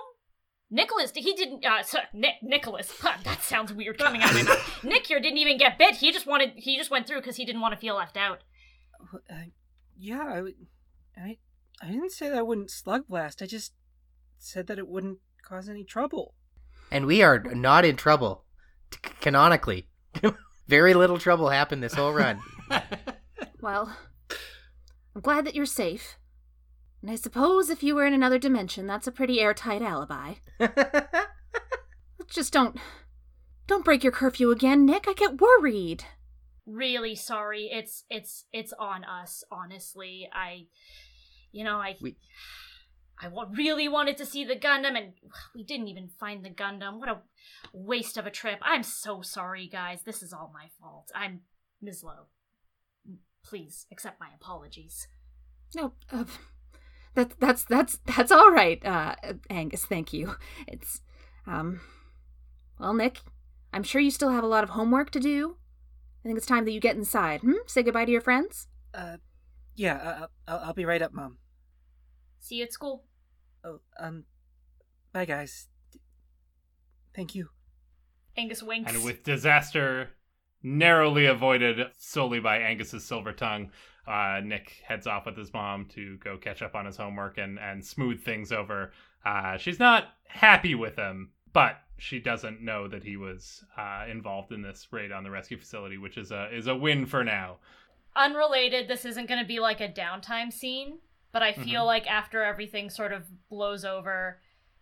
[0.70, 2.92] nicholas he didn't uh sorry, Ni- nicholas
[3.24, 6.12] that sounds weird coming out of my mouth nick here didn't even get bit he
[6.12, 8.40] just wanted he just went through because he didn't want to feel left out
[9.14, 9.36] Uh,
[9.98, 10.56] yeah, I, would-
[11.16, 11.38] I,
[11.82, 13.42] I didn't say that I wouldn't slug blast.
[13.42, 13.74] I just
[14.38, 16.34] said that it wouldn't cause any trouble.
[16.92, 18.44] And we are not in trouble,
[18.92, 19.88] t- canonically.
[20.68, 22.42] Very little trouble happened this whole run.
[23.62, 23.96] Well,
[25.16, 26.18] I'm glad that you're safe.
[27.02, 30.36] And I suppose if you were in another dimension, that's a pretty airtight alibi.
[32.30, 32.78] Just don't.
[33.68, 35.06] Don't break your curfew again, Nick.
[35.08, 36.04] I get worried.
[36.66, 40.66] really sorry it's it's it's on us honestly i
[41.54, 42.18] you know i We-
[43.24, 45.14] i wa- really wanted to see the gundam and
[45.56, 47.22] we didn't even find the gundam what a
[47.72, 51.40] waste of a trip i'm so sorry guys this is all my fault i'm
[51.82, 52.28] ms lowe
[53.50, 55.08] please accept my apologies
[55.76, 56.26] No, uh,
[57.16, 59.16] that that's that's that's all right, uh,
[59.50, 59.86] Angus.
[59.86, 60.36] Thank you.
[60.68, 61.02] It's,
[61.46, 61.82] um,
[62.80, 63.20] well, Nick,
[63.74, 65.58] I'm sure you still have a lot of homework to do.
[66.24, 67.42] I think it's time that you get inside.
[67.42, 67.64] Hmm?
[67.68, 68.68] Say goodbye to your friends.
[68.94, 69.18] Uh,
[69.76, 71.38] yeah, uh, I'll, I'll be right up, Mom.
[72.40, 73.04] see you at school
[73.64, 74.24] Oh, um,
[75.14, 75.68] bye, guys.
[77.16, 77.50] Thank you.
[78.38, 80.12] angus winks And with disaster
[80.64, 83.72] narrowly avoided solely by Angus's silver tongue,
[84.08, 87.60] uh, Nick heads off with his mom to go catch up on his homework and,
[87.60, 88.92] and smooth things over.
[89.26, 94.52] Uh, she's not happy with him, but she doesn't know that he was uh, involved
[94.52, 97.58] in this raid on the rescue facility, which is a is a win for now.
[98.16, 100.98] unrelated this isn't going to be like a downtime scene
[101.32, 101.86] but i feel Mhm.
[101.86, 104.40] like after everything sort of blows over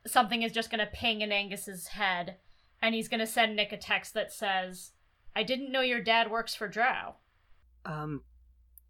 [0.08, 2.38] something is just going to ping in angus's head
[2.82, 4.92] and he's going to send nick a text that says
[5.36, 7.16] i didn't know your dad works for drow
[7.86, 8.24] Um,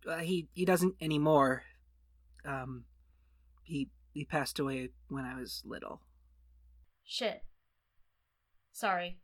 [0.08, 1.64] uh, he he doesn't anymore.
[2.46, 2.86] Um,
[3.64, 6.02] he he passed away when I was little.
[7.04, 7.42] shit
[8.72, 9.18] sorry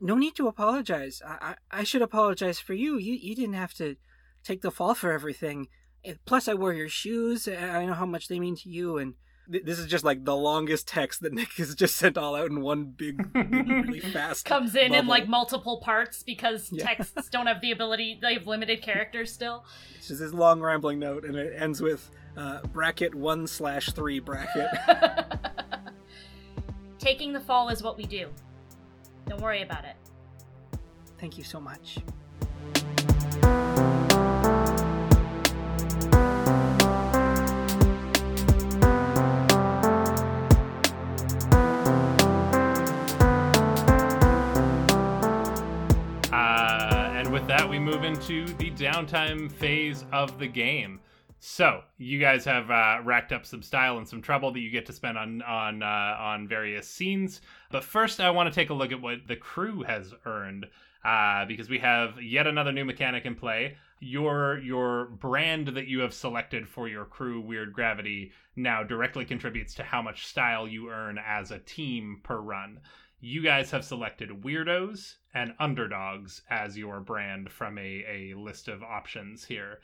[0.00, 1.22] No need to apologize.
[1.24, 2.98] I I, I should apologize for you.
[2.98, 3.96] You you didn't have to
[4.44, 5.68] take the fall for everything.
[6.24, 7.48] Plus, I wore your shoes.
[7.48, 8.98] I know how much they mean to you.
[8.98, 9.14] And
[9.48, 12.60] this is just like the longest text that Nick has just sent all out in
[12.60, 14.44] one big, big really fast.
[14.44, 16.84] comes in in like multiple parts because Yeah.
[16.84, 19.64] texts don't have the ability they have limited characters still
[19.96, 24.20] It's just this long rambling note, and it ends with uh, bracket one slash three
[24.20, 24.68] bracket.
[26.98, 28.28] taking the fall is what we do
[29.26, 29.96] don't worry about it
[31.18, 31.98] Thank you so much.
[47.78, 50.98] We move into the downtime phase of the game.
[51.38, 54.84] So you guys have uh, racked up some style and some trouble that you get
[54.86, 57.40] to spend on on uh, on various scenes.
[57.70, 60.66] But first, I want to take a look at what the crew has earned
[61.04, 63.76] uh, because we have yet another new mechanic in play.
[64.00, 69.74] Your your brand that you have selected for your crew, Weird Gravity, now directly contributes
[69.74, 72.80] to how much style you earn as a team per run
[73.20, 78.82] you guys have selected weirdos and underdogs as your brand from a, a list of
[78.82, 79.78] options here.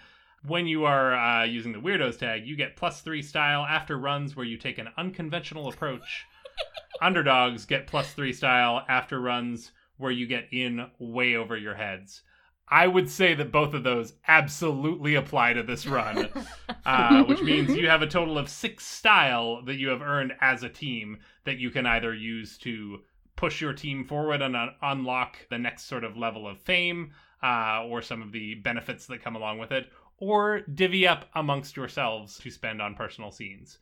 [0.44, 4.35] When you are uh, using the weirdos tag, you get plus three style after runs
[4.35, 6.26] where you take an unconventional approach.
[7.01, 12.22] underdogs get plus three style after runs where you get in way over your heads.
[12.68, 16.31] I would say that both of those absolutely apply to this run,
[16.86, 20.64] uh, which means you have a total of six style that you have earned as
[20.64, 23.02] a team that you can either use to
[23.36, 27.12] push your team forward and un- unlock the next sort of level of fame
[27.43, 31.77] uh, or some of the benefits that come along with it, or divvy up amongst
[31.77, 33.78] yourselves to spend on personal scenes.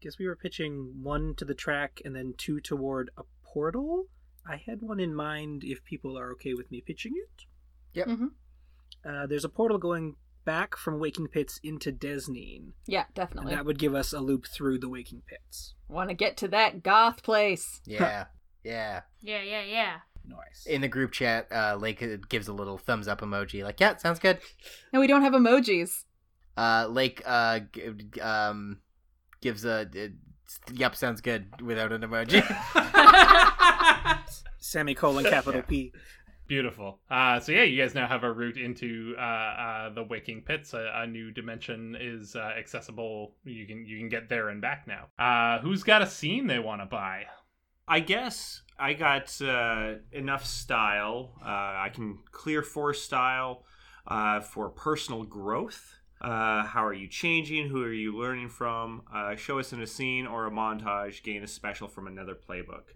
[0.00, 4.04] Guess we were pitching one to the track and then two toward a portal.
[4.46, 7.44] I had one in mind if people are okay with me pitching it.
[7.94, 8.06] Yep.
[8.08, 8.26] Mm-hmm.
[9.08, 13.54] Uh, there's a portal going back from Waking Pits into Desneen, Yeah, and definitely.
[13.54, 15.74] that would give us a loop through the Waking Pits.
[15.88, 17.80] Want to get to that goth place.
[17.86, 18.26] Yeah.
[18.68, 19.00] Yeah.
[19.22, 19.96] Yeah, yeah, yeah.
[20.26, 20.66] Nice.
[20.66, 23.96] In the group chat, uh, Lake uh, gives a little thumbs up emoji, like, yeah,
[23.96, 24.38] sounds good.
[24.92, 26.04] No, we don't have emojis.
[26.56, 27.82] Uh, Lake uh, g-
[28.12, 28.80] g- um,
[29.40, 30.08] gives a, uh,
[30.74, 32.44] yep, sounds good without an emoji.
[34.58, 35.92] Semicolon capital P.
[36.46, 36.98] Beautiful.
[37.10, 40.74] Uh, so yeah, you guys now have a route into uh, uh, the Waking Pits.
[40.74, 43.34] A, a new dimension is uh, accessible.
[43.44, 45.08] You can you can get there and back now.
[45.18, 47.24] Uh, who's got a scene they want to buy?
[47.90, 51.32] I guess I got uh, enough style.
[51.40, 53.64] Uh, I can clear four style
[54.06, 55.94] uh, for personal growth.
[56.20, 57.68] Uh, how are you changing?
[57.68, 59.02] Who are you learning from?
[59.12, 61.22] Uh, show us in a scene or a montage.
[61.22, 62.92] Gain a special from another playbook.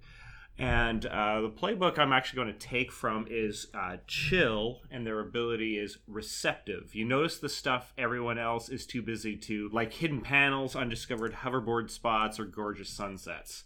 [0.58, 3.68] And uh, the playbook I'm actually going to take from is
[4.06, 6.94] Chill, and their ability is Receptive.
[6.94, 11.88] You notice the stuff everyone else is too busy to, like hidden panels, undiscovered hoverboard
[11.88, 13.64] spots, or gorgeous sunsets.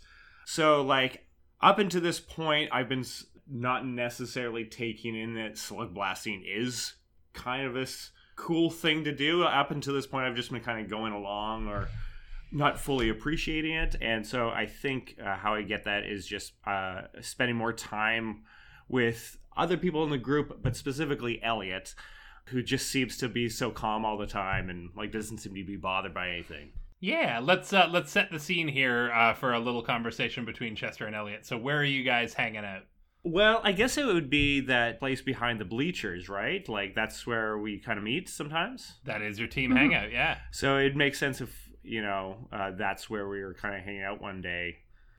[0.49, 1.27] So, like,
[1.61, 3.05] up until this point, I've been
[3.51, 6.95] not necessarily taking in that slug blasting is
[7.33, 9.43] kind of this cool thing to do.
[9.43, 11.89] Up until this point, I've just been kind of going along or
[12.53, 13.97] not fully appreciating it.
[14.01, 18.45] And so I think uh, how I get that is just uh, spending more time
[18.89, 21.97] with other people in the group, but specifically Elliot,
[22.47, 25.65] who just seems to be so calm all the time and like doesn't seem to
[25.65, 26.71] be bothered by anything.
[27.01, 31.07] Yeah, let's uh, let's set the scene here uh, for a little conversation between Chester
[31.07, 31.47] and Elliot.
[31.47, 32.83] So where are you guys hanging out?
[33.23, 36.67] Well, I guess it would be that place behind the bleachers, right?
[36.69, 38.95] Like that's where we kind of meet sometimes.
[39.05, 40.13] That is your team hangout.
[40.13, 40.39] Yeah.
[40.53, 44.03] So it makes sense if you know uh, that's where we were kind of hanging
[44.03, 44.77] out one day.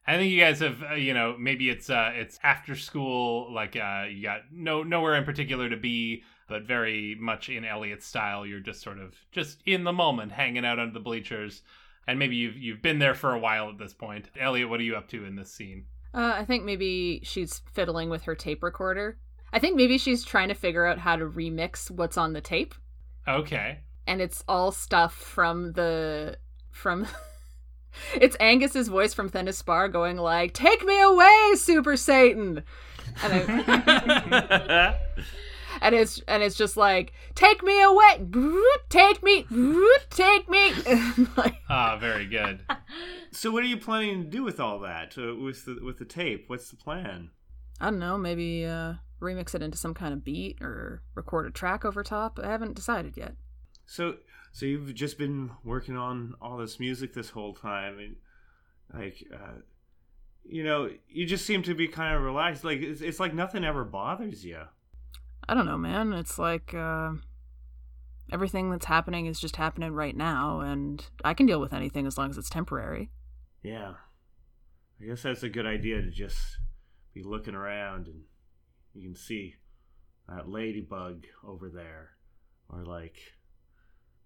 [0.08, 3.76] I think you guys have, uh, you know, maybe it's uh, it's after school, like
[3.76, 8.46] uh, you got no nowhere in particular to be, but very much in Elliot's style.
[8.46, 11.62] You're just sort of just in the moment, hanging out under the bleachers,
[12.08, 14.30] and maybe you've you've been there for a while at this point.
[14.40, 15.86] Elliot, what are you up to in this scene?
[16.14, 19.18] Uh, I think maybe she's fiddling with her tape recorder.
[19.54, 22.74] I think maybe she's trying to figure out how to remix what's on the tape,
[23.28, 23.80] Okay.
[24.06, 26.38] and it's all stuff from the
[26.72, 27.08] from.
[28.16, 32.64] it's Angus's voice from Thenispar going like, "Take me away, Super Satan,"
[33.24, 34.96] and I,
[35.82, 38.26] and it's and it's just like, "Take me away,
[38.90, 39.46] take me,
[40.10, 40.74] take me."
[41.38, 42.62] like, Ah, very good.
[43.32, 46.06] So what are you planning to do with all that uh, with the with the
[46.06, 46.46] tape?
[46.48, 47.30] What's the plan?
[47.80, 51.52] I don't know, maybe uh, remix it into some kind of beat or record a
[51.52, 52.40] track over top.
[52.42, 53.36] I haven't decided yet.
[53.86, 54.16] So
[54.54, 58.16] so you've just been working on all this music this whole time, and
[58.92, 59.60] like uh,
[60.44, 62.64] you know, you just seem to be kind of relaxed.
[62.64, 64.62] Like it's, it's like nothing ever bothers you.
[65.50, 66.14] I don't know, man.
[66.14, 67.12] It's like uh,
[68.32, 72.18] everything that's happening is just happening right now, and I can deal with anything as
[72.18, 73.12] long as it's temporary.
[73.64, 73.94] Yeah,
[75.02, 76.40] I guess that's a good idea to just
[77.14, 78.22] be looking around and
[78.94, 79.56] you can see
[80.28, 82.12] that ladybug over there,
[82.70, 83.16] or like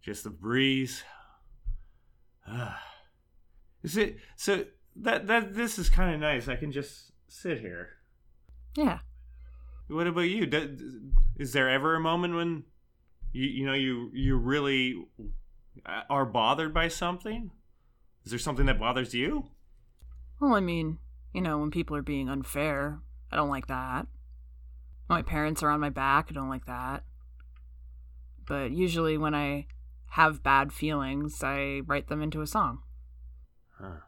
[0.02, 1.04] just the breeze.
[3.84, 4.66] Is it so
[4.96, 6.48] that that this is kind of nice?
[6.48, 7.90] I can just sit here.
[8.76, 9.00] Yeah.
[9.92, 10.50] What about you?
[11.38, 12.64] Is there ever a moment when
[13.34, 14.96] you you know you you really
[15.86, 17.52] uh, are bothered by something?
[18.24, 19.50] Is there something that bothers you?
[20.40, 21.00] Well, I mean,
[21.34, 23.00] you know, when people are being unfair,
[23.32, 24.08] I don't like that.
[25.10, 27.04] My parents are on my back, I don't like that.
[28.48, 29.68] But usually when I
[30.12, 32.84] have bad feelings, I write them into a song.
[33.78, 34.02] Huh.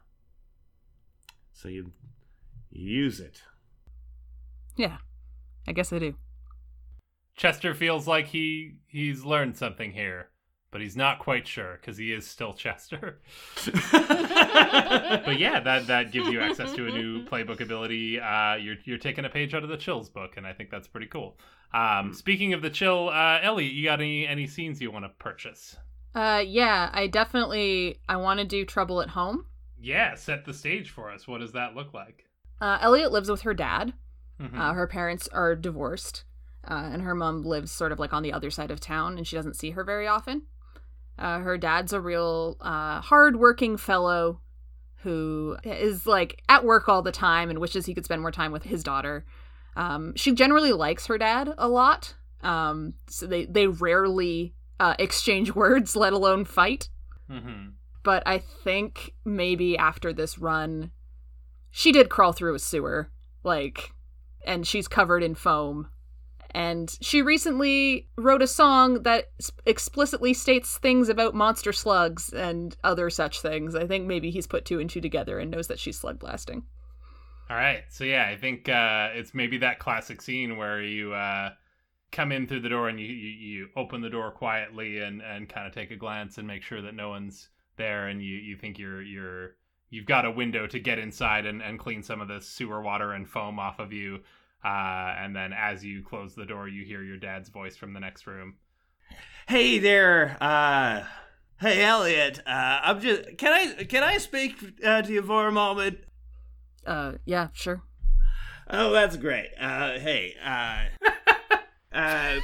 [1.52, 1.92] So you
[2.70, 3.42] you use it.
[4.76, 4.98] Yeah,
[5.66, 6.14] I guess I do.
[7.36, 10.28] Chester feels like he he's learned something here,
[10.70, 13.20] but he's not quite sure because he is still Chester.
[13.64, 18.20] but yeah, that that gives you access to a new playbook ability.
[18.20, 20.88] Uh, you're you're taking a page out of the Chills book, and I think that's
[20.88, 21.38] pretty cool.
[21.72, 25.10] Um, speaking of the Chill, uh, Ellie, you got any any scenes you want to
[25.18, 25.76] purchase?
[26.14, 29.46] Uh, yeah, I definitely I want to do Trouble at Home.
[29.80, 31.26] Yeah, set the stage for us.
[31.26, 32.26] What does that look like?
[32.60, 33.92] Uh, Elliot lives with her dad.
[34.40, 34.58] Mhm.
[34.58, 36.24] Uh, her parents are divorced,
[36.68, 39.26] uh, and her mom lives sort of like on the other side of town, and
[39.26, 40.42] she doesn't see her very often.
[41.18, 44.40] Uh, her dad's a real uh, hard-working fellow
[45.02, 48.50] who is like at work all the time and wishes he could spend more time
[48.50, 49.24] with his daughter.
[49.76, 55.54] Um, she generally likes her dad a lot, um, so they they rarely uh, exchange
[55.54, 56.88] words, let alone fight
[57.30, 57.70] mm-hmm.
[58.02, 60.90] but I think maybe after this run,
[61.70, 63.10] she did crawl through a sewer,
[63.42, 63.92] like,
[64.46, 65.88] and she's covered in foam.
[66.54, 69.30] And she recently wrote a song that
[69.66, 73.74] explicitly states things about monster slugs and other such things.
[73.74, 76.62] I think maybe he's put two and two together and knows that she's slug blasting.
[77.50, 77.82] All right.
[77.90, 81.50] So yeah, I think uh, it's maybe that classic scene where you uh,
[82.12, 85.48] come in through the door and you, you, you open the door quietly and, and
[85.48, 88.56] kind of take a glance and make sure that no one's there and you, you
[88.56, 89.56] think you're you're
[89.90, 93.12] you've got a window to get inside and, and clean some of the sewer water
[93.12, 94.20] and foam off of you.
[94.64, 98.00] Uh, and then as you close the door, you hear your dad's voice from the
[98.00, 98.54] next room.
[99.46, 101.04] Hey there, uh,
[101.60, 102.40] hey Elliot.
[102.46, 105.98] Uh, I'm just can I can I speak uh, to you for a moment?
[106.86, 107.82] Uh, yeah, sure.
[108.70, 109.50] Oh, that's great.
[109.60, 110.84] Uh, hey, uh,
[111.94, 112.40] uh,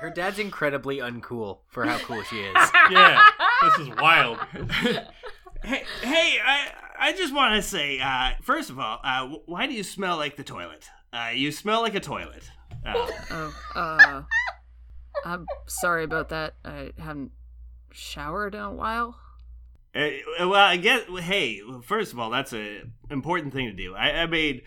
[0.00, 2.70] her dad's incredibly uncool for how cool she is.
[2.90, 3.24] Yeah,
[3.62, 4.38] this is wild.
[5.64, 6.68] hey, hey, I
[6.98, 10.16] I just want to say, uh, first of all, uh, wh- why do you smell
[10.16, 10.88] like the toilet?
[11.12, 12.50] Uh, you smell like a toilet.
[12.86, 12.94] Uh,
[13.30, 14.22] Oh, uh,
[15.24, 16.54] I'm sorry about that.
[16.64, 17.32] I haven't
[17.92, 19.18] showered in a while.
[19.94, 20.08] Uh,
[20.40, 21.02] well, I guess.
[21.20, 23.94] Hey, first of all, that's an important thing to do.
[23.94, 24.60] I, I mean,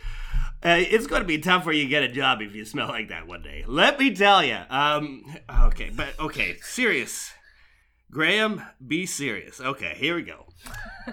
[0.65, 2.89] uh, it's going to be tough for you to get a job if you smell
[2.89, 3.63] like that one day.
[3.67, 4.59] Let me tell you.
[4.69, 5.23] Um.
[5.63, 7.31] Okay, but okay, serious.
[8.13, 9.59] Graham, be serious.
[9.59, 10.45] Okay, here we go.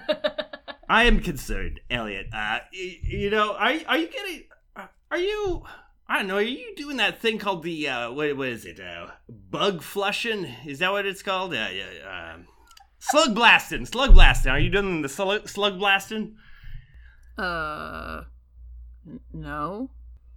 [0.88, 2.26] I am concerned, Elliot.
[2.32, 4.42] Uh, y- you know, are are you getting?
[5.10, 5.62] Are you?
[6.08, 6.36] I don't know.
[6.36, 8.80] Are you doing that thing called the uh, what, what is it?
[8.80, 10.44] Uh, bug flushing?
[10.66, 11.54] Is that what it's called?
[11.54, 12.46] Uh, yeah, um,
[12.98, 13.86] slug blasting.
[13.86, 14.52] Slug blasting.
[14.52, 16.36] Are you doing the slug, slug blasting?
[17.38, 18.22] Uh,
[19.32, 19.90] no.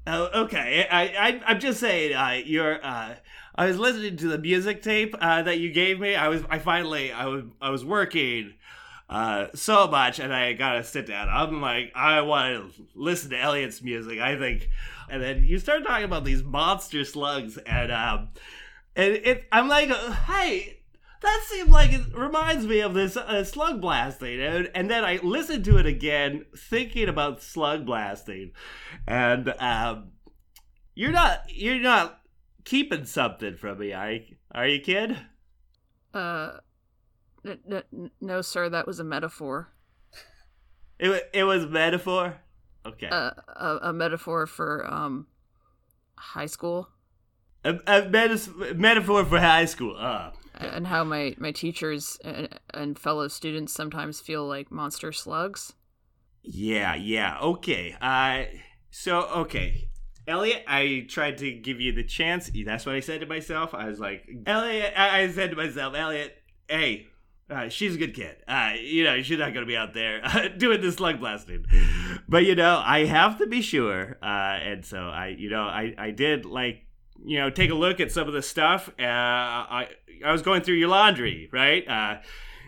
[0.06, 0.86] Oh, okay.
[0.90, 2.14] I, I, I'm just saying.
[2.14, 2.84] Uh, you're.
[2.84, 3.16] Uh,
[3.56, 6.16] I was listening to the music tape uh, that you gave me.
[6.16, 6.44] I was.
[6.50, 7.12] I finally.
[7.12, 7.44] I was.
[7.62, 8.54] I was working.
[9.10, 11.30] Uh, so much, and I gotta sit down.
[11.30, 14.20] I'm like, I want to listen to Elliot's music.
[14.20, 14.70] I think,
[15.10, 18.30] and then you start talking about these monster slugs, and um,
[18.96, 19.44] and it.
[19.52, 20.80] I'm like, uh, hey,
[21.24, 25.18] that seemed like it reminds me of this uh, slug blasting, and, and then I
[25.24, 28.52] listened to it again, thinking about slug blasting,
[29.08, 30.12] and um,
[30.96, 32.20] you're not you're not
[32.66, 34.22] keeping something from me, are you,
[34.54, 35.18] are you, kid?
[36.14, 36.58] Uh,
[37.46, 38.70] n- n- no, sir.
[38.70, 39.70] That was a metaphor.
[41.00, 42.38] It it was metaphor.
[42.86, 45.28] Okay, Uh, a, a metaphor for um,
[46.16, 46.90] high school,
[47.64, 49.96] a, a metas- metaphor for high school.
[49.98, 55.74] Uh, and how my my teachers and, and fellow students sometimes feel like monster slugs.
[56.42, 57.38] Yeah, yeah.
[57.42, 57.96] Okay.
[58.02, 58.46] Uh
[58.90, 59.90] so okay.
[60.28, 62.50] Elliot, I tried to give you the chance.
[62.66, 63.74] That's what I said to myself.
[63.74, 66.34] I was like, Elliot, I, said to myself, Elliot,
[66.70, 67.08] hey,
[67.50, 68.38] uh, she's a good kid.
[68.48, 71.66] Uh, you know, she's not going to be out there uh, doing this slug blasting.
[72.30, 74.18] But, you know, I have to be sure.
[74.22, 76.83] Uh, and so I, you know, I, I did like,
[77.26, 78.90] you know, take a look at some of the stuff.
[79.00, 79.88] Uh, I,
[80.26, 81.88] I was going through your laundry, right?
[81.88, 82.18] Uh,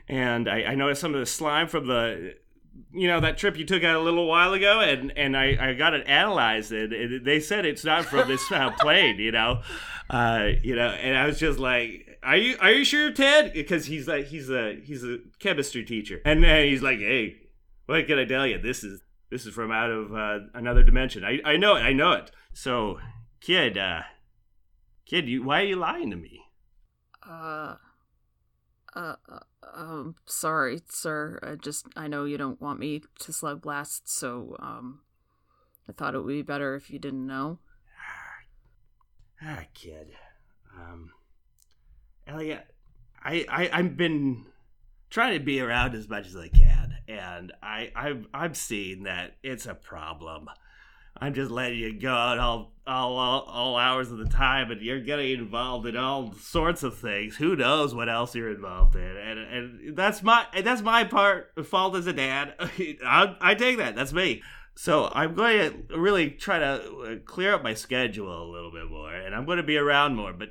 [0.07, 2.35] and I, I noticed some of the slime from the
[2.93, 5.73] you know that trip you took out a little while ago and and i, I
[5.75, 9.61] got it analyzed and, and they said it's not from this uh, plane you know?
[10.09, 13.53] Uh you know and i was just like are you are you sure ted?
[13.53, 16.21] Because he's like he's a he's a chemistry teacher.
[16.25, 17.35] And then he's like hey
[17.85, 18.57] what can i tell you?
[18.57, 21.23] This is this is from out of uh, another dimension.
[21.23, 22.31] I i know it i know it.
[22.51, 22.99] So
[23.41, 24.01] kid uh
[25.05, 26.41] kid you why are you lying to me
[27.27, 27.75] Uh,
[28.95, 29.39] uh, uh,
[29.73, 31.39] um, sorry, sir.
[31.43, 35.01] I just I know you don't want me to slug blast, so um,
[35.89, 37.59] I thought it would be better if you didn't know.
[39.41, 40.13] Ah, kid.
[40.75, 41.11] Um,
[42.27, 42.65] Elliot,
[43.23, 44.45] I, I I've been
[45.09, 49.35] trying to be around as much as I can, and I I've I've seen that
[49.43, 50.49] it's a problem.
[51.17, 54.81] I'm just letting you go out all, all all all hours of the time, and
[54.81, 57.37] you're getting involved in all sorts of things.
[57.37, 59.01] Who knows what else you're involved in?
[59.01, 62.53] And and that's my that's my part fault as a dad.
[62.59, 63.95] I, I take that.
[63.95, 64.41] That's me.
[64.75, 68.89] So I'm going to really try to uh, clear up my schedule a little bit
[68.89, 70.33] more, and I'm going to be around more.
[70.33, 70.49] But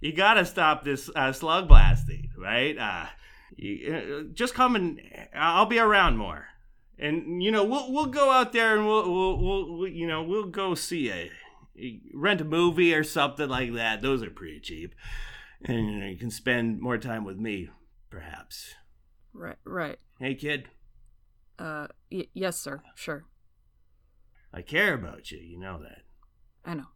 [0.00, 2.78] you got to stop this uh, slug blasting, right?
[2.78, 3.06] Uh,
[3.56, 5.00] you, uh, just come and
[5.34, 6.46] I'll be around more,
[6.98, 10.22] and you know we'll we'll go out there and we'll we'll, we'll, we'll you know
[10.22, 11.30] we'll go see a,
[12.14, 14.02] rent a movie or something like that.
[14.02, 14.94] Those are pretty cheap,
[15.64, 17.68] and you, know, you can spend more time with me,
[18.10, 18.74] perhaps.
[19.32, 19.98] Right, right.
[20.18, 20.68] Hey, kid,
[21.58, 22.82] Uh, y- yes, sir.
[22.96, 23.24] Sure,
[24.52, 25.38] I care about you.
[25.38, 26.02] You know that.
[26.64, 26.86] I know.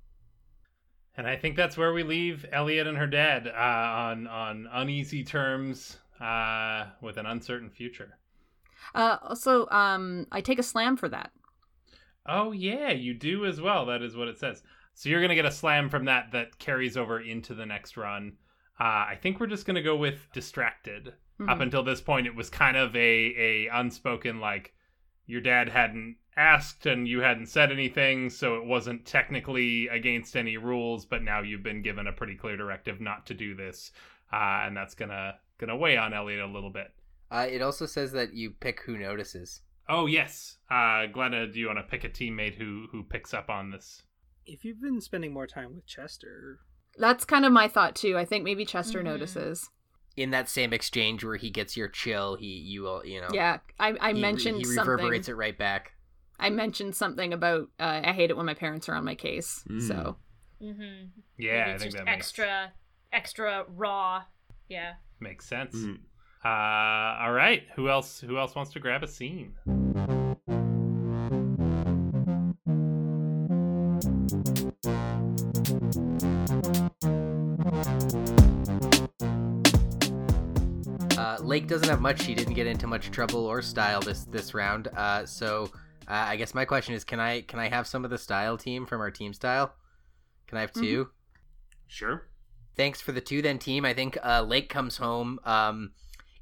[1.14, 5.22] And I think that's where we leave Elliot and her dad uh, on on uneasy
[5.22, 8.18] terms uh, with an uncertain future.
[8.94, 11.30] Uh, also, um, I take a slam for that.
[12.26, 13.86] Oh yeah, you do as well.
[13.86, 14.62] That is what it says.
[14.94, 18.36] So you're gonna get a slam from that that carries over into the next run.
[18.78, 21.14] Uh, I think we're just gonna go with distracted.
[21.48, 21.62] Up Mhm.
[21.62, 24.74] until this point, it was kind of a a unspoken like
[25.26, 30.56] your dad hadn't asked and you hadn't said anything, so it wasn't technically against any
[30.56, 31.04] rules.
[31.04, 33.92] But now you've been given a pretty clear directive not to do this,
[34.32, 36.92] uh, and that's gonna gonna weigh on Elliot a little bit.
[37.32, 39.62] Uh, it also says that you pick who notices.
[39.88, 43.48] Oh yes, uh, Glenna, do you want to pick a teammate who who picks up
[43.48, 44.02] on this?
[44.44, 46.58] If you've been spending more time with Chester,
[46.98, 48.18] That's kind of my thought too.
[48.18, 49.04] I think maybe Chester Mhm.
[49.04, 49.70] notices.
[50.14, 53.28] In that same exchange where he gets your chill, he you will you know.
[53.32, 54.78] Yeah, I, I he re- mentioned he something.
[54.90, 55.92] reverberates it right back.
[56.38, 59.64] I mentioned something about uh, I hate it when my parents are on my case.
[59.88, 60.16] So
[60.60, 61.20] Mm-hmm.
[61.38, 62.72] Yeah, I it's think just that makes, extra,
[63.12, 64.24] extra raw.
[64.68, 64.94] Yeah.
[65.18, 65.74] makes sense.
[65.74, 65.98] Mm.
[66.44, 68.20] Uh, all right, who else?
[68.20, 69.54] Who else wants to grab a scene?
[81.16, 82.22] Uh, Lake doesn't have much.
[82.22, 84.88] She didn't get into much trouble or style this this round.
[84.96, 85.70] Uh, so
[86.08, 88.58] uh, I guess my question is, can I can I have some of the style
[88.58, 89.74] team from our team style?
[90.48, 91.08] Can I have 2
[91.86, 92.26] Sure.
[92.74, 93.84] Thanks for the two then team.
[93.84, 95.38] I think uh, Lake comes home.
[95.44, 95.92] Um,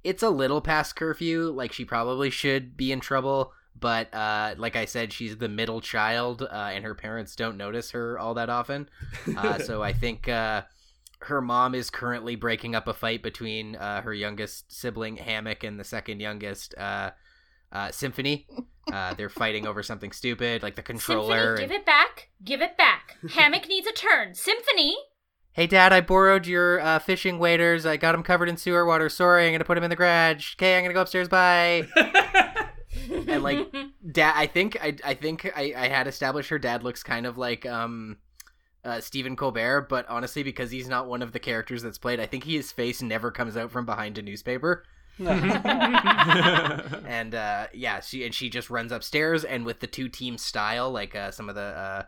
[0.05, 1.51] it's a little past curfew.
[1.51, 5.81] Like she probably should be in trouble, but uh, like I said, she's the middle
[5.81, 8.89] child, uh, and her parents don't notice her all that often.
[9.37, 10.63] Uh, so I think uh,
[11.21, 15.79] her mom is currently breaking up a fight between uh, her youngest sibling Hammock and
[15.79, 17.11] the second youngest uh,
[17.73, 18.49] uh, Symphony.
[18.93, 21.57] Uh, they're fighting over something stupid, like the controller.
[21.57, 22.29] Symphony, and- give it back.
[22.43, 23.17] Give it back.
[23.33, 24.35] Hammock needs a turn.
[24.35, 24.97] Symphony.
[25.61, 27.85] Hey, Dad, I borrowed your uh, fishing waders.
[27.85, 29.11] I got them covered in sewer water.
[29.11, 30.55] Sorry, I'm gonna put them in the garage.
[30.55, 31.29] Okay, I'm gonna go upstairs.
[31.29, 31.87] Bye.
[33.29, 33.71] and like,
[34.11, 37.37] Dad, I think I, I think I, I had established her dad looks kind of
[37.37, 38.17] like um,
[38.87, 42.27] uh, Stephen Colbert, but honestly, because he's not one of the characters that's played, I
[42.27, 44.85] think his face never comes out from behind a newspaper.
[45.19, 45.35] and
[47.35, 51.15] uh, yeah, she and she just runs upstairs, and with the two team style, like
[51.15, 52.07] uh, some of the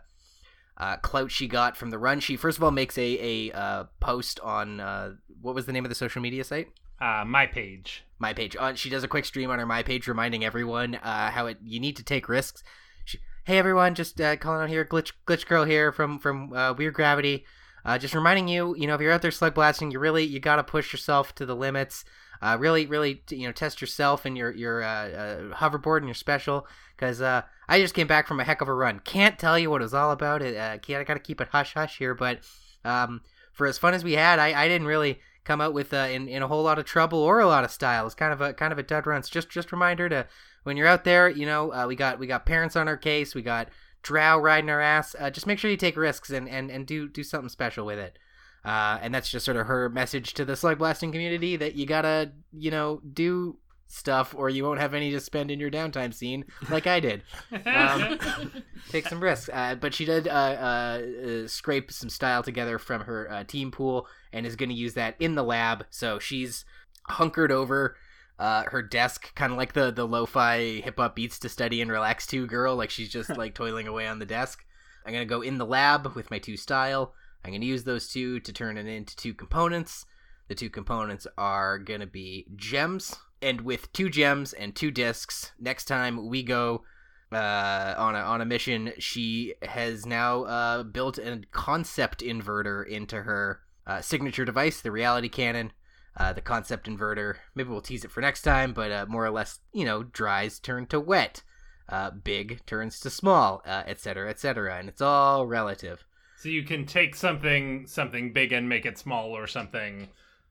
[0.77, 3.55] uh, uh, clout she got from the run, she first of all makes a a
[3.55, 6.69] uh, post on uh, what was the name of the social media site?
[6.99, 8.03] Uh, my page.
[8.19, 8.55] My page.
[8.55, 11.57] On she does a quick stream on her my page, reminding everyone uh, how it
[11.63, 12.63] you need to take risks.
[13.05, 16.73] She, hey everyone, just uh, calling out here, glitch glitch girl here from from uh,
[16.73, 17.45] Weird Gravity.
[17.85, 20.39] Uh, just reminding you, you know, if you're out there slug blasting, you really you
[20.39, 22.05] gotta push yourself to the limits.
[22.41, 26.13] Uh, really, really, you know, test yourself and your your uh, uh, hoverboard and your
[26.13, 26.67] special.
[27.03, 28.99] Because uh, I just came back from a heck of a run.
[28.99, 30.41] Can't tell you what it was all about.
[30.41, 32.15] It, uh, I gotta keep it hush hush here.
[32.15, 32.39] But
[32.85, 33.19] um,
[33.51, 36.29] for as fun as we had, I, I didn't really come out with uh, in,
[36.29, 38.05] in a whole lot of trouble or a lot of style.
[38.05, 39.19] It's kind of a kind of a dud run.
[39.19, 40.27] It's just just reminder to
[40.63, 43.35] when you're out there, you know, uh, we got we got parents on our case,
[43.35, 43.67] we got
[44.01, 45.13] Drow riding our ass.
[45.19, 47.99] Uh, just make sure you take risks and, and, and do do something special with
[47.99, 48.17] it.
[48.63, 51.85] Uh, and that's just sort of her message to the slug blasting community that you
[51.85, 53.57] gotta you know do
[53.93, 57.23] stuff or you won't have any to spend in your downtime scene like I did.
[57.65, 58.19] Um,
[58.89, 59.49] take some risks.
[59.53, 63.71] Uh, but she did uh, uh, uh, scrape some style together from her uh, team
[63.71, 65.85] pool and is going to use that in the lab.
[65.91, 66.65] So she's
[67.07, 67.95] hunkered over
[68.39, 71.91] uh, her desk, kind of like the the lo-fi hip hop beats to study and
[71.91, 72.75] relax to girl.
[72.75, 74.65] Like she's just like toiling away on the desk.
[75.05, 77.13] I'm gonna go in the lab with my two style.
[77.45, 80.05] I'm gonna use those two to turn it into two components.
[80.47, 85.85] The two components are gonna be gems, and with two gems and two discs, next
[85.85, 86.83] time we go
[87.31, 93.23] uh, on a on a mission, she has now uh, built a concept inverter into
[93.23, 95.71] her uh, signature device, the reality cannon.
[96.15, 97.37] Uh, the concept inverter.
[97.55, 100.59] Maybe we'll tease it for next time, but uh, more or less, you know, dries
[100.59, 101.41] turn to wet,
[101.89, 106.05] uh, big turns to small, uh, et cetera, et cetera, and it's all relative.
[106.37, 110.07] So you can take something something big and make it small, or something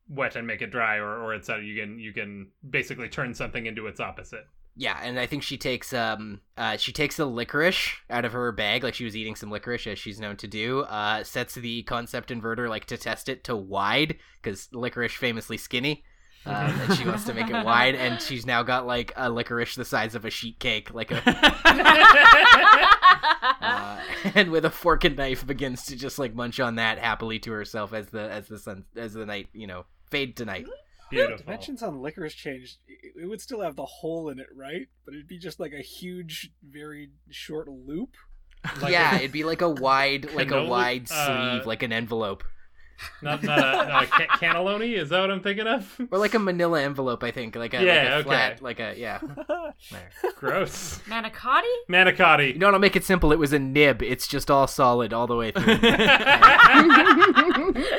[0.09, 1.65] wet and make it dry, or or etc.
[1.65, 4.47] You can you can basically turn something into its opposite.
[4.75, 8.53] Yeah, and I think she takes um uh she takes the licorice out of her
[8.53, 10.81] bag, like she was eating some licorice as she's known to do.
[10.81, 16.05] Uh, sets the concept inverter like to test it to wide because licorice famously skinny.
[16.45, 19.77] Um, and she wants to make it wide, and she's now got like a licorice
[19.77, 21.23] the size of a sheet cake, like a
[23.61, 24.01] uh,
[24.35, 27.53] and with a fork and knife begins to just like munch on that happily to
[27.53, 30.67] herself as the as the sun as the night you know fade to night.
[31.11, 31.45] Beautiful.
[31.45, 32.79] Dimensions on licorice changed.
[32.89, 34.89] It it would still have the hole in it, right?
[35.05, 38.11] But it'd be just like a huge, very short loop.
[38.81, 41.83] Like yeah, a- it'd be like a wide like a Cannoli- wide uh, sleeve, like
[41.83, 42.45] an envelope.
[43.23, 44.97] Not not a, not a ca- cannelloni.
[44.99, 46.01] Is that what I'm thinking of?
[46.11, 47.55] Or like a manila envelope, I think.
[47.57, 48.23] Like a, Yeah, like a okay.
[48.29, 49.21] flat, like a, yeah.
[49.91, 50.11] There.
[50.37, 50.99] Gross.
[51.09, 51.63] Manicotti?
[51.89, 52.53] Manicotti.
[52.55, 52.71] You know?
[52.71, 53.33] I'll make it simple.
[53.33, 54.03] It was a nib.
[54.03, 55.77] It's just all solid all the way through.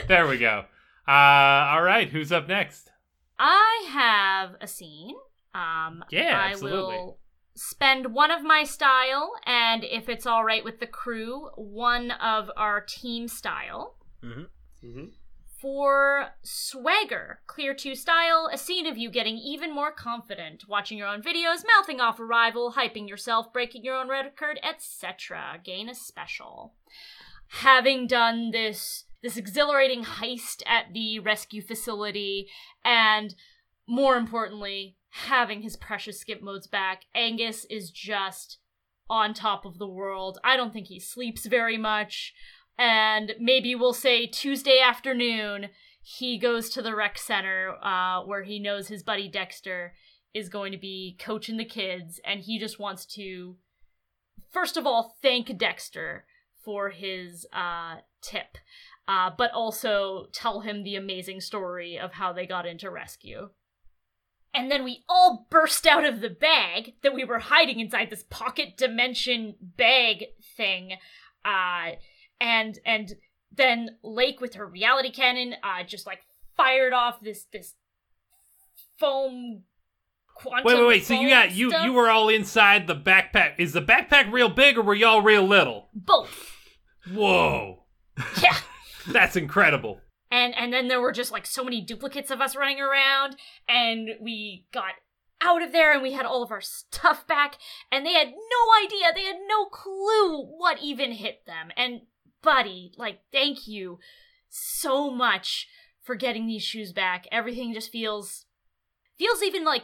[0.07, 0.65] there we go.
[1.07, 2.91] Uh, all right, who's up next?
[3.39, 5.15] I have a scene.
[5.53, 6.95] Um, Yeah, I absolutely.
[6.95, 7.19] will
[7.55, 12.49] spend one of my style, and if it's all right with the crew, one of
[12.57, 13.95] our team style.
[14.23, 14.43] Mm-hmm.
[14.83, 15.05] Mm-hmm.
[15.61, 21.07] For Swagger, Clear 2 style, a scene of you getting even more confident, watching your
[21.07, 25.61] own videos, mouthing off a rival, hyping yourself, breaking your own record, etc.
[25.63, 26.73] Gain a special.
[27.47, 32.49] Having done this this exhilarating heist at the rescue facility,
[32.83, 33.33] and
[33.87, 38.57] more importantly, having his precious skip modes back, Angus is just
[39.09, 40.39] on top of the world.
[40.43, 42.33] I don't think he sleeps very much
[42.77, 45.69] and maybe we'll say Tuesday afternoon
[46.01, 49.93] he goes to the rec center uh, where he knows his buddy Dexter
[50.33, 53.55] is going to be coaching the kids, and he just wants to,
[54.51, 56.25] first of all, thank Dexter
[56.63, 58.57] for his uh, tip,
[59.07, 63.49] uh, but also tell him the amazing story of how they got into rescue.
[64.55, 68.23] And then we all burst out of the bag that we were hiding inside this
[68.29, 70.25] pocket dimension bag
[70.55, 70.93] thing.
[71.43, 71.93] Uh,
[72.39, 73.13] and and
[73.55, 76.21] then Lake with her reality cannon uh just like
[76.57, 77.75] fired off this this
[78.99, 79.63] foam
[80.35, 81.05] quantum Wait, wait, wait.
[81.05, 81.85] So you got you stuff.
[81.85, 83.53] you were all inside the backpack.
[83.59, 85.89] Is the backpack real big or were y'all real little?
[85.93, 86.51] both
[87.11, 87.83] Whoa.
[88.41, 88.57] yeah
[89.11, 89.99] That's incredible.
[90.31, 93.35] and and then there were just like so many duplicates of us running around
[93.67, 94.93] and we got
[95.41, 97.57] out of there and we had all of our stuff back
[97.91, 102.01] and they had no idea they had no clue what even hit them and
[102.43, 103.97] buddy like thank you
[104.49, 105.67] so much
[106.03, 108.45] for getting these shoes back everything just feels
[109.17, 109.83] feels even like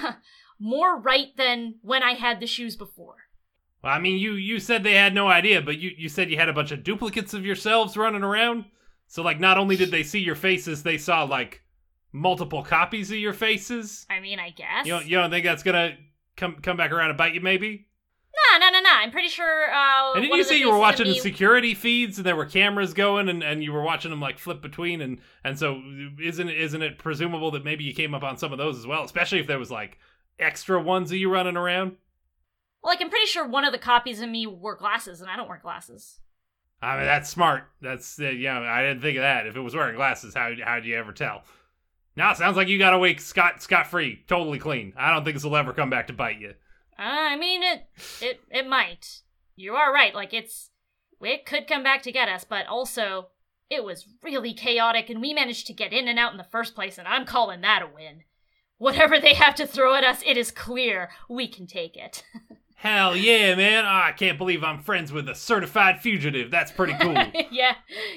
[0.58, 3.16] more right than when i had the shoes before
[3.82, 6.36] Well, I mean, you you said they had no idea, but you you said you
[6.36, 8.64] had a bunch of duplicates of yourselves running around.
[9.06, 11.62] So like, not only did they see your faces, they saw like
[12.12, 14.04] multiple copies of your faces.
[14.10, 15.96] i mean i guess You don't, you don't think that's gonna
[16.36, 17.40] come come back around and bite you?
[17.40, 17.86] Maybe.
[18.58, 21.18] No no no i'm pretty sure uh And didn't you say you were watching me-
[21.18, 24.60] security feeds and there were cameras going and, and you were watching them like flip
[24.60, 25.80] between and and so
[26.22, 28.86] isn't it, isn't it presumable that maybe you came up on some of those as
[28.86, 29.98] well, especially if there was like
[30.38, 31.96] extra ones of you running around?
[32.82, 35.36] Well, like I'm pretty sure one of the copies of me wore glasses, and I
[35.36, 36.20] don't wear glasses.
[36.80, 37.64] I mean, that's smart.
[37.80, 39.46] That's uh, know, I didn't think of that.
[39.46, 41.42] If it was wearing glasses, how how'd you ever tell?
[42.16, 44.92] Now it sounds like you got away scot scot free, totally clean.
[44.96, 46.54] I don't think this will ever come back to bite you.
[46.98, 47.86] I mean, it
[48.20, 49.22] it it might.
[49.56, 50.14] You are right.
[50.14, 50.70] Like it's
[51.20, 53.28] it could come back to get us, but also
[53.70, 56.74] it was really chaotic, and we managed to get in and out in the first
[56.74, 58.22] place, and I'm calling that a win.
[58.78, 62.24] Whatever they have to throw at us, it is clear we can take it.
[62.76, 63.84] Hell yeah, man!
[63.84, 66.50] Oh, I can't believe I'm friends with a certified fugitive.
[66.50, 67.16] That's pretty cool.
[67.50, 67.74] yeah,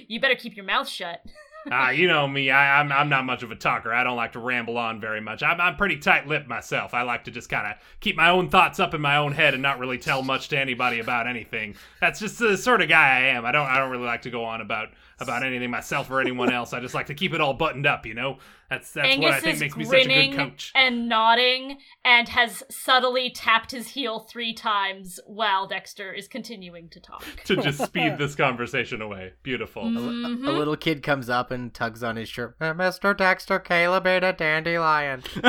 [0.08, 1.22] you better keep your mouth shut.
[1.70, 2.50] Ah, you know me.
[2.50, 3.94] I, I'm I'm not much of a talker.
[3.94, 5.44] I don't like to ramble on very much.
[5.44, 6.94] I'm I'm pretty tight-lipped myself.
[6.94, 9.54] I like to just kind of keep my own thoughts up in my own head
[9.54, 11.76] and not really tell much to anybody about anything.
[12.00, 13.46] That's just the sort of guy I am.
[13.46, 14.90] I don't I don't really like to go on about
[15.22, 16.74] about anything myself or anyone else.
[16.74, 18.06] I just like to keep it all buttoned up.
[18.06, 18.38] You know.
[18.70, 20.72] That's that's Angus what I think makes me such a good coach.
[20.74, 27.02] and nodding and has subtly tapped his heel three times while Dexter is continuing to
[27.02, 27.26] talk.
[27.46, 29.34] to just speed this conversation away.
[29.44, 29.84] Beautiful.
[29.84, 30.48] Mhm.
[30.48, 32.56] A little kid comes up and tugs on his shirt.
[32.62, 33.16] "Uh, Mr.
[33.18, 35.22] Dexter Caleb ate a dandelion.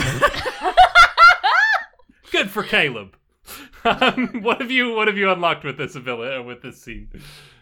[2.32, 3.16] Good for Caleb.
[3.84, 7.08] Um, what have you What have you unlocked with this ability uh, with this scene?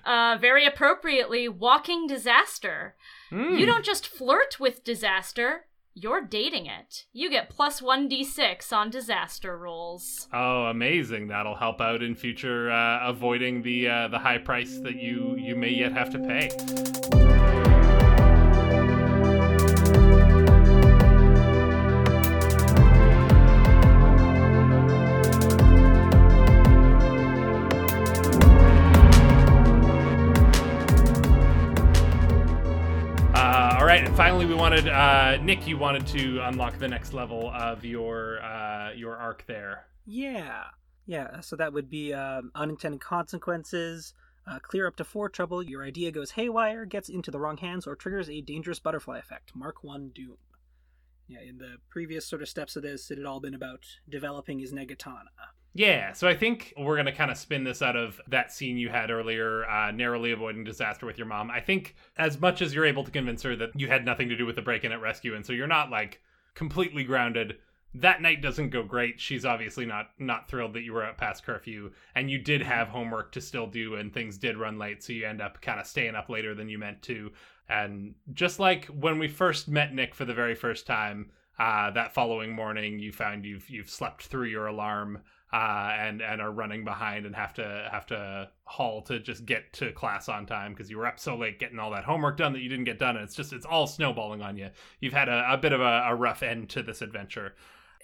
[0.04, 2.94] Uh, very appropriately, walking disaster.
[3.30, 3.54] Hmm.
[3.56, 7.06] You don't just flirt with disaster, you're dating it.
[7.12, 10.28] You get plus 1d6 on disaster rolls.
[10.32, 11.28] Oh, amazing!
[11.28, 15.56] That'll help out in future uh, avoiding the uh, the high price that you you
[15.56, 17.39] may yet have to pay.
[33.90, 35.66] Right, and finally, we wanted uh, Nick.
[35.66, 39.86] You wanted to unlock the next level of your uh, your arc there.
[40.06, 40.64] Yeah.
[41.06, 44.14] Yeah, so that would be um, unintended consequences.
[44.46, 45.60] Uh, clear up to four trouble.
[45.60, 49.50] Your idea goes haywire, gets into the wrong hands, or triggers a dangerous butterfly effect.
[49.56, 50.36] Mark 1 Doom.
[51.26, 54.60] Yeah, in the previous sort of steps of this, it had all been about developing
[54.60, 55.30] his negatana.
[55.72, 58.88] Yeah, so I think we're gonna kind of spin this out of that scene you
[58.88, 61.50] had earlier, uh, narrowly avoiding disaster with your mom.
[61.50, 64.36] I think as much as you're able to convince her that you had nothing to
[64.36, 66.20] do with the break-in at rescue, and so you're not like
[66.54, 67.58] completely grounded.
[67.94, 69.20] That night doesn't go great.
[69.20, 72.88] She's obviously not not thrilled that you were out past curfew, and you did have
[72.88, 75.86] homework to still do, and things did run late, so you end up kind of
[75.86, 77.30] staying up later than you meant to.
[77.68, 81.30] And just like when we first met Nick for the very first time,
[81.60, 85.22] uh, that following morning, you found you've you've slept through your alarm
[85.52, 89.72] uh, and and are running behind and have to have to haul to just get
[89.72, 92.52] to class on time because you were up so late getting all that homework done
[92.52, 93.16] that you didn't get done.
[93.16, 94.70] And it's just it's all snowballing on you.
[95.00, 97.54] You've had a, a bit of a, a rough end to this adventure,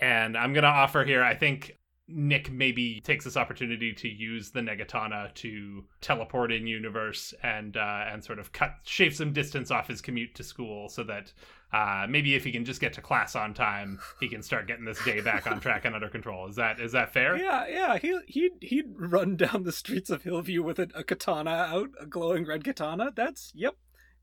[0.01, 1.23] and I'm gonna offer here.
[1.23, 1.79] I think
[2.09, 8.05] Nick maybe takes this opportunity to use the Negatana to teleport in universe and uh,
[8.11, 11.33] and sort of cut shave some distance off his commute to school, so that
[11.73, 14.85] uh, maybe if he can just get to class on time, he can start getting
[14.85, 16.49] this day back on track and under control.
[16.49, 17.37] Is that is that fair?
[17.37, 17.99] Yeah, yeah.
[17.99, 22.07] He he'd he'd run down the streets of Hillview with a, a katana out, a
[22.07, 23.11] glowing red katana.
[23.15, 23.75] That's yep,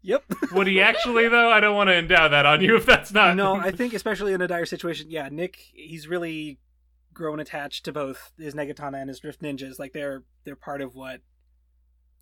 [0.01, 0.23] yep.
[0.53, 1.49] Would he actually though?
[1.49, 3.35] I don't want to endow that on you if that's not.
[3.35, 6.59] no, I think especially in a dire situation, yeah, Nick, he's really
[7.13, 9.79] grown attached to both his Negatana and his Drift Ninjas.
[9.79, 11.19] Like they're they're part of what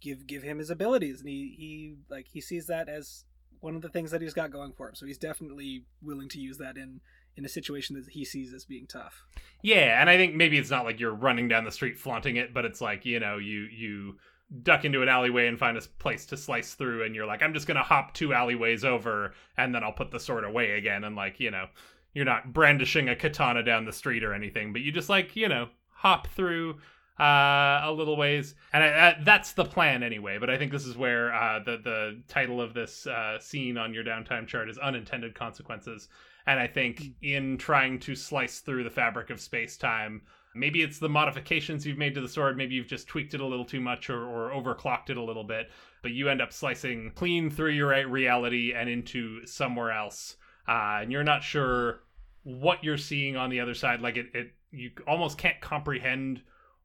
[0.01, 3.23] give give him his abilities, and he he like he sees that as
[3.61, 4.95] one of the things that he's got going for him.
[4.95, 7.01] So he's definitely willing to use that in
[7.37, 9.23] in a situation that he sees as being tough.
[9.61, 12.53] Yeah, and I think maybe it's not like you're running down the street flaunting it,
[12.53, 14.17] but it's like you know you you
[14.63, 17.53] duck into an alleyway and find a place to slice through and you're like i'm
[17.53, 21.15] just gonna hop two alleyways over and then i'll put the sword away again and
[21.15, 21.67] like you know
[22.13, 25.47] you're not brandishing a katana down the street or anything, but you just like you
[25.47, 26.77] know hop through
[27.19, 30.37] uh, a little ways, and I, I, that's the plan anyway.
[30.39, 33.93] But I think this is where uh, the the title of this uh, scene on
[33.93, 36.07] your downtime chart is unintended consequences,
[36.45, 40.21] and I think in trying to slice through the fabric of space time.
[40.53, 42.57] Maybe it's the modifications you've made to the sword.
[42.57, 45.45] Maybe you've just tweaked it a little too much or, or overclocked it a little
[45.45, 45.69] bit.
[46.01, 50.35] But you end up slicing clean through your reality and into somewhere else
[50.67, 52.01] uh, and you're not sure
[52.43, 54.01] what you're seeing on the other side.
[54.01, 56.41] Like it, it you almost can't comprehend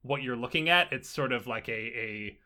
[0.06, 0.92] what you're looking at.
[0.92, 2.38] It's sort of like a a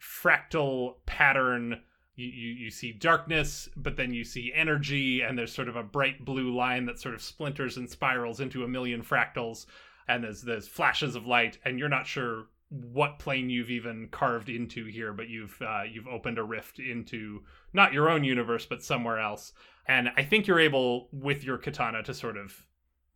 [0.00, 1.82] fractal pattern.
[2.14, 5.82] You, you, you see darkness, but then you see energy, and there's sort of a
[5.82, 9.64] bright blue line that sort of splinters and spirals into a million fractals,
[10.08, 14.48] and there's there's flashes of light, and you're not sure what plane you've even carved
[14.48, 18.82] into here, but you've uh, you've opened a rift into not your own universe, but
[18.82, 19.52] somewhere else.
[19.86, 22.66] And I think you're able with your katana to sort of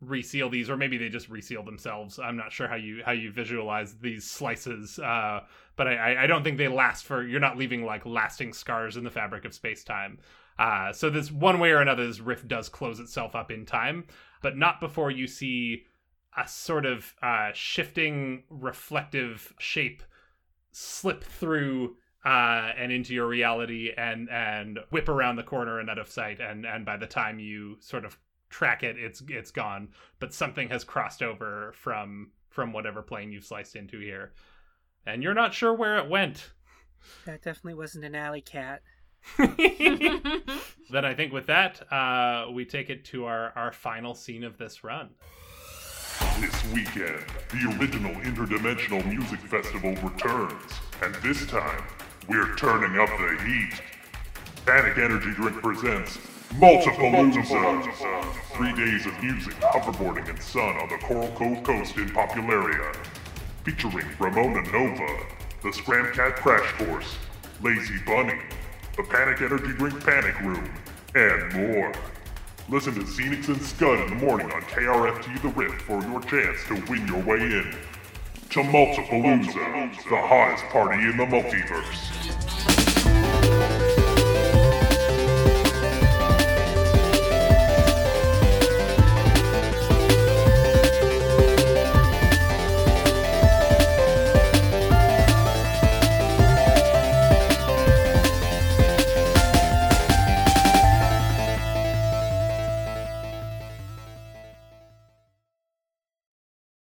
[0.01, 2.19] reseal these, or maybe they just reseal themselves.
[2.19, 5.41] I'm not sure how you how you visualize these slices, uh,
[5.75, 7.25] but I, I don't think they last for.
[7.25, 10.19] You're not leaving like lasting scars in the fabric of space time.
[10.59, 14.05] Uh, so this one way or another, this rift does close itself up in time,
[14.41, 15.83] but not before you see
[16.35, 20.03] a sort of uh, shifting reflective shape
[20.71, 21.95] slip through
[22.25, 26.39] uh, and into your reality and and whip around the corner and out of sight
[26.39, 28.17] and and by the time you sort of
[28.49, 29.89] track it it's it's gone.
[30.19, 34.33] But something has crossed over from from whatever plane you've sliced into here.
[35.05, 36.51] And you're not sure where it went.
[37.25, 38.81] That definitely wasn't an alley cat.
[40.89, 44.57] Then i think with that uh, we take it to our our final scene of
[44.57, 45.09] this run.
[46.39, 50.71] This weekend, the original Interdimensional Music Festival returns,
[51.03, 51.83] and this time,
[52.27, 53.81] we're turning up the heat.
[54.65, 56.17] Panic Energy Drink presents
[56.55, 58.33] Multipalooza.
[58.53, 62.95] Three days of music, hoverboarding, and sun on the Coral Cove Coast in Popularia.
[63.63, 65.23] Featuring Ramona Nova,
[65.61, 67.17] the Scramcat Crash Course,
[67.61, 68.39] Lazy Bunny,
[68.95, 70.73] the Panic Energy Drink Panic Room,
[71.13, 71.91] and more.
[72.69, 76.59] Listen to Xenix and Scud in the morning on KRFT The Rift for your chance
[76.67, 77.75] to win your way in
[78.49, 82.66] to Multipalooza, the hottest party in the multiverse.